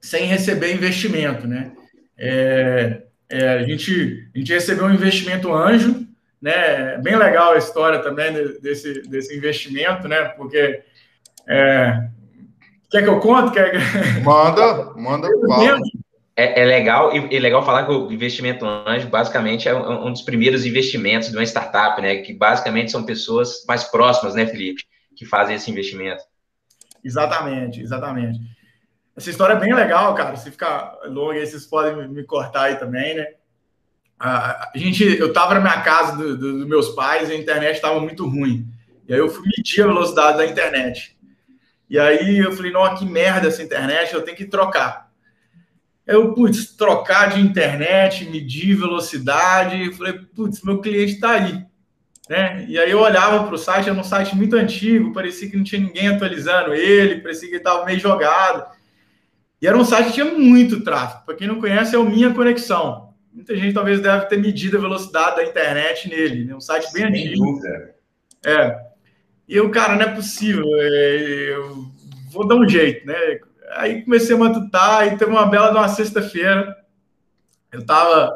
sem 0.00 0.26
receber 0.26 0.74
investimento, 0.74 1.46
né? 1.46 1.72
É, 2.18 3.05
é, 3.28 3.48
a, 3.48 3.62
gente, 3.64 4.28
a 4.34 4.38
gente 4.38 4.52
recebeu 4.52 4.86
um 4.86 4.94
investimento 4.94 5.52
anjo, 5.52 6.06
né? 6.40 6.98
Bem 6.98 7.16
legal 7.16 7.52
a 7.52 7.58
história 7.58 7.98
também 8.00 8.32
desse, 8.60 9.02
desse 9.02 9.36
investimento, 9.36 10.06
né? 10.06 10.24
Porque 10.36 10.82
é... 11.48 12.08
quer 12.90 13.02
que 13.02 13.08
eu 13.08 13.20
conte? 13.20 13.52
Quer... 13.52 13.72
Manda, 14.22 14.92
manda. 14.94 15.28
É, 16.38 16.60
é, 16.60 16.64
legal 16.66 17.16
e 17.16 17.34
é 17.34 17.40
legal 17.40 17.64
falar 17.64 17.86
que 17.86 17.92
o 17.92 18.12
investimento 18.12 18.66
anjo 18.66 19.08
basicamente 19.08 19.68
é 19.68 19.74
um, 19.74 20.06
um 20.06 20.12
dos 20.12 20.20
primeiros 20.20 20.66
investimentos 20.66 21.30
de 21.30 21.36
uma 21.36 21.42
startup, 21.44 22.00
né? 22.00 22.16
Que 22.16 22.34
basicamente 22.34 22.92
são 22.92 23.04
pessoas 23.04 23.64
mais 23.66 23.84
próximas, 23.84 24.34
né, 24.34 24.46
Felipe, 24.46 24.84
que 25.16 25.24
fazem 25.24 25.56
esse 25.56 25.70
investimento. 25.70 26.22
Exatamente, 27.02 27.80
exatamente. 27.80 28.38
Essa 29.16 29.30
história 29.30 29.54
é 29.54 29.60
bem 29.60 29.74
legal, 29.74 30.14
cara. 30.14 30.36
Se 30.36 30.50
ficar 30.50 30.98
longa, 31.06 31.34
aí 31.34 31.46
vocês 31.46 31.66
podem 31.66 32.08
me 32.08 32.22
cortar 32.24 32.64
aí 32.64 32.76
também, 32.76 33.14
né? 33.14 33.26
a 34.18 34.70
gente, 34.74 35.04
eu 35.04 35.28
estava 35.28 35.54
na 35.54 35.60
minha 35.60 35.80
casa 35.82 36.16
dos 36.16 36.38
do, 36.38 36.66
meus 36.66 36.90
pais 36.90 37.28
e 37.28 37.32
a 37.32 37.36
internet 37.36 37.76
estava 37.76 38.00
muito 38.00 38.26
ruim. 38.26 38.66
E 39.06 39.12
aí 39.12 39.18
eu 39.18 39.28
fui 39.28 39.46
medir 39.56 39.82
a 39.82 39.86
velocidade 39.86 40.38
da 40.38 40.46
internet. 40.46 41.16
E 41.88 41.98
aí 41.98 42.38
eu 42.38 42.52
falei, 42.52 42.72
não, 42.72 42.94
que 42.94 43.04
merda 43.04 43.48
essa 43.48 43.62
internet, 43.62 44.12
eu 44.12 44.22
tenho 44.22 44.36
que 44.36 44.46
trocar. 44.46 45.10
Eu, 46.06 46.32
putz, 46.34 46.74
trocar 46.74 47.30
de 47.30 47.40
internet, 47.40 48.28
medir 48.28 48.76
velocidade, 48.76 49.86
eu 49.86 49.92
falei, 49.92 50.14
putz, 50.34 50.62
meu 50.62 50.80
cliente 50.80 51.14
está 51.14 51.32
aí. 51.32 51.64
Né? 52.28 52.64
E 52.68 52.78
aí 52.78 52.90
eu 52.90 53.00
olhava 53.00 53.44
para 53.44 53.54
o 53.54 53.58
site, 53.58 53.88
era 53.88 53.98
um 53.98 54.04
site 54.04 54.34
muito 54.34 54.56
antigo, 54.56 55.12
parecia 55.12 55.48
que 55.48 55.56
não 55.56 55.64
tinha 55.64 55.80
ninguém 55.80 56.08
atualizando 56.08 56.74
ele, 56.74 57.20
parecia 57.20 57.48
que 57.48 57.54
ele 57.54 57.60
estava 57.60 57.84
meio 57.84 58.00
jogado. 58.00 58.75
E 59.60 59.66
era 59.66 59.76
um 59.76 59.84
site 59.84 60.08
que 60.08 60.12
tinha 60.14 60.26
muito 60.26 60.82
tráfego. 60.82 61.24
Para 61.24 61.34
quem 61.34 61.48
não 61.48 61.60
conhece, 61.60 61.94
é 61.94 61.98
o 61.98 62.04
Minha 62.04 62.32
Conexão 62.32 63.06
muita 63.36 63.54
gente 63.54 63.74
talvez 63.74 64.00
deve 64.00 64.24
ter 64.26 64.38
medido 64.38 64.78
a 64.78 64.80
velocidade 64.80 65.36
da 65.36 65.44
internet 65.44 66.08
nele, 66.08 66.46
né? 66.46 66.54
Um 66.54 66.60
site 66.60 66.90
bem 66.90 67.02
Sem 67.02 67.26
antigo. 67.26 67.44
Dúvida. 67.44 67.94
É. 68.44 68.86
E 69.46 69.54
eu, 69.54 69.70
cara, 69.70 69.94
não 69.94 70.02
é 70.02 70.14
possível. 70.14 70.64
É, 70.64 71.50
eu 71.50 71.84
vou 72.30 72.48
dar 72.48 72.56
um 72.56 72.66
jeito, 72.66 73.06
né? 73.06 73.14
Aí 73.72 74.02
comecei 74.02 74.34
a 74.34 74.38
matutar 74.38 75.06
e 75.06 75.18
teve 75.18 75.30
uma 75.30 75.46
bela 75.46 75.68
de 75.68 75.76
uma 75.76 75.88
sexta-feira. 75.88 76.74
Eu 77.70 77.84
tava 77.84 78.34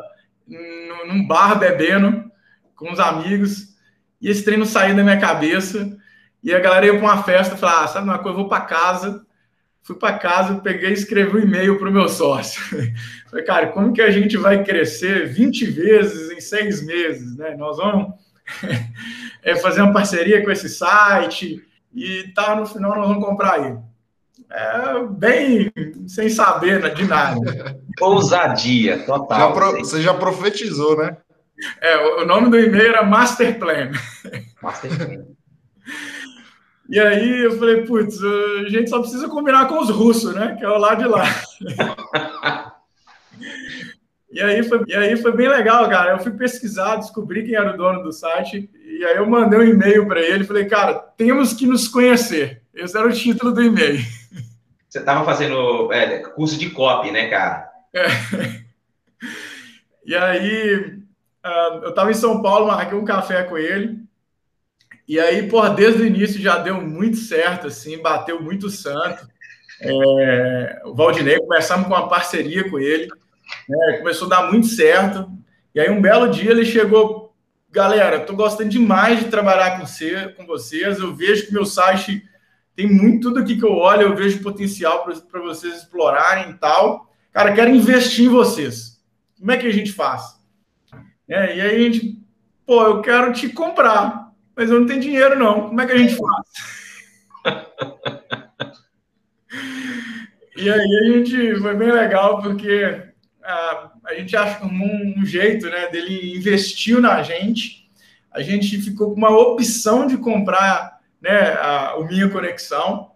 num 1.07 1.27
bar 1.27 1.59
bebendo 1.59 2.31
com 2.77 2.91
uns 2.91 3.01
amigos 3.01 3.75
e 4.21 4.29
esse 4.29 4.45
treino 4.45 4.67
saiu 4.67 4.95
da 4.95 5.03
minha 5.03 5.19
cabeça. 5.19 5.97
E 6.43 6.55
a 6.55 6.61
galera 6.61 6.87
ia 6.87 6.93
para 6.93 7.03
uma 7.03 7.23
festa 7.23 7.55
e 7.55 7.59
falava: 7.59 7.85
ah, 7.85 7.89
sabe 7.89 8.05
uma 8.05 8.19
coisa, 8.19 8.37
eu 8.37 8.43
vou 8.43 8.49
para 8.51 8.67
casa, 8.67 9.25
fui 9.83 9.97
para 9.97 10.19
casa, 10.19 10.57
peguei 10.57 10.91
e 10.91 10.95
escrevi 10.95 11.37
um 11.37 11.41
e-mail 11.41 11.79
para 11.79 11.89
o 11.89 11.93
meu 11.93 12.09
sócio. 12.09 12.63
Falei, 13.31 13.45
cara, 13.45 13.67
como 13.69 13.93
que 13.93 14.03
a 14.03 14.11
gente 14.11 14.37
vai 14.37 14.63
crescer 14.63 15.27
20 15.27 15.67
vezes 15.67 16.31
em 16.31 16.41
seis 16.41 16.85
meses? 16.85 17.37
Né? 17.37 17.57
Nós 17.57 17.77
vamos 17.77 18.15
é, 19.43 19.57
fazer 19.57 19.83
uma 19.83 19.93
parceria 19.93 20.45
com 20.45 20.51
esse 20.51 20.69
site 20.69 21.65
e 21.95 22.25
tá, 22.35 22.55
no 22.55 22.67
final 22.67 22.97
nós 22.97 23.09
vamos 23.09 23.25
comprar 23.25 23.55
aí. 23.55 23.77
É, 24.53 25.05
bem 25.05 25.71
sem 26.09 26.29
saber 26.29 26.93
de 26.95 27.05
nada. 27.05 27.79
Ousadia, 28.01 29.05
total. 29.05 29.39
Já 29.39 29.53
pro, 29.53 29.79
você 29.79 30.03
já 30.03 30.15
profetizou, 30.15 30.97
né? 30.97 31.17
É, 31.81 32.23
o 32.23 32.27
nome 32.27 32.49
do 32.49 32.59
e-mail 32.59 32.89
era 32.89 33.05
Master 33.05 33.59
Plan. 33.59 33.91
Master 34.63 34.97
Plan. 34.97 35.25
E 36.91 36.99
aí 36.99 37.45
eu 37.45 37.57
falei, 37.57 37.83
putz, 37.83 38.19
a 38.21 38.69
gente 38.69 38.91
só 38.91 38.99
precisa 38.99 39.29
combinar 39.29 39.69
com 39.69 39.79
os 39.79 39.89
russos, 39.91 40.35
né? 40.35 40.57
Que 40.59 40.65
é 40.65 40.69
o 40.69 40.77
lado 40.77 41.01
de 41.01 41.09
lá. 41.09 41.23
e, 44.29 44.41
aí 44.41 44.61
foi, 44.65 44.83
e 44.89 44.95
aí 44.97 45.17
foi 45.17 45.31
bem 45.31 45.49
legal, 45.49 45.89
cara. 45.89 46.11
Eu 46.11 46.19
fui 46.19 46.33
pesquisar, 46.33 46.97
descobri 46.97 47.45
quem 47.45 47.55
era 47.55 47.73
o 47.73 47.77
dono 47.77 48.03
do 48.03 48.11
site, 48.11 48.69
e 48.75 49.05
aí 49.05 49.19
eu 49.19 49.31
mandei 49.31 49.61
um 49.61 49.63
e-mail 49.63 50.09
para 50.09 50.21
ele. 50.21 50.43
Falei, 50.43 50.65
cara, 50.65 50.95
temos 51.17 51.53
que 51.53 51.65
nos 51.65 51.87
conhecer. 51.87 52.61
Esse 52.75 52.99
era 52.99 53.07
o 53.07 53.13
título 53.13 53.53
do 53.53 53.63
e-mail. 53.63 54.01
Você 54.89 54.99
estava 54.99 55.25
fazendo 55.25 55.93
é, 55.93 56.19
curso 56.19 56.59
de 56.59 56.71
copy, 56.71 57.13
né, 57.13 57.29
cara? 57.29 57.71
É. 57.95 58.09
E 60.05 60.17
aí, 60.17 60.75
uh, 61.47 61.85
eu 61.85 61.91
estava 61.91 62.11
em 62.11 62.15
São 62.15 62.43
Paulo, 62.43 62.67
marquei 62.67 62.99
um 62.99 63.05
café 63.05 63.45
com 63.45 63.57
ele. 63.57 64.10
E 65.11 65.19
aí, 65.19 65.49
por 65.49 65.69
desde 65.75 66.03
o 66.03 66.07
início 66.07 66.41
já 66.41 66.57
deu 66.59 66.81
muito 66.81 67.17
certo, 67.17 67.67
assim, 67.67 68.01
bateu 68.01 68.41
muito 68.41 68.71
santo. 68.71 69.27
É, 69.81 70.83
o 70.85 70.95
Valdinei, 70.95 71.37
começamos 71.41 71.89
com 71.89 71.95
uma 71.95 72.09
parceria 72.09 72.71
com 72.71 72.79
ele, 72.79 73.09
né, 73.69 73.99
começou 73.99 74.29
a 74.29 74.31
dar 74.31 74.53
muito 74.53 74.69
certo. 74.69 75.29
E 75.75 75.81
aí, 75.81 75.91
um 75.91 76.01
belo 76.01 76.29
dia, 76.29 76.53
ele 76.53 76.65
chegou, 76.65 77.35
galera, 77.73 78.21
tô 78.21 78.37
gostando 78.37 78.71
demais 78.71 79.19
de 79.19 79.29
trabalhar 79.29 79.81
com, 79.81 79.85
você, 79.85 80.29
com 80.29 80.47
vocês, 80.47 81.01
eu 81.01 81.13
vejo 81.13 81.47
que 81.47 81.53
meu 81.53 81.65
site 81.65 82.23
tem 82.77 82.87
muito 82.87 83.31
tudo 83.31 83.41
aqui 83.41 83.59
que 83.59 83.65
eu 83.65 83.75
olho, 83.75 84.03
eu 84.03 84.15
vejo 84.15 84.41
potencial 84.45 85.03
para 85.03 85.41
vocês 85.41 85.75
explorarem 85.75 86.51
e 86.51 86.55
tal. 86.55 87.13
Cara, 87.33 87.53
quero 87.53 87.71
investir 87.71 88.27
em 88.27 88.29
vocês. 88.29 89.03
Como 89.37 89.51
é 89.51 89.57
que 89.57 89.67
a 89.67 89.73
gente 89.73 89.91
faz? 89.91 90.37
É, 91.27 91.57
e 91.57 91.61
aí 91.61 91.75
a 91.75 91.79
gente, 91.81 92.17
pô, 92.65 92.81
eu 92.85 93.03
quero 93.03 93.33
te 93.33 93.49
comprar 93.49 94.30
mas 94.61 94.71
eu 94.71 94.79
não 94.79 94.87
tenho 94.87 95.01
dinheiro, 95.01 95.39
não. 95.39 95.69
Como 95.69 95.81
é 95.81 95.87
que 95.87 95.93
a 95.93 95.97
gente 95.97 96.17
faz? 96.17 96.47
e 100.55 100.69
aí 100.69 100.99
a 100.99 101.05
gente 101.13 101.57
foi 101.57 101.75
bem 101.75 101.91
legal, 101.91 102.43
porque 102.43 103.05
a, 103.43 103.91
a 104.05 104.15
gente 104.17 104.37
achou 104.37 104.69
um, 104.69 105.15
um 105.17 105.25
jeito 105.25 105.65
né, 105.65 105.89
dele 105.89 106.37
investiu 106.37 107.01
na 107.01 107.23
gente. 107.23 107.91
A 108.31 108.43
gente 108.43 108.83
ficou 108.83 109.13
com 109.13 109.17
uma 109.17 109.31
opção 109.31 110.07
de 110.07 110.19
comprar 110.19 111.01
né, 111.23 111.55
a, 111.55 111.97
o 111.97 112.07
Minha 112.07 112.29
Conexão 112.29 113.13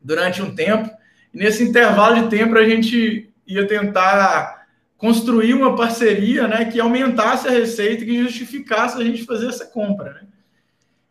durante 0.00 0.40
um 0.40 0.54
tempo. 0.54 0.88
E 1.34 1.38
nesse 1.38 1.64
intervalo 1.64 2.22
de 2.22 2.30
tempo 2.30 2.56
a 2.56 2.64
gente 2.64 3.32
ia 3.44 3.66
tentar 3.66 4.64
construir 4.96 5.54
uma 5.54 5.74
parceria 5.74 6.46
né, 6.46 6.66
que 6.66 6.78
aumentasse 6.78 7.48
a 7.48 7.50
receita, 7.50 8.04
que 8.04 8.22
justificasse 8.22 8.96
a 8.96 9.04
gente 9.04 9.24
fazer 9.24 9.48
essa 9.48 9.66
compra. 9.66 10.12
Né? 10.12 10.28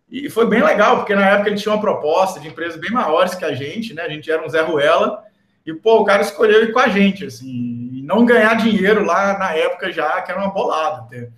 E 0.10 0.30
foi 0.30 0.48
bem 0.48 0.64
legal, 0.64 0.98
porque 0.98 1.14
na 1.14 1.30
época 1.30 1.50
ele 1.50 1.58
tinha 1.58 1.74
uma 1.74 1.82
proposta 1.82 2.40
de 2.40 2.48
empresas 2.48 2.80
bem 2.80 2.92
maiores 2.92 3.36
que 3.36 3.44
a 3.44 3.54
gente, 3.54 3.94
né? 3.94 4.04
A 4.04 4.10
gente 4.10 4.32
era 4.32 4.46
um 4.46 4.50
Zé 4.50 4.62
Ruela, 4.62 5.24
e 5.66 5.74
pô, 5.74 6.00
o 6.00 6.06
cara 6.06 6.22
escolheu 6.22 6.64
ir 6.64 6.72
com 6.72 6.80
a 6.80 6.88
gente, 6.88 7.26
assim, 7.26 7.90
e 7.94 8.02
não 8.02 8.26
ganhar 8.26 8.56
dinheiro 8.56 9.04
lá 9.04 9.38
na 9.38 9.54
época 9.54 9.92
já, 9.92 10.22
que 10.22 10.32
era 10.32 10.40
uma 10.40 10.54
bolada. 10.54 11.02
Até. 11.02 11.30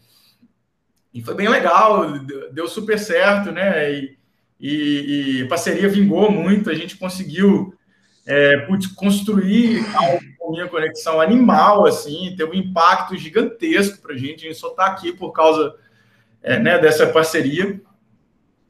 E 1.12 1.24
foi 1.24 1.34
bem 1.34 1.50
legal, 1.50 2.20
deu 2.52 2.68
super 2.68 3.00
certo, 3.00 3.52
né? 3.52 3.92
E, 3.92 4.18
e, 4.60 5.42
e 5.42 5.48
parceria 5.48 5.90
vingou 5.90 6.32
muito, 6.32 6.70
a 6.70 6.76
gente 6.76 6.96
conseguiu 6.96 7.74
é, 8.28 8.68
construir 8.96 9.84
a 9.96 10.52
minha 10.52 10.68
conexão 10.68 11.20
animal, 11.20 11.88
assim, 11.88 12.36
teve 12.38 12.52
um 12.52 12.54
impacto 12.54 13.18
gigantesco 13.18 14.00
para 14.00 14.14
a 14.14 14.18
gente, 14.18 14.46
a 14.46 14.50
gente 14.50 14.60
só 14.60 14.70
está 14.70 14.86
aqui 14.86 15.12
por 15.12 15.32
causa 15.32 15.74
é, 16.44 16.60
né, 16.60 16.78
dessa 16.78 17.08
parceria. 17.08 17.82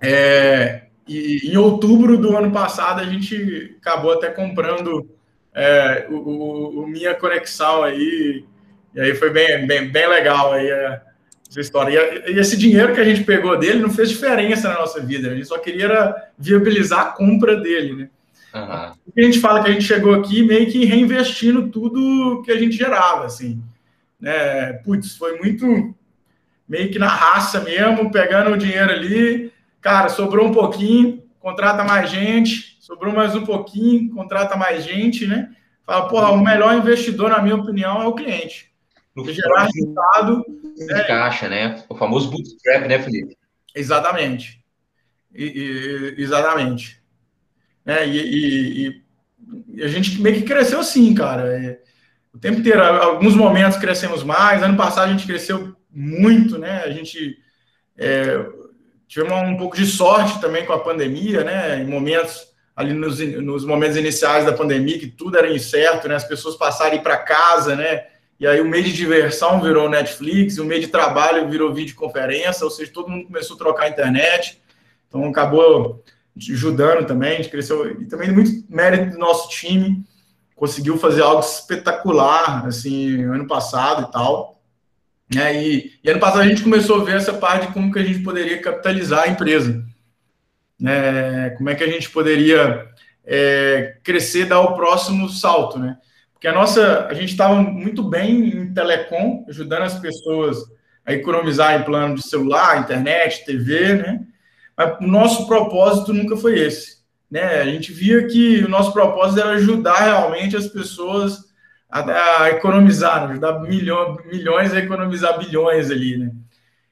É, 0.01 0.83
e 1.07 1.51
em 1.51 1.57
outubro 1.57 2.17
do 2.17 2.37
ano 2.37 2.51
passado 2.51 3.01
a 3.01 3.05
gente 3.05 3.75
acabou 3.81 4.13
até 4.13 4.29
comprando 4.29 5.09
é, 5.53 6.07
o, 6.09 6.81
o, 6.81 6.87
Minha 6.87 7.15
Conexão 7.15 7.83
aí, 7.83 8.45
e 8.93 8.99
aí 8.99 9.15
foi 9.15 9.29
bem, 9.31 9.65
bem, 9.65 9.89
bem 9.89 10.07
legal 10.07 10.53
aí 10.53 10.69
é, 10.69 11.01
essa 11.49 11.59
história. 11.59 12.23
E, 12.27 12.33
e, 12.33 12.39
esse 12.39 12.55
dinheiro 12.55 12.93
que 12.93 13.01
a 13.01 13.03
gente 13.03 13.23
pegou 13.23 13.57
dele 13.57 13.79
não 13.79 13.89
fez 13.89 14.09
diferença 14.09 14.69
na 14.69 14.75
nossa 14.75 15.01
vida, 15.01 15.29
a 15.31 15.35
gente 15.35 15.47
só 15.47 15.57
queria 15.57 16.15
viabilizar 16.37 16.99
a 16.99 17.11
compra 17.11 17.55
dele, 17.55 17.95
né? 17.95 18.09
Uhum. 18.53 18.61
A 18.61 19.21
gente 19.21 19.39
fala 19.39 19.63
que 19.63 19.69
a 19.69 19.73
gente 19.73 19.85
chegou 19.85 20.13
aqui 20.13 20.43
meio 20.43 20.71
que 20.71 20.85
reinvestindo 20.85 21.69
tudo 21.69 22.41
que 22.43 22.51
a 22.51 22.57
gente 22.57 22.75
gerava, 22.75 23.25
assim. 23.25 23.61
Né? 24.19 24.73
Putz, 24.83 25.15
foi 25.15 25.37
muito 25.37 25.93
meio 26.67 26.91
que 26.91 26.99
na 26.99 27.07
raça 27.07 27.61
mesmo, 27.61 28.11
pegando 28.11 28.51
o 28.51 28.57
dinheiro 28.57 28.91
ali, 28.91 29.51
Cara, 29.81 30.09
sobrou 30.09 30.47
um 30.47 30.51
pouquinho, 30.51 31.23
contrata 31.39 31.83
mais 31.83 32.09
gente, 32.09 32.77
sobrou 32.81 33.13
mais 33.13 33.35
um 33.35 33.45
pouquinho, 33.45 34.13
contrata 34.13 34.55
mais 34.57 34.83
gente, 34.83 35.25
né? 35.25 35.49
Fala, 35.85 36.07
porra, 36.07 36.31
o 36.31 36.43
melhor 36.43 36.75
investidor, 36.75 37.29
na 37.29 37.41
minha 37.41 37.55
opinião, 37.55 38.01
é 38.01 38.05
o 38.05 38.13
cliente. 38.13 38.71
No 39.15 39.25
gerar 39.31 39.67
resultado. 39.73 40.45
Né? 40.77 41.03
Caixa, 41.03 41.49
né? 41.49 41.83
O 41.89 41.95
famoso 41.95 42.29
bootstrap, 42.29 42.87
né, 42.87 42.99
Felipe? 42.99 43.37
Exatamente. 43.75 44.63
E, 45.33 45.45
e, 46.17 46.21
exatamente. 46.21 47.01
É, 47.85 48.07
e, 48.07 49.01
e, 49.75 49.83
a 49.83 49.87
gente 49.87 50.21
meio 50.21 50.35
que 50.35 50.43
cresceu 50.43 50.79
assim, 50.79 51.13
cara. 51.13 51.47
É, 51.47 51.79
o 52.33 52.37
tempo 52.37 52.59
inteiro, 52.59 52.83
alguns 52.83 53.35
momentos 53.35 53.77
crescemos 53.77 54.23
mais. 54.23 54.61
Ano 54.61 54.77
passado 54.77 55.09
a 55.09 55.11
gente 55.11 55.25
cresceu 55.25 55.75
muito, 55.89 56.57
né? 56.57 56.83
A 56.83 56.91
gente. 56.91 57.37
É, 57.97 58.45
tivemos 59.09 59.49
um 59.49 59.57
pouco 59.57 59.75
de 59.75 59.87
sorte 59.87 60.39
também 60.39 60.65
com 60.65 60.71
a 60.71 60.79
pandemia, 60.79 61.43
né? 61.43 61.81
Em 61.81 61.87
momentos 61.87 62.47
ali 62.75 62.93
nos, 62.93 63.19
nos 63.19 63.65
momentos 63.65 63.97
iniciais 63.97 64.45
da 64.45 64.53
pandemia 64.53 64.99
que 64.99 65.07
tudo 65.07 65.37
era 65.37 65.51
incerto, 65.51 66.07
né? 66.07 66.15
As 66.15 66.23
pessoas 66.23 66.55
passarem 66.55 67.01
para 67.01 67.17
casa, 67.17 67.75
né? 67.75 68.05
E 68.39 68.47
aí 68.47 68.61
o 68.61 68.65
meio 68.65 68.83
de 68.85 68.93
diversão 68.93 69.59
virou 69.59 69.89
Netflix, 69.89 70.59
o 70.59 70.63
meio 70.63 70.79
de 70.79 70.87
trabalho 70.87 71.49
virou 71.49 71.73
videoconferência, 71.73 72.63
ou 72.63 72.69
seja, 72.69 72.91
todo 72.93 73.09
mundo 73.09 73.25
começou 73.25 73.55
a 73.55 73.59
trocar 73.59 73.83
a 73.85 73.89
internet. 73.89 74.61
Então 75.07 75.25
acabou 75.25 76.03
ajudando 76.37 77.05
também, 77.05 77.33
a 77.33 77.35
gente 77.37 77.49
cresceu 77.49 77.99
e 77.99 78.05
também 78.05 78.31
muito 78.31 78.63
mérito 78.69 79.13
do 79.13 79.17
nosso 79.17 79.49
time, 79.49 80.05
conseguiu 80.55 80.97
fazer 80.97 81.23
algo 81.23 81.41
espetacular 81.41 82.65
assim 82.67 83.23
ano 83.23 83.47
passado 83.47 84.07
e 84.07 84.11
tal. 84.11 84.58
Né? 85.33 85.63
E, 85.63 85.93
e, 86.03 86.09
ano 86.09 86.19
passado 86.19 86.41
a 86.41 86.47
gente 86.47 86.63
começou 86.63 87.01
a 87.01 87.03
ver 87.03 87.17
essa 87.17 87.33
parte 87.33 87.67
de 87.67 87.73
como 87.73 87.91
que 87.91 87.99
a 87.99 88.03
gente 88.03 88.19
poderia 88.19 88.61
capitalizar 88.61 89.23
a 89.23 89.27
empresa. 89.27 89.83
Né? 90.79 91.51
Como 91.51 91.69
é 91.69 91.75
que 91.75 91.83
a 91.83 91.89
gente 91.89 92.09
poderia 92.09 92.87
é, 93.25 93.97
crescer, 94.03 94.45
dar 94.45 94.59
o 94.61 94.75
próximo 94.75 95.29
salto, 95.29 95.77
né? 95.77 95.97
Porque 96.33 96.47
a 96.47 96.53
nossa, 96.53 97.05
a 97.07 97.13
gente 97.13 97.31
estava 97.31 97.61
muito 97.61 98.01
bem 98.01 98.47
em 98.47 98.73
telecom, 98.73 99.45
ajudando 99.49 99.83
as 99.83 99.99
pessoas 99.99 100.57
a 101.05 101.13
economizar 101.13 101.79
em 101.79 101.83
plano 101.83 102.15
de 102.15 102.23
celular, 102.23 102.79
internet, 102.79 103.45
TV, 103.45 103.95
né? 103.95 104.21
Mas 104.75 104.97
o 104.99 105.07
nosso 105.07 105.45
propósito 105.47 106.13
nunca 106.13 106.37
foi 106.37 106.57
esse, 106.57 106.99
né? 107.29 107.61
A 107.61 107.65
gente 107.65 107.91
via 107.91 108.25
que 108.25 108.63
o 108.63 108.69
nosso 108.69 108.93
propósito 108.93 109.41
era 109.41 109.51
ajudar 109.51 109.99
realmente 109.99 110.55
as 110.55 110.67
pessoas 110.67 111.48
a, 111.89 112.43
a 112.43 112.49
economizar, 112.51 113.25
né? 113.25 113.31
ajudar 113.31 113.59
milhões, 113.61 114.73
a 114.73 114.79
economizar 114.79 115.37
bilhões 115.39 115.89
ali, 115.89 116.17
né? 116.17 116.31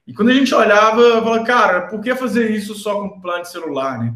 E 0.06 0.12
quando 0.12 0.30
a 0.30 0.34
gente 0.34 0.54
olhava, 0.54 1.22
falava, 1.22 1.44
cara, 1.44 1.82
por 1.82 2.00
que 2.00 2.14
fazer 2.14 2.50
isso 2.50 2.74
só 2.74 3.00
com 3.00 3.20
plano 3.20 3.42
de 3.42 3.50
celular, 3.50 3.98
né? 3.98 4.14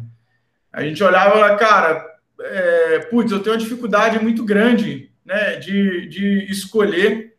A 0.71 0.81
gente 0.83 1.03
olhava, 1.03 1.55
cara, 1.55 2.03
é, 2.41 2.99
putz, 3.11 3.31
eu 3.31 3.41
tenho 3.41 3.55
uma 3.55 3.61
dificuldade 3.61 4.19
muito 4.19 4.43
grande, 4.43 5.11
né, 5.23 5.57
de, 5.57 6.07
de 6.07 6.51
escolher 6.51 7.35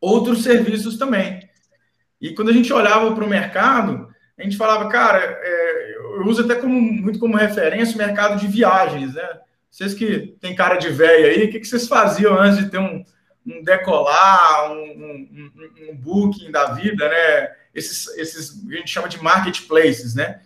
outros 0.00 0.42
serviços 0.42 0.96
também. 0.96 1.46
E 2.20 2.30
quando 2.30 2.48
a 2.48 2.52
gente 2.52 2.72
olhava 2.72 3.14
para 3.14 3.24
o 3.24 3.28
mercado, 3.28 4.08
a 4.38 4.42
gente 4.42 4.56
falava, 4.56 4.88
cara, 4.88 5.20
é, 5.20 5.94
eu 5.96 6.26
uso 6.26 6.42
até 6.42 6.54
como, 6.54 6.80
muito 6.80 7.18
como 7.18 7.36
referência 7.36 7.94
o 7.94 7.98
mercado 7.98 8.40
de 8.40 8.48
viagens, 8.48 9.14
né? 9.14 9.28
Vocês 9.70 9.94
que 9.94 10.36
têm 10.40 10.54
cara 10.54 10.76
de 10.76 10.88
velho 10.88 11.26
aí, 11.26 11.44
o 11.44 11.50
que, 11.50 11.60
que 11.60 11.66
vocês 11.66 11.86
faziam 11.86 12.38
antes 12.38 12.58
de 12.58 12.70
ter 12.70 12.78
um, 12.78 13.04
um 13.46 13.62
decolar, 13.62 14.72
um, 14.72 14.76
um, 14.76 15.50
um, 15.90 15.96
booking 15.96 16.50
da 16.50 16.72
vida, 16.72 17.08
né? 17.08 17.52
Esses, 17.74 18.08
esses 18.18 18.64
a 18.68 18.74
gente 18.76 18.90
chama 18.90 19.08
de 19.08 19.22
marketplaces, 19.22 20.14
né? 20.14 20.40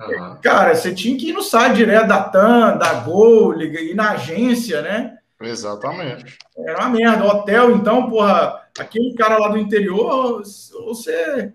Uhum. 0.00 0.36
Cara, 0.42 0.74
você 0.74 0.92
tinha 0.92 1.16
que 1.16 1.30
ir 1.30 1.32
no 1.32 1.42
site 1.42 1.76
direto 1.76 2.08
da 2.08 2.24
TAM, 2.24 2.76
da 2.76 2.94
Gol, 2.94 3.60
ir 3.60 3.94
na 3.94 4.12
agência, 4.12 4.82
né? 4.82 5.18
Exatamente. 5.40 6.38
Era 6.56 6.80
uma 6.80 6.90
merda. 6.90 7.24
Hotel, 7.24 7.76
então, 7.76 8.08
porra, 8.08 8.62
aquele 8.78 9.14
cara 9.14 9.38
lá 9.38 9.48
do 9.48 9.58
interior, 9.58 10.42
você 10.84 11.52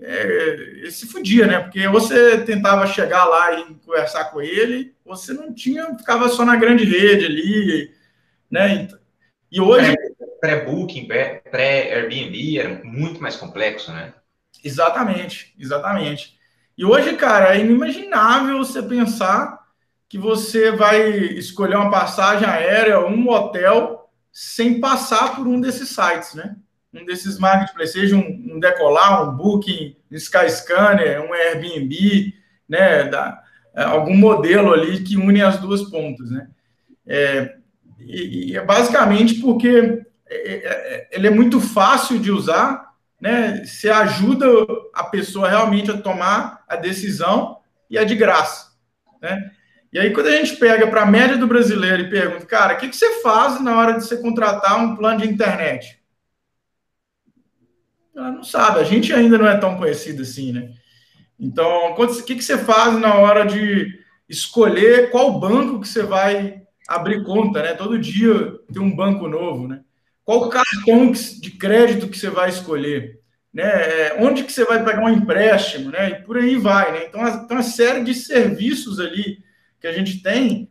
é, 0.00 0.88
se 0.90 1.06
fudia, 1.06 1.46
né? 1.46 1.58
Porque 1.60 1.88
você 1.88 2.38
tentava 2.42 2.86
chegar 2.86 3.24
lá 3.24 3.58
e 3.58 3.74
conversar 3.84 4.26
com 4.26 4.40
ele, 4.40 4.94
você 5.04 5.32
não 5.32 5.52
tinha, 5.52 5.96
ficava 5.96 6.28
só 6.28 6.44
na 6.44 6.56
grande 6.56 6.84
rede 6.84 7.26
ali, 7.26 7.92
né? 8.50 8.88
E 9.50 9.60
hoje. 9.60 9.94
Pré-booking, 10.40 11.08
pré-Airbnb 11.08 12.58
era 12.58 12.80
muito 12.84 13.20
mais 13.20 13.34
complexo, 13.34 13.92
né? 13.92 14.14
Exatamente, 14.62 15.52
exatamente. 15.58 16.38
E 16.76 16.84
hoje, 16.84 17.16
cara, 17.16 17.56
é 17.56 17.60
inimaginável 17.60 18.58
você 18.58 18.80
pensar 18.80 19.58
que 20.08 20.16
você 20.16 20.70
vai 20.70 21.10
escolher 21.10 21.74
uma 21.74 21.90
passagem 21.90 22.48
aérea, 22.48 23.04
um 23.04 23.28
hotel, 23.28 24.08
sem 24.32 24.80
passar 24.80 25.34
por 25.34 25.48
um 25.48 25.60
desses 25.60 25.88
sites, 25.88 26.34
né? 26.34 26.54
Um 27.00 27.04
desses 27.04 27.38
marketplaces, 27.38 27.92
seja 27.92 28.16
um, 28.16 28.54
um 28.54 28.60
Decolar, 28.60 29.28
um 29.28 29.36
Booking, 29.36 29.96
um 30.10 30.14
Skyscanner, 30.16 31.22
um 31.22 31.32
Airbnb, 31.32 32.34
né? 32.68 33.04
Da, 33.04 33.42
é, 33.74 33.84
algum 33.84 34.16
modelo 34.16 34.72
ali 34.72 35.02
que 35.04 35.16
une 35.16 35.40
as 35.40 35.58
duas 35.58 35.82
pontas, 35.82 36.30
né? 36.30 36.48
É, 37.06 37.54
e, 38.00 38.50
e 38.50 38.56
é 38.56 38.64
basicamente 38.64 39.34
porque 39.34 40.02
é, 40.28 40.52
é, 40.52 41.08
ele 41.12 41.26
é 41.26 41.30
muito 41.30 41.60
fácil 41.60 42.18
de 42.18 42.30
usar, 42.30 42.92
né? 43.20 43.64
Você 43.64 43.88
ajuda 43.88 44.46
a 44.94 45.04
pessoa 45.04 45.48
realmente 45.48 45.90
a 45.90 45.96
tomar 45.98 46.64
a 46.68 46.76
decisão 46.76 47.58
e 47.88 47.96
é 47.96 48.04
de 48.04 48.14
graça, 48.14 48.72
né? 49.22 49.50
E 49.90 49.98
aí, 49.98 50.12
quando 50.12 50.26
a 50.26 50.32
gente 50.32 50.56
pega 50.56 50.86
para 50.86 51.02
a 51.02 51.06
média 51.06 51.38
do 51.38 51.46
brasileiro 51.46 52.02
e 52.02 52.10
pergunta, 52.10 52.44
cara, 52.44 52.74
o 52.74 52.76
que, 52.76 52.88
que 52.88 52.96
você 52.96 53.22
faz 53.22 53.58
na 53.60 53.78
hora 53.78 53.94
de 53.94 54.04
você 54.04 54.18
contratar 54.18 54.78
um 54.78 54.94
plano 54.94 55.20
de 55.20 55.28
internet? 55.28 55.97
Ela 58.18 58.32
não 58.32 58.42
sabe, 58.42 58.80
a 58.80 58.84
gente 58.84 59.12
ainda 59.12 59.38
não 59.38 59.46
é 59.46 59.56
tão 59.56 59.76
conhecido 59.76 60.22
assim, 60.22 60.52
né? 60.52 60.72
Então, 61.38 61.92
o 61.92 62.24
que, 62.24 62.34
que 62.34 62.42
você 62.42 62.58
faz 62.58 62.98
na 62.98 63.14
hora 63.14 63.44
de 63.44 63.96
escolher 64.28 65.10
qual 65.10 65.38
banco 65.38 65.80
que 65.80 65.86
você 65.86 66.02
vai 66.02 66.62
abrir 66.88 67.22
conta, 67.22 67.62
né? 67.62 67.74
Todo 67.74 67.98
dia 67.98 68.58
tem 68.72 68.82
um 68.82 68.94
banco 68.94 69.28
novo, 69.28 69.68
né? 69.68 69.82
Qual 70.24 70.48
cartão 70.48 71.12
de 71.12 71.50
crédito 71.52 72.08
que 72.08 72.18
você 72.18 72.28
vai 72.28 72.48
escolher? 72.48 73.20
Né? 73.54 73.62
É, 73.62 74.16
onde 74.18 74.42
que 74.42 74.52
você 74.52 74.64
vai 74.64 74.84
pegar 74.84 75.04
um 75.04 75.08
empréstimo, 75.08 75.90
né? 75.90 76.10
E 76.10 76.14
por 76.24 76.36
aí 76.36 76.56
vai, 76.56 76.92
né? 76.92 77.04
Então, 77.06 77.46
tem 77.46 77.56
uma 77.56 77.62
série 77.62 78.02
de 78.02 78.14
serviços 78.14 78.98
ali 78.98 79.38
que 79.80 79.86
a 79.86 79.92
gente 79.92 80.20
tem, 80.22 80.68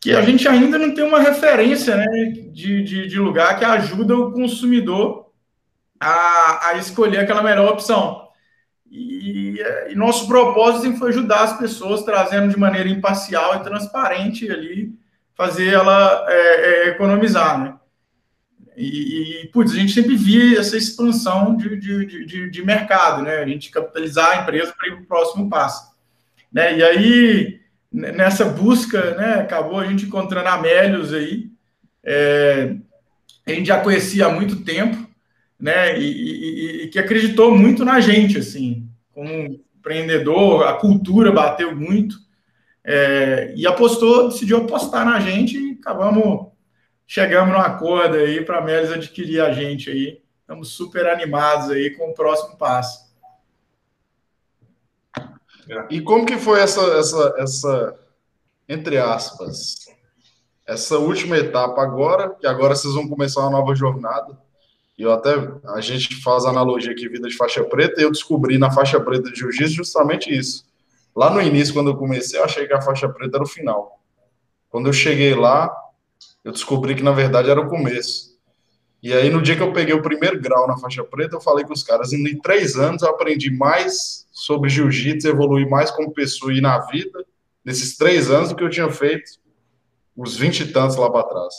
que 0.00 0.12
a 0.12 0.22
gente 0.22 0.48
ainda 0.48 0.78
não 0.78 0.94
tem 0.94 1.04
uma 1.04 1.20
referência 1.20 1.96
né, 1.96 2.06
de, 2.50 2.82
de, 2.82 3.06
de 3.08 3.18
lugar 3.18 3.58
que 3.58 3.64
ajuda 3.64 4.16
o 4.16 4.32
consumidor 4.32 5.31
a, 6.02 6.68
a 6.68 6.76
escolher 6.76 7.18
aquela 7.18 7.42
melhor 7.42 7.72
opção. 7.72 8.28
E, 8.90 9.58
e, 9.88 9.94
nosso 9.94 10.26
propósito 10.26 10.96
foi 10.98 11.10
ajudar 11.10 11.44
as 11.44 11.58
pessoas, 11.58 12.02
trazendo 12.02 12.52
de 12.52 12.58
maneira 12.58 12.88
imparcial 12.88 13.56
e 13.56 13.62
transparente 13.62 14.50
ali, 14.50 14.92
fazer 15.34 15.72
ela 15.72 16.26
é, 16.28 16.34
é, 16.34 16.88
economizar, 16.88 17.58
né? 17.58 17.74
E, 18.76 19.42
e, 19.44 19.48
putz, 19.48 19.72
a 19.72 19.76
gente 19.76 19.92
sempre 19.92 20.16
via 20.16 20.58
essa 20.58 20.76
expansão 20.76 21.56
de, 21.56 21.76
de, 21.76 22.26
de, 22.26 22.50
de 22.50 22.64
mercado, 22.64 23.22
né? 23.22 23.36
A 23.36 23.46
gente 23.46 23.70
capitalizar 23.70 24.30
a 24.30 24.42
empresa 24.42 24.74
para 24.76 24.88
ir 24.88 24.92
para 24.92 25.02
o 25.02 25.06
próximo 25.06 25.48
passo. 25.48 25.92
Né? 26.52 26.78
E 26.78 26.82
aí, 26.82 27.60
nessa 27.90 28.44
busca, 28.44 29.14
né, 29.14 29.34
acabou 29.34 29.78
a 29.78 29.86
gente 29.86 30.06
encontrando 30.06 30.48
Amélios 30.48 31.12
aí, 31.14 31.50
é, 32.04 32.74
a 33.46 33.50
gente 33.50 33.66
já 33.66 33.80
conhecia 33.80 34.26
há 34.26 34.30
muito 34.30 34.64
tempo, 34.64 35.11
né, 35.62 35.96
e, 35.96 36.02
e, 36.02 36.82
e, 36.82 36.88
que 36.88 36.98
acreditou 36.98 37.56
muito 37.56 37.84
na 37.84 38.00
gente, 38.00 38.36
assim, 38.36 38.90
como 39.12 39.30
empreendedor, 39.30 40.66
a 40.66 40.72
cultura 40.72 41.30
bateu 41.30 41.72
muito, 41.76 42.16
é, 42.82 43.54
e 43.56 43.64
apostou, 43.64 44.28
decidiu 44.28 44.56
apostar 44.58 45.06
na 45.06 45.20
gente 45.20 45.56
e 45.56 45.78
acabamos, 45.80 46.48
chegamos 47.06 47.54
num 47.54 47.60
acordo 47.60 48.16
aí 48.16 48.44
para 48.44 48.56
a 48.56 48.60
Amélios 48.60 48.92
adquirir 48.92 49.40
a 49.40 49.52
gente 49.52 49.88
aí, 49.88 50.20
estamos 50.40 50.70
super 50.70 51.06
animados 51.06 51.70
aí 51.70 51.90
com 51.90 52.10
o 52.10 52.14
próximo 52.14 52.56
passo. 52.56 53.12
E 55.88 56.00
como 56.00 56.26
que 56.26 56.38
foi 56.38 56.58
essa, 56.58 56.80
essa, 56.98 57.34
essa, 57.38 57.98
entre 58.68 58.98
aspas, 58.98 59.76
essa 60.66 60.98
última 60.98 61.36
etapa 61.38 61.80
agora, 61.80 62.30
que 62.34 62.48
agora 62.48 62.74
vocês 62.74 62.94
vão 62.94 63.08
começar 63.08 63.42
uma 63.42 63.50
nova 63.50 63.76
jornada. 63.76 64.36
E 64.98 65.02
eu 65.02 65.12
até, 65.12 65.34
a 65.68 65.80
gente 65.80 66.22
faz 66.22 66.44
analogia 66.44 66.92
aqui, 66.92 67.08
vida 67.08 67.28
de 67.28 67.36
faixa 67.36 67.64
preta, 67.64 68.00
e 68.00 68.04
eu 68.04 68.10
descobri 68.10 68.58
na 68.58 68.70
faixa 68.70 69.00
preta 69.00 69.30
de 69.30 69.38
jiu-jitsu 69.38 69.74
justamente 69.74 70.30
isso. 70.30 70.64
Lá 71.14 71.30
no 71.30 71.40
início, 71.40 71.74
quando 71.74 71.90
eu 71.90 71.96
comecei, 71.96 72.38
eu 72.38 72.44
achei 72.44 72.66
que 72.66 72.72
a 72.72 72.80
faixa 72.80 73.08
preta 73.08 73.36
era 73.36 73.44
o 73.44 73.48
final. 73.48 74.00
Quando 74.68 74.86
eu 74.86 74.92
cheguei 74.92 75.34
lá, 75.34 75.74
eu 76.44 76.52
descobri 76.52 76.94
que 76.94 77.02
na 77.02 77.12
verdade 77.12 77.50
era 77.50 77.60
o 77.60 77.68
começo. 77.68 78.32
E 79.02 79.12
aí, 79.12 79.30
no 79.30 79.42
dia 79.42 79.56
que 79.56 79.62
eu 79.62 79.72
peguei 79.72 79.94
o 79.94 80.02
primeiro 80.02 80.40
grau 80.40 80.66
na 80.66 80.78
faixa 80.78 81.02
preta, 81.02 81.36
eu 81.36 81.40
falei 81.40 81.64
com 81.64 81.72
os 81.72 81.82
caras, 81.82 82.12
em 82.12 82.40
três 82.40 82.76
anos 82.76 83.02
eu 83.02 83.08
aprendi 83.08 83.50
mais 83.50 84.26
sobre 84.30 84.70
jiu-jitsu, 84.70 85.28
evoluí 85.28 85.68
mais 85.68 85.90
como 85.90 86.12
pessoa 86.12 86.54
e 86.54 86.60
na 86.60 86.78
vida, 86.86 87.24
nesses 87.64 87.96
três 87.96 88.30
anos, 88.30 88.50
do 88.50 88.56
que 88.56 88.62
eu 88.62 88.70
tinha 88.70 88.90
feito 88.90 89.40
os 90.16 90.36
vinte 90.36 90.60
e 90.60 90.72
tantos 90.72 90.96
lá 90.96 91.10
para 91.10 91.24
trás. 91.24 91.54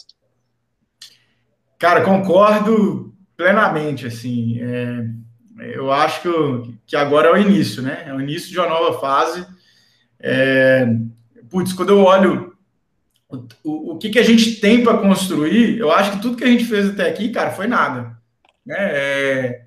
Cara, 1.77 2.03
concordo 2.03 3.12
plenamente, 3.43 4.07
assim, 4.07 4.57
é, 4.61 5.05
eu 5.75 5.91
acho 5.91 6.21
que, 6.21 6.73
que 6.87 6.95
agora 6.95 7.27
é 7.27 7.33
o 7.33 7.37
início, 7.37 7.83
né, 7.83 8.05
é 8.07 8.13
o 8.13 8.21
início 8.21 8.49
de 8.49 8.57
uma 8.57 8.69
nova 8.69 8.97
fase, 9.01 9.45
é, 10.17 10.87
putz, 11.49 11.73
quando 11.73 11.89
eu 11.89 11.99
olho 11.99 12.55
o, 13.27 13.91
o, 13.91 13.97
que, 13.97 14.09
que 14.09 14.19
a 14.19 14.23
gente 14.23 14.61
tem 14.61 14.81
para 14.81 14.97
construir, 14.97 15.77
eu 15.77 15.91
acho 15.91 16.13
que 16.13 16.21
tudo 16.21 16.37
que 16.37 16.43
a 16.45 16.47
gente 16.47 16.63
fez 16.63 16.89
até 16.89 17.09
aqui, 17.09 17.29
cara, 17.29 17.51
foi 17.51 17.67
nada. 17.67 18.15
Né? 18.65 18.75
É, 18.77 19.61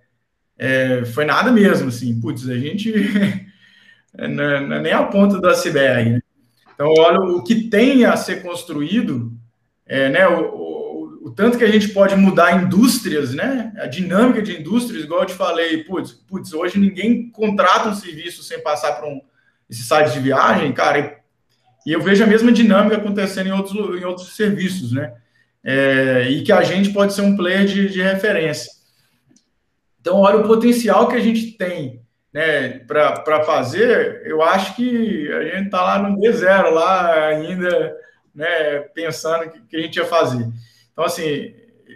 é, 0.56 1.04
foi 1.04 1.24
nada 1.24 1.50
mesmo, 1.50 1.88
assim. 1.88 2.18
Putz, 2.20 2.48
a 2.48 2.56
gente 2.56 2.92
não, 4.16 4.44
é, 4.44 4.60
não 4.60 4.76
é 4.76 4.80
nem 4.80 4.92
a 4.92 5.02
ponta 5.02 5.40
do 5.40 5.48
iceberg. 5.48 6.10
Né? 6.10 6.20
Então, 6.74 6.94
olha, 6.96 7.18
o 7.18 7.42
que 7.42 7.68
tem 7.68 8.04
a 8.04 8.16
ser 8.16 8.42
construído, 8.42 9.32
é, 9.84 10.08
né, 10.08 10.28
o, 10.28 10.85
o, 11.26 11.28
o, 11.28 11.30
tanto 11.30 11.58
que 11.58 11.64
a 11.64 11.70
gente 11.70 11.88
pode 11.88 12.14
mudar 12.16 12.62
indústrias, 12.62 13.34
né, 13.34 13.72
a 13.78 13.86
dinâmica 13.86 14.42
de 14.42 14.58
indústrias, 14.58 15.04
igual 15.04 15.22
eu 15.22 15.26
te 15.26 15.34
falei, 15.34 15.84
putz, 15.84 16.12
putz 16.12 16.52
hoje 16.52 16.78
ninguém 16.78 17.30
contrata 17.30 17.88
um 17.88 17.94
serviço 17.94 18.42
sem 18.42 18.62
passar 18.62 18.92
por 18.94 19.08
um, 19.08 19.20
esse 19.68 19.82
site 19.82 20.12
de 20.12 20.20
viagem, 20.20 20.72
cara, 20.72 21.20
e 21.86 21.92
eu 21.92 22.00
vejo 22.00 22.24
a 22.24 22.26
mesma 22.26 22.50
dinâmica 22.50 22.96
acontecendo 22.96 23.46
em 23.46 23.52
outros, 23.52 24.00
em 24.00 24.04
outros 24.04 24.34
serviços, 24.34 24.90
né? 24.92 25.14
É, 25.62 26.28
e 26.28 26.42
que 26.42 26.52
a 26.52 26.62
gente 26.62 26.90
pode 26.90 27.12
ser 27.12 27.22
um 27.22 27.36
player 27.36 27.64
de, 27.64 27.88
de 27.88 28.02
referência. 28.02 28.72
Então, 30.00 30.18
olha 30.18 30.38
o 30.38 30.46
potencial 30.46 31.08
que 31.08 31.16
a 31.16 31.20
gente 31.20 31.52
tem 31.52 32.00
né, 32.32 32.80
para 32.80 33.44
fazer. 33.44 34.22
Eu 34.24 34.42
acho 34.42 34.76
que 34.76 35.32
a 35.32 35.42
gente 35.44 35.66
está 35.66 35.82
lá 35.82 35.98
no 35.98 36.16
D0, 36.18 36.70
lá 36.70 37.26
ainda, 37.26 37.96
né, 38.34 38.80
pensando 38.94 39.50
que, 39.50 39.60
que 39.62 39.76
a 39.76 39.80
gente 39.80 39.96
ia 39.96 40.04
fazer. 40.04 40.46
Então, 40.96 41.04
assim, 41.04 41.52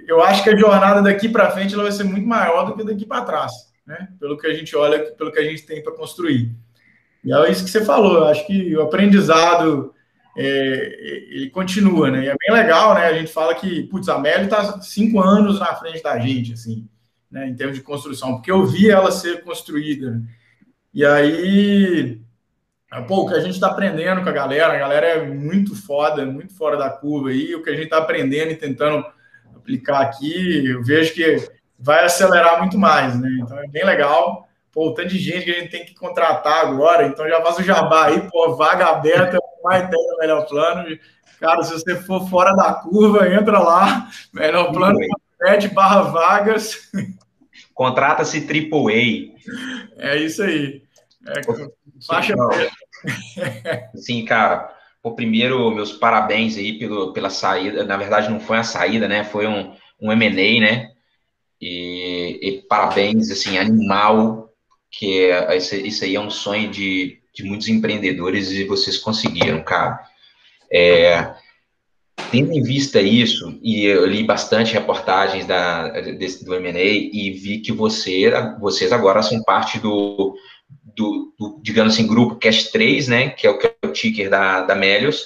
eu 0.06 0.22
acho 0.22 0.44
que 0.44 0.50
a 0.50 0.56
jornada 0.56 1.00
daqui 1.00 1.26
para 1.26 1.50
frente 1.50 1.72
ela 1.72 1.84
vai 1.84 1.92
ser 1.92 2.04
muito 2.04 2.28
maior 2.28 2.66
do 2.66 2.76
que 2.76 2.84
daqui 2.84 3.06
para 3.06 3.24
trás, 3.24 3.50
né? 3.86 4.08
Pelo 4.20 4.36
que 4.36 4.46
a 4.46 4.52
gente 4.52 4.76
olha, 4.76 5.10
pelo 5.12 5.32
que 5.32 5.38
a 5.38 5.42
gente 5.42 5.64
tem 5.64 5.82
para 5.82 5.94
construir. 5.94 6.54
E 7.24 7.32
é 7.32 7.50
isso 7.50 7.64
que 7.64 7.70
você 7.70 7.82
falou, 7.82 8.18
eu 8.18 8.24
acho 8.26 8.46
que 8.46 8.76
o 8.76 8.82
aprendizado 8.82 9.94
é, 10.36 11.26
ele 11.30 11.48
continua, 11.48 12.10
né? 12.10 12.24
E 12.24 12.28
é 12.28 12.36
bem 12.38 12.54
legal, 12.54 12.94
né? 12.94 13.06
A 13.06 13.14
gente 13.14 13.32
fala 13.32 13.54
que, 13.54 13.84
putz, 13.84 14.06
a 14.10 14.18
Meli 14.18 14.44
está 14.44 14.82
cinco 14.82 15.18
anos 15.18 15.58
na 15.58 15.74
frente 15.76 16.02
da 16.02 16.18
gente, 16.18 16.52
assim, 16.52 16.86
né? 17.30 17.48
Em 17.48 17.56
termos 17.56 17.76
de 17.76 17.82
construção, 17.82 18.34
porque 18.34 18.50
eu 18.50 18.66
vi 18.66 18.90
ela 18.90 19.10
ser 19.10 19.42
construída. 19.42 20.10
Né? 20.10 20.22
E 20.92 21.06
aí, 21.06 22.20
pô, 23.06 23.22
o 23.22 23.28
que 23.28 23.34
a 23.34 23.40
gente 23.40 23.54
está 23.54 23.68
aprendendo 23.68 24.22
com 24.22 24.28
a 24.28 24.32
galera, 24.32 24.72
a 24.72 24.78
galera 24.78 25.06
é 25.06 25.26
muito 25.26 25.74
foda, 25.74 26.24
muito 26.26 26.54
fora 26.54 26.76
da 26.76 26.90
curva 26.90 27.30
aí, 27.30 27.54
o 27.54 27.62
que 27.62 27.70
a 27.70 27.74
gente 27.74 27.84
está 27.84 27.98
aprendendo 27.98 28.50
e 28.50 28.56
tentando 28.56 29.04
aplicar 29.54 30.00
aqui, 30.00 30.66
eu 30.66 30.82
vejo 30.82 31.14
que 31.14 31.36
vai 31.78 32.04
acelerar 32.04 32.58
muito 32.58 32.78
mais, 32.78 33.18
né? 33.18 33.28
Então 33.40 33.58
é 33.58 33.66
bem 33.68 33.84
legal 33.84 34.48
pô, 34.72 34.88
o 34.88 34.94
tanto 34.94 35.08
de 35.08 35.18
gente 35.18 35.44
que 35.44 35.50
a 35.50 35.54
gente 35.54 35.70
tem 35.70 35.84
que 35.84 35.94
contratar 35.94 36.66
agora, 36.66 37.06
então 37.06 37.28
já 37.28 37.40
faz 37.42 37.58
o 37.58 37.62
jabá 37.62 38.06
aí, 38.06 38.28
pô, 38.30 38.54
vaga 38.56 38.86
aberta, 38.86 39.38
vai 39.62 39.88
ter 39.88 39.96
o 39.96 40.18
melhor 40.18 40.46
plano. 40.46 40.98
Cara, 41.38 41.62
se 41.62 41.72
você 41.72 41.96
for 41.96 42.28
fora 42.28 42.54
da 42.54 42.74
curva, 42.74 43.28
entra 43.28 43.58
lá, 43.58 44.08
melhor 44.32 44.72
plano, 44.72 44.98
pede 45.38 45.68
barra 45.68 46.02
vagas. 46.02 46.90
Contrata-se 47.74 48.38
AAA. 48.46 49.34
É 49.96 50.16
isso 50.18 50.42
aí. 50.42 50.82
É, 51.26 51.40
faixa 52.06 52.34
Sim, 53.94 54.24
cara. 54.24 54.74
O 55.02 55.12
primeiro, 55.12 55.70
meus 55.70 55.92
parabéns 55.92 56.56
aí 56.56 56.78
pelo, 56.78 57.12
pela 57.12 57.30
saída. 57.30 57.84
Na 57.84 57.96
verdade, 57.96 58.30
não 58.30 58.40
foi 58.40 58.58
a 58.58 58.64
saída, 58.64 59.08
né? 59.08 59.24
Foi 59.24 59.46
um, 59.46 59.74
um 60.00 60.12
M&A, 60.12 60.60
né? 60.60 60.90
E, 61.60 62.38
e, 62.42 62.62
parabéns, 62.68 63.30
assim, 63.30 63.58
animal, 63.58 64.52
que 64.90 65.30
é, 65.30 65.56
isso 65.56 66.04
aí 66.04 66.14
é 66.14 66.20
um 66.20 66.30
sonho 66.30 66.70
de, 66.70 67.18
de 67.34 67.44
muitos 67.44 67.68
empreendedores 67.68 68.50
e 68.50 68.64
vocês 68.64 68.98
conseguiram, 68.98 69.62
cara. 69.62 70.00
É, 70.72 71.34
tendo 72.30 72.52
em 72.52 72.62
vista 72.62 73.00
isso, 73.00 73.58
e 73.62 73.84
eu 73.84 74.06
li 74.06 74.22
bastante 74.22 74.72
reportagens 74.72 75.46
da, 75.46 75.88
desse, 76.00 76.44
do 76.44 76.54
M&A 76.54 76.78
e 76.78 77.30
vi 77.30 77.58
que 77.58 77.72
você, 77.72 78.30
vocês 78.60 78.92
agora 78.92 79.22
são 79.22 79.42
parte 79.42 79.78
do, 79.78 80.34
do, 81.00 81.32
do, 81.38 81.58
digamos 81.62 81.94
assim, 81.94 82.06
grupo 82.06 82.36
Cash 82.36 82.64
3, 82.70 83.08
né, 83.08 83.30
que 83.30 83.46
é 83.46 83.50
o, 83.50 83.58
que 83.58 83.66
é 83.66 83.86
o 83.86 83.92
ticker 83.92 84.28
da, 84.28 84.60
da 84.62 84.74
Melios, 84.74 85.24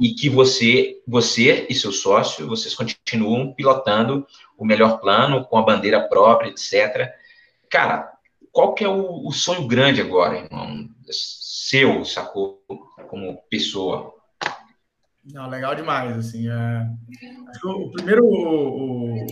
e 0.00 0.14
que 0.14 0.28
você, 0.28 1.00
você 1.06 1.64
e 1.70 1.74
seu 1.74 1.92
sócio, 1.92 2.48
vocês 2.48 2.74
continuam 2.74 3.54
pilotando 3.54 4.26
o 4.58 4.64
melhor 4.64 5.00
plano, 5.00 5.44
com 5.44 5.56
a 5.56 5.62
bandeira 5.62 6.00
própria, 6.08 6.48
etc. 6.48 7.08
Cara, 7.70 8.10
qual 8.50 8.74
que 8.74 8.82
é 8.82 8.88
o, 8.88 9.26
o 9.26 9.30
sonho 9.32 9.66
grande 9.68 10.00
agora, 10.00 10.38
irmão? 10.38 10.88
Seu, 11.08 12.04
sacou? 12.04 12.60
Como 13.08 13.40
pessoa. 13.48 14.12
Não, 15.24 15.48
legal 15.48 15.74
demais, 15.74 16.16
assim. 16.16 16.48
É... 16.48 16.86
O, 17.64 17.86
o 17.86 17.90
primeiro 17.92 18.24
o, 18.24 19.14
o, 19.14 19.26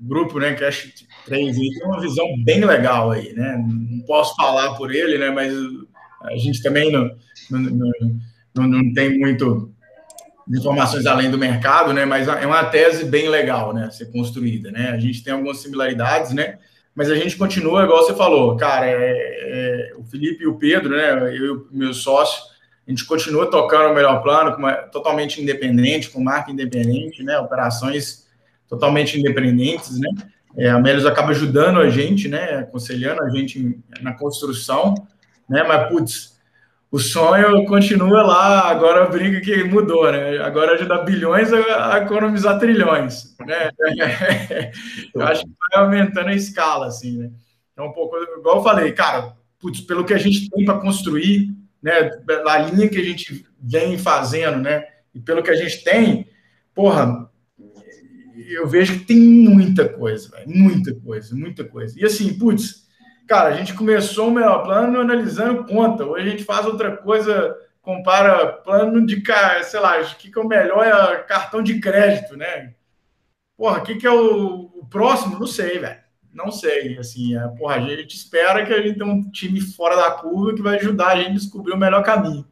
grupo, 0.00 0.38
né, 0.40 0.54
Cash 0.54 1.06
3, 1.26 1.56
tem 1.56 1.84
uma 1.84 2.00
visão 2.00 2.26
bem 2.44 2.64
legal 2.64 3.10
aí, 3.10 3.32
né? 3.34 3.56
Não 3.56 4.00
posso 4.04 4.34
falar 4.34 4.74
por 4.74 4.92
ele, 4.92 5.18
né, 5.18 5.30
mas 5.30 5.54
a 6.22 6.36
gente 6.36 6.62
também 6.62 6.90
não, 6.90 7.10
não, 7.50 7.92
não, 8.54 8.66
não 8.66 8.92
tem 8.92 9.18
muito 9.18 9.72
informações 10.48 11.06
além 11.06 11.30
do 11.30 11.38
mercado, 11.38 11.92
né? 11.92 12.04
Mas 12.04 12.26
é 12.26 12.46
uma 12.46 12.64
tese 12.64 13.04
bem 13.04 13.28
legal, 13.28 13.72
né? 13.72 13.90
Ser 13.90 14.10
construída, 14.10 14.70
né? 14.70 14.90
A 14.90 14.98
gente 14.98 15.22
tem 15.22 15.32
algumas 15.32 15.58
similaridades, 15.58 16.32
né? 16.32 16.58
Mas 16.94 17.10
a 17.10 17.14
gente 17.14 17.36
continua, 17.36 17.84
igual 17.84 18.04
você 18.04 18.14
falou, 18.14 18.56
cara. 18.56 18.86
É, 18.86 18.92
é, 18.92 19.92
o 19.96 20.04
Felipe 20.04 20.42
e 20.42 20.46
o 20.48 20.58
Pedro, 20.58 20.96
né? 20.96 21.36
Eu 21.36 21.68
e 21.70 21.76
meu 21.76 21.94
sócio, 21.94 22.42
a 22.90 22.92
gente 22.92 23.04
continua 23.04 23.48
tocando 23.48 23.92
o 23.92 23.94
melhor 23.94 24.20
plano, 24.20 24.56
uma, 24.56 24.72
totalmente 24.72 25.40
independente, 25.40 26.10
com 26.10 26.20
marca 26.20 26.50
independente, 26.50 27.22
né? 27.22 27.38
Operações 27.38 28.26
totalmente 28.68 29.16
independentes, 29.16 29.96
né? 30.00 30.08
É, 30.56 30.68
a 30.70 30.78
Melis 30.80 31.06
acaba 31.06 31.30
ajudando 31.30 31.78
a 31.78 31.88
gente, 31.88 32.26
né? 32.26 32.58
Aconselhando 32.58 33.22
a 33.22 33.30
gente 33.30 33.78
na 34.00 34.12
construção, 34.12 34.94
né? 35.48 35.62
Mas, 35.62 35.88
putz, 35.88 36.40
o 36.90 36.98
sonho 36.98 37.64
continua 37.66 38.22
lá, 38.22 38.68
agora 38.68 39.06
brinca 39.06 39.40
que 39.40 39.62
mudou, 39.62 40.10
né? 40.10 40.38
Agora 40.38 40.72
ajuda 40.72 41.04
bilhões 41.04 41.52
a, 41.52 41.98
economizar 41.98 42.58
trilhões, 42.58 43.36
né? 43.46 43.70
eu 45.14 45.22
acho 45.22 45.44
que 45.44 45.52
vai 45.72 45.84
aumentando 45.84 46.30
a 46.30 46.34
escala, 46.34 46.88
assim, 46.88 47.18
né? 47.18 47.30
Então, 47.72 47.86
um 47.86 47.92
pouco, 47.92 48.16
igual 48.16 48.56
eu 48.56 48.62
falei, 48.64 48.90
cara, 48.90 49.32
putz, 49.60 49.80
pelo 49.80 50.04
que 50.04 50.12
a 50.12 50.18
gente 50.18 50.50
tem 50.50 50.64
para 50.64 50.80
construir, 50.80 51.59
né? 51.82 52.10
A 52.46 52.58
linha 52.58 52.88
que 52.88 52.98
a 52.98 53.04
gente 53.04 53.46
vem 53.60 53.98
fazendo, 53.98 54.58
né? 54.58 54.84
E 55.14 55.20
pelo 55.20 55.42
que 55.42 55.50
a 55.50 55.56
gente 55.56 55.82
tem, 55.82 56.28
porra, 56.74 57.30
eu 58.48 58.68
vejo 58.68 58.98
que 58.98 59.06
tem 59.06 59.18
muita 59.18 59.88
coisa, 59.88 60.28
véio, 60.30 60.48
muita 60.48 60.94
coisa, 60.94 61.34
muita 61.34 61.64
coisa. 61.64 61.98
E 61.98 62.04
assim, 62.04 62.38
putz, 62.38 62.88
Cara, 63.30 63.50
a 63.50 63.52
gente 63.52 63.74
começou 63.74 64.26
o 64.26 64.32
melhor 64.32 64.64
plano 64.64 64.98
analisando 64.98 65.64
conta. 65.64 66.04
Hoje 66.04 66.26
a 66.26 66.30
gente 66.32 66.42
faz 66.42 66.66
outra 66.66 66.96
coisa, 66.96 67.56
compara 67.80 68.54
plano 68.54 69.06
de, 69.06 69.22
sei 69.62 69.78
lá, 69.78 70.00
o 70.00 70.16
que, 70.16 70.32
que 70.32 70.36
é 70.36 70.42
o 70.42 70.48
melhor 70.48 70.84
é 70.84 71.16
cartão 71.18 71.62
de 71.62 71.78
crédito, 71.78 72.36
né? 72.36 72.74
Porra, 73.56 73.78
o 73.78 73.82
que, 73.84 73.94
que 73.94 74.04
é 74.04 74.10
o, 74.10 74.72
o 74.74 74.84
próximo? 74.90 75.38
Não 75.38 75.46
sei, 75.46 75.78
velho. 75.78 76.00
Não 76.32 76.50
sei. 76.50 76.98
Assim, 76.98 77.36
é, 77.36 77.46
porra, 77.48 77.76
a 77.76 77.80
gente 77.80 78.14
espera 78.14 78.64
que 78.64 78.72
a 78.72 78.82
gente 78.82 78.98
tenha 78.98 79.10
um 79.10 79.30
time 79.30 79.60
fora 79.60 79.96
da 79.96 80.10
curva 80.12 80.54
que 80.54 80.62
vai 80.62 80.76
ajudar 80.78 81.08
a 81.08 81.16
gente 81.16 81.30
a 81.30 81.34
descobrir 81.34 81.72
o 81.72 81.78
melhor 81.78 82.02
caminho. 82.02 82.46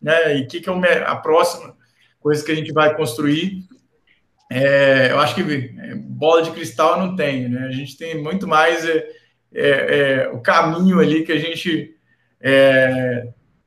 Né? 0.00 0.38
E 0.38 0.42
o 0.42 0.48
que, 0.48 0.60
que 0.60 0.68
é 0.68 0.72
o, 0.72 0.80
a 1.06 1.16
próxima 1.16 1.76
coisa 2.20 2.44
que 2.44 2.52
a 2.52 2.54
gente 2.54 2.72
vai 2.72 2.96
construir 2.96 3.68
é, 4.50 5.12
eu 5.12 5.18
acho 5.18 5.34
que 5.34 5.42
é, 5.42 5.94
bola 5.94 6.42
de 6.42 6.50
cristal 6.52 6.98
não 6.98 7.14
tenho, 7.14 7.50
né? 7.50 7.66
A 7.66 7.72
gente 7.72 7.96
tem 7.96 8.20
muito 8.20 8.48
mais 8.48 8.84
é, 8.84 9.06
é, 9.52 9.68
é, 10.24 10.28
o 10.28 10.40
caminho 10.40 11.00
ali 11.00 11.22
que 11.22 11.32
a 11.32 11.38
gente 11.38 11.94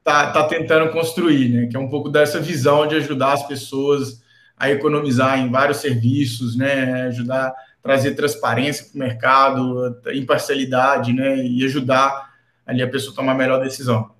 tá, 0.03 0.31
tá 0.31 0.47
tentando 0.47 0.91
construir, 0.91 1.49
né? 1.49 1.67
Que 1.67 1.77
é 1.77 1.79
um 1.79 1.89
pouco 1.89 2.09
dessa 2.09 2.39
visão 2.39 2.87
de 2.87 2.95
ajudar 2.95 3.33
as 3.33 3.47
pessoas 3.47 4.21
a 4.57 4.71
economizar 4.71 5.39
em 5.39 5.51
vários 5.51 5.77
serviços, 5.77 6.57
né? 6.57 7.03
Ajudar 7.03 7.53
trazer 7.81 8.15
transparência 8.15 8.85
para 8.85 8.95
o 8.95 8.99
mercado, 8.99 10.01
imparcialidade, 10.13 11.13
né? 11.13 11.43
E 11.45 11.63
ajudar 11.65 12.31
ali 12.65 12.81
a 12.81 12.89
pessoa 12.89 13.13
a 13.13 13.15
tomar 13.15 13.31
a 13.33 13.35
melhor 13.35 13.61
decisão. 13.61 14.11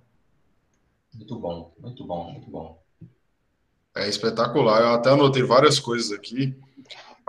Muito 1.14 1.38
bom, 1.38 1.74
muito 1.80 2.04
bom, 2.06 2.32
muito 2.32 2.50
bom. 2.50 2.82
É 3.96 4.08
espetacular. 4.08 4.82
Eu 4.82 4.94
até 4.94 5.10
anotei 5.10 5.44
várias 5.44 5.80
coisas 5.80 6.12
aqui 6.12 6.56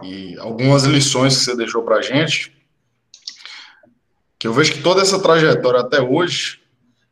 e 0.03 0.39
algumas 0.39 0.85
lições 0.85 1.37
que 1.37 1.45
você 1.45 1.57
deixou 1.57 1.83
para 1.83 1.97
a 1.97 2.03
gente 2.03 2.57
que 4.43 4.49
eu 4.49 4.53
vejo 4.53 4.73
que 4.73 4.83
toda 4.83 5.01
essa 5.01 5.21
trajetória 5.23 5.79
até 5.79 6.01
hoje 6.01 6.61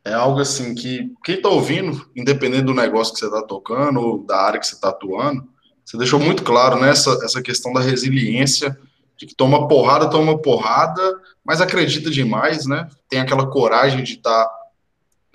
é 0.05 0.12
algo 0.12 0.41
assim 0.41 0.75
que 0.75 1.12
quem 1.25 1.37
está 1.37 1.49
ouvindo, 1.49 2.11
independente 2.16 2.64
do 2.64 2.75
negócio 2.75 3.14
que 3.14 3.21
você 3.21 3.27
está 3.27 3.41
tocando 3.41 4.01
ou 4.01 4.25
da 4.25 4.37
área 4.37 4.59
que 4.59 4.66
você 4.66 4.75
está 4.75 4.89
atuando, 4.89 5.49
você 5.85 5.97
deixou 5.97 6.18
muito 6.18 6.43
claro 6.43 6.81
nessa 6.81 7.16
né, 7.16 7.25
essa 7.25 7.41
questão 7.41 7.73
da 7.73 7.81
resiliência, 7.81 8.77
de 9.21 9.27
que 9.27 9.35
toma 9.35 9.68
porrada, 9.68 10.09
toma 10.09 10.41
porrada, 10.41 11.21
mas 11.45 11.61
acredita 11.61 12.11
demais, 12.11 12.64
né? 12.64 12.89
Tem 13.07 13.21
aquela 13.21 13.47
coragem 13.47 14.03
de 14.03 14.14
estar 14.14 14.47
tá 14.47 14.51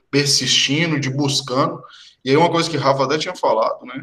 persistindo, 0.09 0.99
de 0.99 1.07
buscando. 1.07 1.79
E 2.23 2.31
aí 2.31 2.35
uma 2.35 2.49
coisa 2.49 2.67
que 2.67 2.77
Rafa 2.77 3.03
até 3.03 3.19
tinha 3.19 3.35
falado, 3.35 3.85
né? 3.85 4.01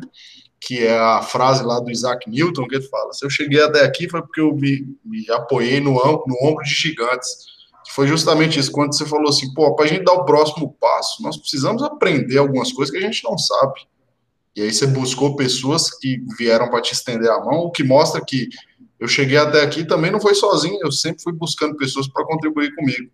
Que 0.61 0.87
é 0.87 0.97
a 0.97 1.20
frase 1.20 1.64
lá 1.64 1.80
do 1.80 1.91
Isaac 1.91 2.30
Newton, 2.30 2.68
que 2.68 2.76
ele 2.76 2.89
fala: 2.89 3.12
se 3.12 3.26
eu 3.26 3.30
cheguei 3.30 3.61
até 3.61 3.85
aqui 3.85 4.09
foi 4.09 4.22
porque 4.22 4.41
eu 4.41 4.55
me, 4.55 4.87
me 5.05 5.28
apoiei 5.33 5.80
no, 5.80 5.95
no 5.95 6.49
ombro 6.49 6.62
de 6.62 6.70
gigantes 6.70 7.51
foi 7.91 8.07
justamente 8.07 8.59
isso, 8.59 8.72
quando 8.72 8.97
você 8.97 9.05
falou 9.05 9.28
assim, 9.28 9.53
pô, 9.53 9.74
para 9.74 9.85
a 9.85 9.89
gente 9.89 10.05
dar 10.05 10.14
o 10.14 10.24
próximo 10.24 10.74
passo, 10.80 11.22
nós 11.22 11.37
precisamos 11.37 11.83
aprender 11.83 12.39
algumas 12.39 12.72
coisas 12.72 12.91
que 12.91 12.99
a 12.99 13.07
gente 13.07 13.22
não 13.22 13.37
sabe. 13.37 13.80
E 14.57 14.63
aí 14.63 14.72
você 14.72 14.87
buscou 14.87 15.37
pessoas 15.37 15.91
que 15.99 16.18
vieram 16.38 16.71
para 16.71 16.80
te 16.80 16.92
estender 16.92 17.30
a 17.30 17.41
mão, 17.41 17.64
o 17.64 17.71
que 17.71 17.84
mostra 17.84 18.22
que 18.25 18.49
eu 19.03 19.08
cheguei 19.08 19.37
até 19.37 19.62
aqui 19.62 19.84
também 19.84 20.12
não 20.12 20.20
foi 20.20 20.33
sozinho, 20.33 20.79
eu 20.80 20.92
sempre 20.92 21.24
fui 21.24 21.33
buscando 21.33 21.76
pessoas 21.76 22.07
para 22.07 22.24
contribuir 22.24 22.72
comigo. 22.72 23.11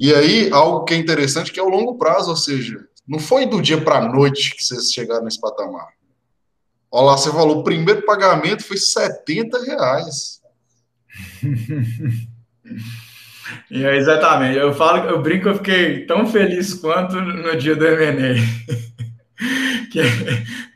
E 0.00 0.12
aí, 0.12 0.50
algo 0.50 0.84
que 0.84 0.94
é 0.94 0.96
interessante, 0.96 1.52
que 1.52 1.60
é 1.60 1.62
o 1.62 1.68
longo 1.68 1.96
prazo, 1.96 2.30
ou 2.30 2.36
seja, 2.36 2.84
não 3.06 3.20
foi 3.20 3.46
do 3.46 3.62
dia 3.62 3.80
para 3.80 3.98
a 3.98 4.08
noite 4.08 4.56
que 4.56 4.64
vocês 4.64 4.92
chegaram 4.92 5.22
nesse 5.22 5.40
patamar. 5.40 5.90
Olha 6.90 7.06
lá, 7.06 7.16
você 7.16 7.30
falou, 7.30 7.58
o 7.58 7.62
primeiro 7.62 8.04
pagamento 8.04 8.64
foi 8.64 8.76
70 8.76 9.62
reais. 9.62 10.40
É, 13.68 13.96
exatamente. 13.96 14.56
Eu 14.56 14.72
falo, 14.72 15.08
eu 15.08 15.20
brinco, 15.20 15.48
eu 15.48 15.56
fiquei 15.56 16.06
tão 16.06 16.24
feliz 16.24 16.72
quanto 16.74 17.20
no 17.20 17.56
dia 17.56 17.74
do 17.74 17.84
M&A. 17.84 18.34
que, 19.90 20.02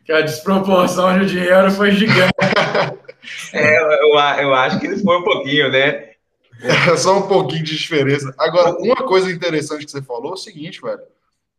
que, 0.04 0.12
a 0.12 0.22
desproporção 0.22 1.20
de 1.20 1.26
dinheiro 1.26 1.70
foi 1.70 1.92
gigante. 1.92 2.32
É, 3.52 3.78
eu, 3.78 4.14
eu 4.42 4.54
acho 4.54 4.80
que 4.80 4.96
foi 4.96 5.18
um 5.18 5.24
pouquinho, 5.24 5.70
né? 5.70 6.14
É 6.62 6.96
só 6.96 7.18
um 7.18 7.28
pouquinho 7.28 7.64
de 7.64 7.76
diferença. 7.76 8.34
Agora, 8.38 8.76
uma 8.78 8.96
coisa 9.06 9.30
interessante 9.30 9.84
que 9.84 9.90
você 9.90 10.02
falou 10.02 10.30
é 10.30 10.34
o 10.34 10.36
seguinte, 10.36 10.80
velho, 10.80 11.00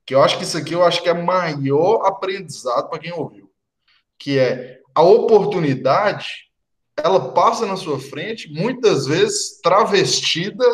que 0.06 0.16
eu 0.16 0.24
acho 0.24 0.38
que 0.38 0.44
isso 0.44 0.58
aqui 0.58 0.74
eu 0.74 0.84
acho 0.84 1.02
que 1.02 1.10
é 1.10 1.14
maior 1.14 2.06
aprendizado 2.06 2.90
para 2.90 3.00
quem 3.00 3.12
ouviu, 3.12 3.52
que 4.18 4.38
é 4.38 4.80
a 4.94 5.02
oportunidade 5.02 6.46
ela 6.98 7.34
passa 7.34 7.66
na 7.66 7.76
sua 7.76 8.00
frente, 8.00 8.50
muitas 8.52 9.06
vezes 9.06 9.60
travestida 9.62 10.66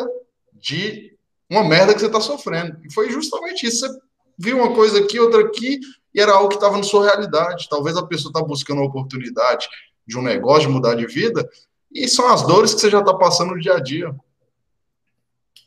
de 0.52 1.16
uma 1.50 1.64
merda 1.64 1.92
que 1.92 2.00
você 2.00 2.06
está 2.06 2.20
sofrendo. 2.20 2.78
E 2.84 2.92
foi 2.92 3.10
justamente 3.10 3.66
isso. 3.66 3.86
Você 3.86 3.98
viu 4.38 4.58
uma 4.58 4.72
coisa 4.72 5.00
aqui, 5.00 5.18
outra 5.18 5.40
aqui, 5.40 5.80
e 6.14 6.20
era 6.20 6.32
algo 6.32 6.48
que 6.48 6.54
estava 6.54 6.76
na 6.76 6.84
sua 6.84 7.06
realidade. 7.06 7.68
Talvez 7.68 7.96
a 7.96 8.06
pessoa 8.06 8.30
está 8.30 8.40
buscando 8.40 8.78
uma 8.78 8.86
oportunidade 8.86 9.68
de 10.06 10.18
um 10.18 10.22
negócio, 10.22 10.68
de 10.68 10.74
mudar 10.74 10.94
de 10.94 11.06
vida, 11.06 11.48
e 11.92 12.08
são 12.08 12.32
as 12.32 12.46
dores 12.46 12.74
que 12.74 12.80
você 12.80 12.90
já 12.90 13.00
está 13.00 13.14
passando 13.14 13.50
no 13.50 13.60
dia 13.60 13.74
a 13.74 13.80
dia. 13.80 14.14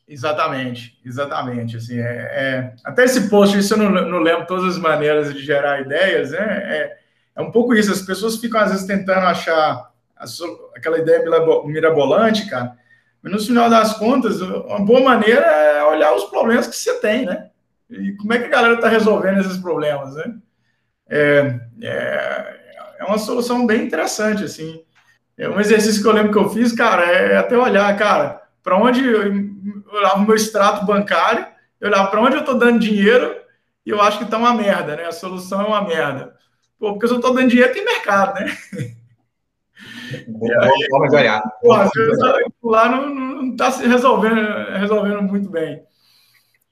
Exatamente, 0.07 0.99
exatamente. 1.03 1.77
Assim, 1.77 1.99
é, 1.99 2.03
é, 2.03 2.75
até 2.83 3.03
esse 3.03 3.29
post, 3.29 3.57
isso 3.57 3.73
eu 3.73 3.77
não, 3.77 3.89
não, 3.89 4.19
lembro 4.19 4.45
todas 4.45 4.75
as 4.75 4.77
maneiras 4.77 5.33
de 5.33 5.43
gerar 5.43 5.81
ideias, 5.81 6.31
né? 6.31 6.39
É, 6.39 6.97
é 7.35 7.41
um 7.41 7.51
pouco 7.51 7.73
isso. 7.73 7.91
As 7.91 8.01
pessoas 8.01 8.37
ficam, 8.37 8.59
às 8.59 8.71
vezes, 8.71 8.85
tentando 8.85 9.25
achar 9.25 9.91
a, 10.15 10.25
aquela 10.75 10.99
ideia 10.99 11.23
mirabolante, 11.65 12.47
cara, 12.47 12.77
mas 13.21 13.31
no 13.31 13.39
final 13.39 13.67
das 13.67 13.97
contas, 13.97 14.39
uma 14.39 14.85
boa 14.85 15.01
maneira 15.01 15.43
é 15.43 15.83
olhar 15.83 16.13
os 16.13 16.25
problemas 16.25 16.67
que 16.67 16.75
você 16.75 16.99
tem, 16.99 17.25
né? 17.25 17.49
E 17.89 18.13
como 18.13 18.31
é 18.33 18.37
que 18.37 18.45
a 18.45 18.49
galera 18.49 18.75
está 18.75 18.87
resolvendo 18.87 19.39
esses 19.39 19.57
problemas, 19.57 20.13
né? 20.13 20.35
É, 21.09 21.59
é, 21.81 22.54
é, 22.99 23.03
uma 23.05 23.17
solução 23.17 23.65
bem 23.65 23.85
interessante, 23.85 24.43
assim. 24.43 24.83
É 25.37 25.49
um 25.49 25.59
exercício 25.59 26.01
que 26.01 26.07
eu 26.07 26.13
lembro 26.13 26.31
que 26.31 26.37
eu 26.37 26.49
fiz, 26.49 26.71
cara, 26.71 27.03
é 27.03 27.37
até 27.37 27.57
olhar, 27.57 27.95
cara, 27.97 28.41
para 28.63 28.77
onde 28.77 29.05
eu, 29.05 29.23
eu 29.23 29.93
olhava 29.93 30.17
o 30.17 30.25
meu 30.25 30.35
extrato 30.35 30.85
bancário, 30.85 31.45
eu 31.79 31.89
olhava 31.89 32.09
para 32.09 32.21
onde 32.21 32.35
eu 32.35 32.39
estou 32.39 32.57
dando 32.57 32.79
dinheiro 32.79 33.35
e 33.85 33.89
eu 33.89 34.01
acho 34.01 34.17
que 34.17 34.23
está 34.23 34.37
uma 34.37 34.53
merda, 34.53 34.95
né? 34.95 35.05
A 35.05 35.11
solução 35.11 35.61
é 35.61 35.65
uma 35.65 35.83
merda. 35.83 36.35
Pô, 36.79 36.93
porque 36.93 37.07
se 37.07 37.13
eu 37.13 37.17
estou 37.17 37.33
dando 37.33 37.49
dinheiro, 37.49 37.73
tem 37.73 37.85
mercado, 37.85 38.39
né? 38.39 38.57
Vamos 40.89 41.13
olhar. 41.13 41.41
Pô, 41.61 41.73
às 41.73 41.91
vezes 41.91 42.17
lá 42.63 42.89
não 42.89 43.51
está 43.51 43.71
se 43.71 43.85
resolvendo, 43.85 44.41
resolvendo 44.77 45.21
muito 45.21 45.49
bem. 45.49 45.83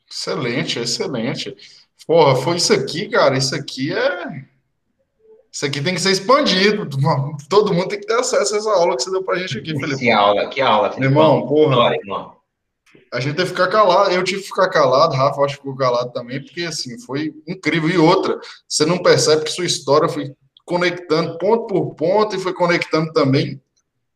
Excelente, 0.09 0.79
excelente. 0.79 1.55
Porra, 2.05 2.35
foi 2.35 2.57
isso 2.57 2.73
aqui, 2.73 3.09
cara. 3.09 3.37
Isso 3.37 3.55
aqui 3.55 3.93
é. 3.93 4.45
Isso 5.53 5.67
aqui 5.67 5.81
tem 5.81 5.93
que 5.93 6.01
ser 6.01 6.11
expandido. 6.11 6.89
Todo 7.47 7.73
mundo 7.73 7.89
tem 7.89 7.99
que 7.99 8.07
ter 8.07 8.15
acesso 8.15 8.55
a 8.55 8.57
essa 8.57 8.71
aula 8.71 8.95
que 8.95 9.03
você 9.03 9.11
deu 9.11 9.23
pra 9.23 9.37
gente 9.37 9.59
aqui, 9.59 9.79
Felipe. 9.79 9.99
Que 9.99 10.09
aula, 10.09 10.47
que 10.47 10.59
aula, 10.59 10.89
Felipe. 10.89 11.05
Irmão, 11.05 11.47
porra. 11.47 11.95
irmão. 11.95 12.35
A 13.13 13.19
gente 13.19 13.35
teve 13.35 13.51
que 13.51 13.55
ficar 13.55 13.67
calado. 13.67 14.09
Eu 14.09 14.23
tive 14.23 14.41
que 14.41 14.47
ficar 14.47 14.67
calado, 14.69 15.13
Rafa 15.13 15.39
acho 15.43 15.55
que 15.55 15.61
ficou 15.61 15.75
calado 15.75 16.11
também, 16.11 16.43
porque 16.43 16.63
assim, 16.63 16.99
foi 16.99 17.31
incrível. 17.47 17.87
E 17.87 17.99
outra, 17.99 18.39
você 18.67 18.83
não 18.83 18.97
percebe 18.97 19.43
que 19.43 19.51
sua 19.51 19.65
história 19.65 20.09
foi 20.09 20.33
conectando 20.65 21.37
ponto 21.37 21.67
por 21.67 21.93
ponto 21.93 22.35
e 22.35 22.39
foi 22.39 22.53
conectando 22.53 23.13
também 23.13 23.61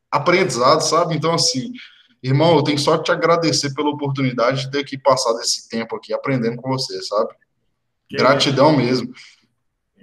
aprendizado, 0.09 0.81
sabe? 0.81 1.15
Então, 1.15 1.35
assim, 1.35 1.71
irmão, 2.23 2.55
eu 2.55 2.63
tenho 2.63 2.79
só 2.79 2.97
que 2.97 3.03
te 3.03 3.11
agradecer 3.11 3.75
pela 3.75 3.89
oportunidade 3.89 4.61
de 4.61 4.71
ter 4.71 4.79
aqui 4.79 4.97
passado 4.97 5.39
esse 5.41 5.69
tempo 5.69 5.95
aqui 5.95 6.13
aprendendo 6.13 6.57
com 6.57 6.69
você, 6.69 6.99
sabe? 7.03 7.29
Que 8.09 8.17
Gratidão 8.17 8.71
é. 8.71 8.77
mesmo. 8.77 9.13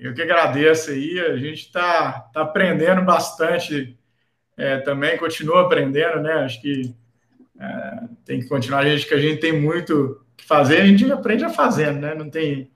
Eu 0.04 0.12
que 0.12 0.20
agradeço 0.20 0.90
aí, 0.90 1.18
a 1.18 1.34
gente 1.38 1.60
está 1.60 2.28
tá 2.34 2.42
aprendendo 2.42 3.00
bastante 3.00 3.98
é, 4.54 4.76
também, 4.80 5.16
continua 5.16 5.62
aprendendo, 5.62 6.20
né? 6.20 6.34
Acho 6.44 6.60
que 6.60 6.94
é, 7.58 8.00
tem 8.22 8.38
que 8.38 8.46
continuar, 8.46 8.80
a 8.80 8.84
gente, 8.84 9.08
que 9.08 9.14
a 9.14 9.18
gente 9.18 9.40
tem 9.40 9.58
muito 9.58 10.20
que 10.36 10.44
fazer, 10.44 10.82
a 10.82 10.84
gente 10.84 11.10
aprende 11.10 11.42
a 11.46 11.48
fazendo, 11.48 12.00
né? 12.00 12.14
Não 12.14 12.28
tem, 12.28 12.70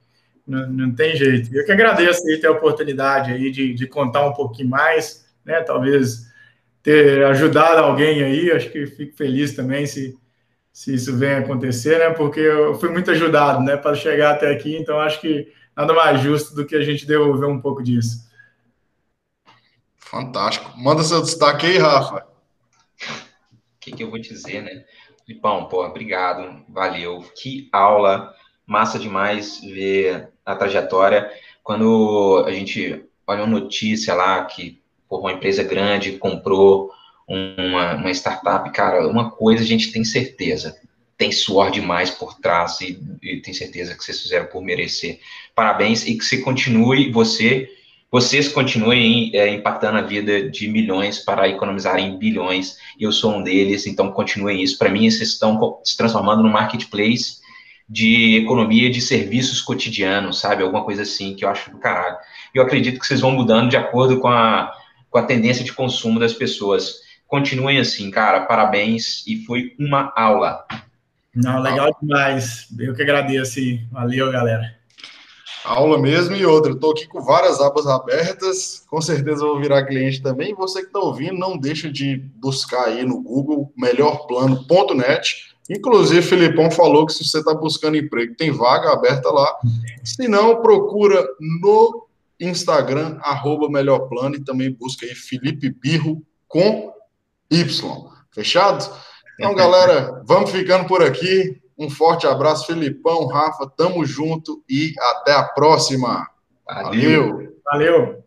não, 0.46 0.70
não 0.70 0.94
tem 0.94 1.14
jeito. 1.16 1.54
Eu 1.54 1.66
que 1.66 1.70
agradeço 1.70 2.26
aí 2.26 2.40
ter 2.40 2.46
a 2.46 2.52
oportunidade 2.52 3.30
aí 3.30 3.50
de, 3.50 3.74
de 3.74 3.86
contar 3.86 4.26
um 4.26 4.32
pouquinho 4.32 4.70
mais, 4.70 5.28
né? 5.44 5.60
Talvez 5.60 6.32
ter 6.82 7.22
ajudado 7.26 7.80
alguém 7.80 8.22
aí, 8.22 8.50
acho 8.52 8.70
que 8.70 8.86
fico 8.86 9.14
feliz 9.14 9.52
também 9.52 9.84
se, 9.84 10.16
se 10.72 10.94
isso 10.94 11.14
vem 11.14 11.34
acontecer, 11.34 11.98
né? 11.98 12.08
Porque 12.08 12.40
eu 12.40 12.74
fui 12.76 12.88
muito 12.88 13.10
ajudado, 13.10 13.62
né? 13.62 13.76
Para 13.76 13.94
chegar 13.94 14.30
até 14.30 14.50
aqui, 14.50 14.74
então 14.74 14.98
acho 14.98 15.20
que 15.20 15.57
nada 15.78 15.94
mais 15.94 16.20
justo 16.20 16.56
do 16.56 16.66
que 16.66 16.74
a 16.74 16.82
gente 16.82 17.06
devolver 17.06 17.48
um 17.48 17.60
pouco 17.60 17.84
disso. 17.84 18.28
Fantástico. 19.96 20.76
Manda 20.76 21.04
seu 21.04 21.22
destaque 21.22 21.66
aí, 21.66 21.78
Rafa. 21.78 22.26
O 22.26 23.78
que, 23.78 23.92
que 23.92 24.02
eu 24.02 24.10
vou 24.10 24.18
dizer, 24.18 24.62
né? 24.62 24.84
Filipão, 25.24 25.66
pô, 25.68 25.86
obrigado, 25.86 26.64
valeu. 26.68 27.24
Que 27.40 27.68
aula, 27.72 28.34
massa 28.66 28.98
demais 28.98 29.60
ver 29.60 30.30
a 30.44 30.56
trajetória. 30.56 31.30
Quando 31.62 32.42
a 32.44 32.50
gente 32.50 33.04
olha 33.24 33.44
uma 33.44 33.60
notícia 33.60 34.14
lá 34.14 34.44
que 34.46 34.82
por 35.08 35.20
uma 35.20 35.32
empresa 35.32 35.62
grande 35.62 36.18
comprou 36.18 36.90
uma, 37.28 37.94
uma 37.94 38.10
startup, 38.10 38.68
cara, 38.72 39.06
uma 39.06 39.30
coisa 39.30 39.62
a 39.62 39.66
gente 39.66 39.92
tem 39.92 40.02
certeza, 40.04 40.80
tem 41.18 41.32
suor 41.32 41.72
demais 41.72 42.10
por 42.10 42.38
trás 42.38 42.80
e, 42.80 42.98
e 43.20 43.40
tem 43.42 43.52
certeza 43.52 43.94
que 43.94 44.04
vocês 44.04 44.22
fizeram 44.22 44.46
por 44.46 44.62
merecer. 44.62 45.18
Parabéns 45.52 46.06
e 46.06 46.16
que 46.16 46.24
você 46.24 46.38
continue, 46.38 47.10
você, 47.10 47.68
vocês 48.08 48.46
continuem 48.46 49.32
é, 49.34 49.48
impactando 49.52 49.98
a 49.98 50.02
vida 50.02 50.48
de 50.48 50.68
milhões 50.68 51.18
para 51.18 51.48
economizarem 51.48 52.16
bilhões. 52.16 52.76
Eu 52.98 53.10
sou 53.10 53.34
um 53.34 53.42
deles, 53.42 53.84
então 53.84 54.12
continuem 54.12 54.62
isso. 54.62 54.78
Para 54.78 54.90
mim, 54.90 55.10
vocês 55.10 55.30
estão 55.30 55.80
se 55.84 55.96
transformando 55.96 56.44
num 56.44 56.50
marketplace 56.50 57.38
de 57.88 58.36
economia 58.36 58.88
de 58.88 59.00
serviços 59.00 59.60
cotidianos, 59.60 60.38
sabe? 60.38 60.62
Alguma 60.62 60.84
coisa 60.84 61.02
assim 61.02 61.34
que 61.34 61.44
eu 61.44 61.48
acho 61.48 61.70
do 61.72 61.78
caralho. 61.78 62.16
Eu 62.54 62.62
acredito 62.62 63.00
que 63.00 63.06
vocês 63.06 63.20
vão 63.20 63.32
mudando 63.32 63.70
de 63.70 63.76
acordo 63.76 64.20
com 64.20 64.28
a, 64.28 64.72
com 65.10 65.18
a 65.18 65.24
tendência 65.24 65.64
de 65.64 65.72
consumo 65.72 66.20
das 66.20 66.32
pessoas. 66.32 67.00
Continuem 67.26 67.78
assim, 67.78 68.08
cara. 68.08 68.42
Parabéns 68.42 69.26
e 69.26 69.44
foi 69.44 69.74
uma 69.80 70.12
aula. 70.14 70.64
Não, 71.42 71.60
legal 71.60 71.96
demais. 72.00 72.66
Eu 72.78 72.94
que 72.94 73.02
agradeço. 73.02 73.60
Valeu, 73.92 74.30
galera. 74.32 74.76
Aula 75.64 75.98
mesmo 75.98 76.34
e 76.34 76.44
outra. 76.44 76.72
Estou 76.72 76.92
aqui 76.92 77.06
com 77.06 77.20
várias 77.20 77.60
abas 77.60 77.86
abertas. 77.86 78.84
Com 78.88 79.00
certeza 79.00 79.44
vou 79.44 79.60
virar 79.60 79.86
cliente 79.86 80.20
também. 80.20 80.54
Você 80.54 80.80
que 80.80 80.86
está 80.86 80.98
ouvindo, 80.98 81.38
não 81.38 81.56
deixa 81.56 81.90
de 81.90 82.16
buscar 82.36 82.86
aí 82.86 83.04
no 83.04 83.22
Google 83.22 83.72
melhorplano.net. 83.76 85.54
Inclusive, 85.70 86.22
Filipão 86.22 86.70
falou 86.70 87.06
que 87.06 87.12
se 87.12 87.24
você 87.24 87.38
está 87.38 87.54
buscando 87.54 87.96
emprego, 87.96 88.34
tem 88.34 88.50
vaga 88.50 88.90
aberta 88.90 89.30
lá. 89.30 89.54
Se 90.02 90.26
não, 90.26 90.62
procura 90.62 91.24
no 91.38 92.08
Instagram, 92.40 93.18
arroba 93.20 93.68
Melhor 93.68 94.08
Plano, 94.08 94.36
e 94.36 94.44
também 94.44 94.72
busca 94.72 95.04
aí 95.04 95.14
Felipe 95.14 95.68
Birro 95.70 96.22
com 96.48 96.92
Y. 97.50 98.10
Fechado? 98.32 98.90
Então, 99.38 99.54
galera, 99.54 100.20
vamos 100.24 100.50
ficando 100.50 100.88
por 100.88 101.00
aqui. 101.00 101.62
Um 101.78 101.88
forte 101.88 102.26
abraço, 102.26 102.66
Felipão, 102.66 103.28
Rafa, 103.28 103.70
tamo 103.76 104.04
junto 104.04 104.64
e 104.68 104.92
até 104.98 105.32
a 105.32 105.44
próxima. 105.44 106.28
Valeu. 106.66 107.56
Valeu. 107.64 108.24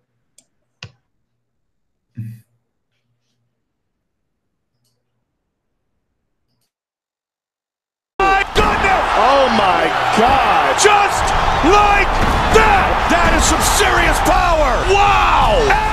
Oh 9.14 9.50
my 9.50 9.88
God! 10.18 10.80
Just 10.80 11.26
like 11.66 12.08
that! 12.56 12.88
That 13.12 13.34
is 13.36 13.44
some 13.44 13.62
serious 13.76 14.18
power! 14.24 14.72
Wow! 14.94 15.91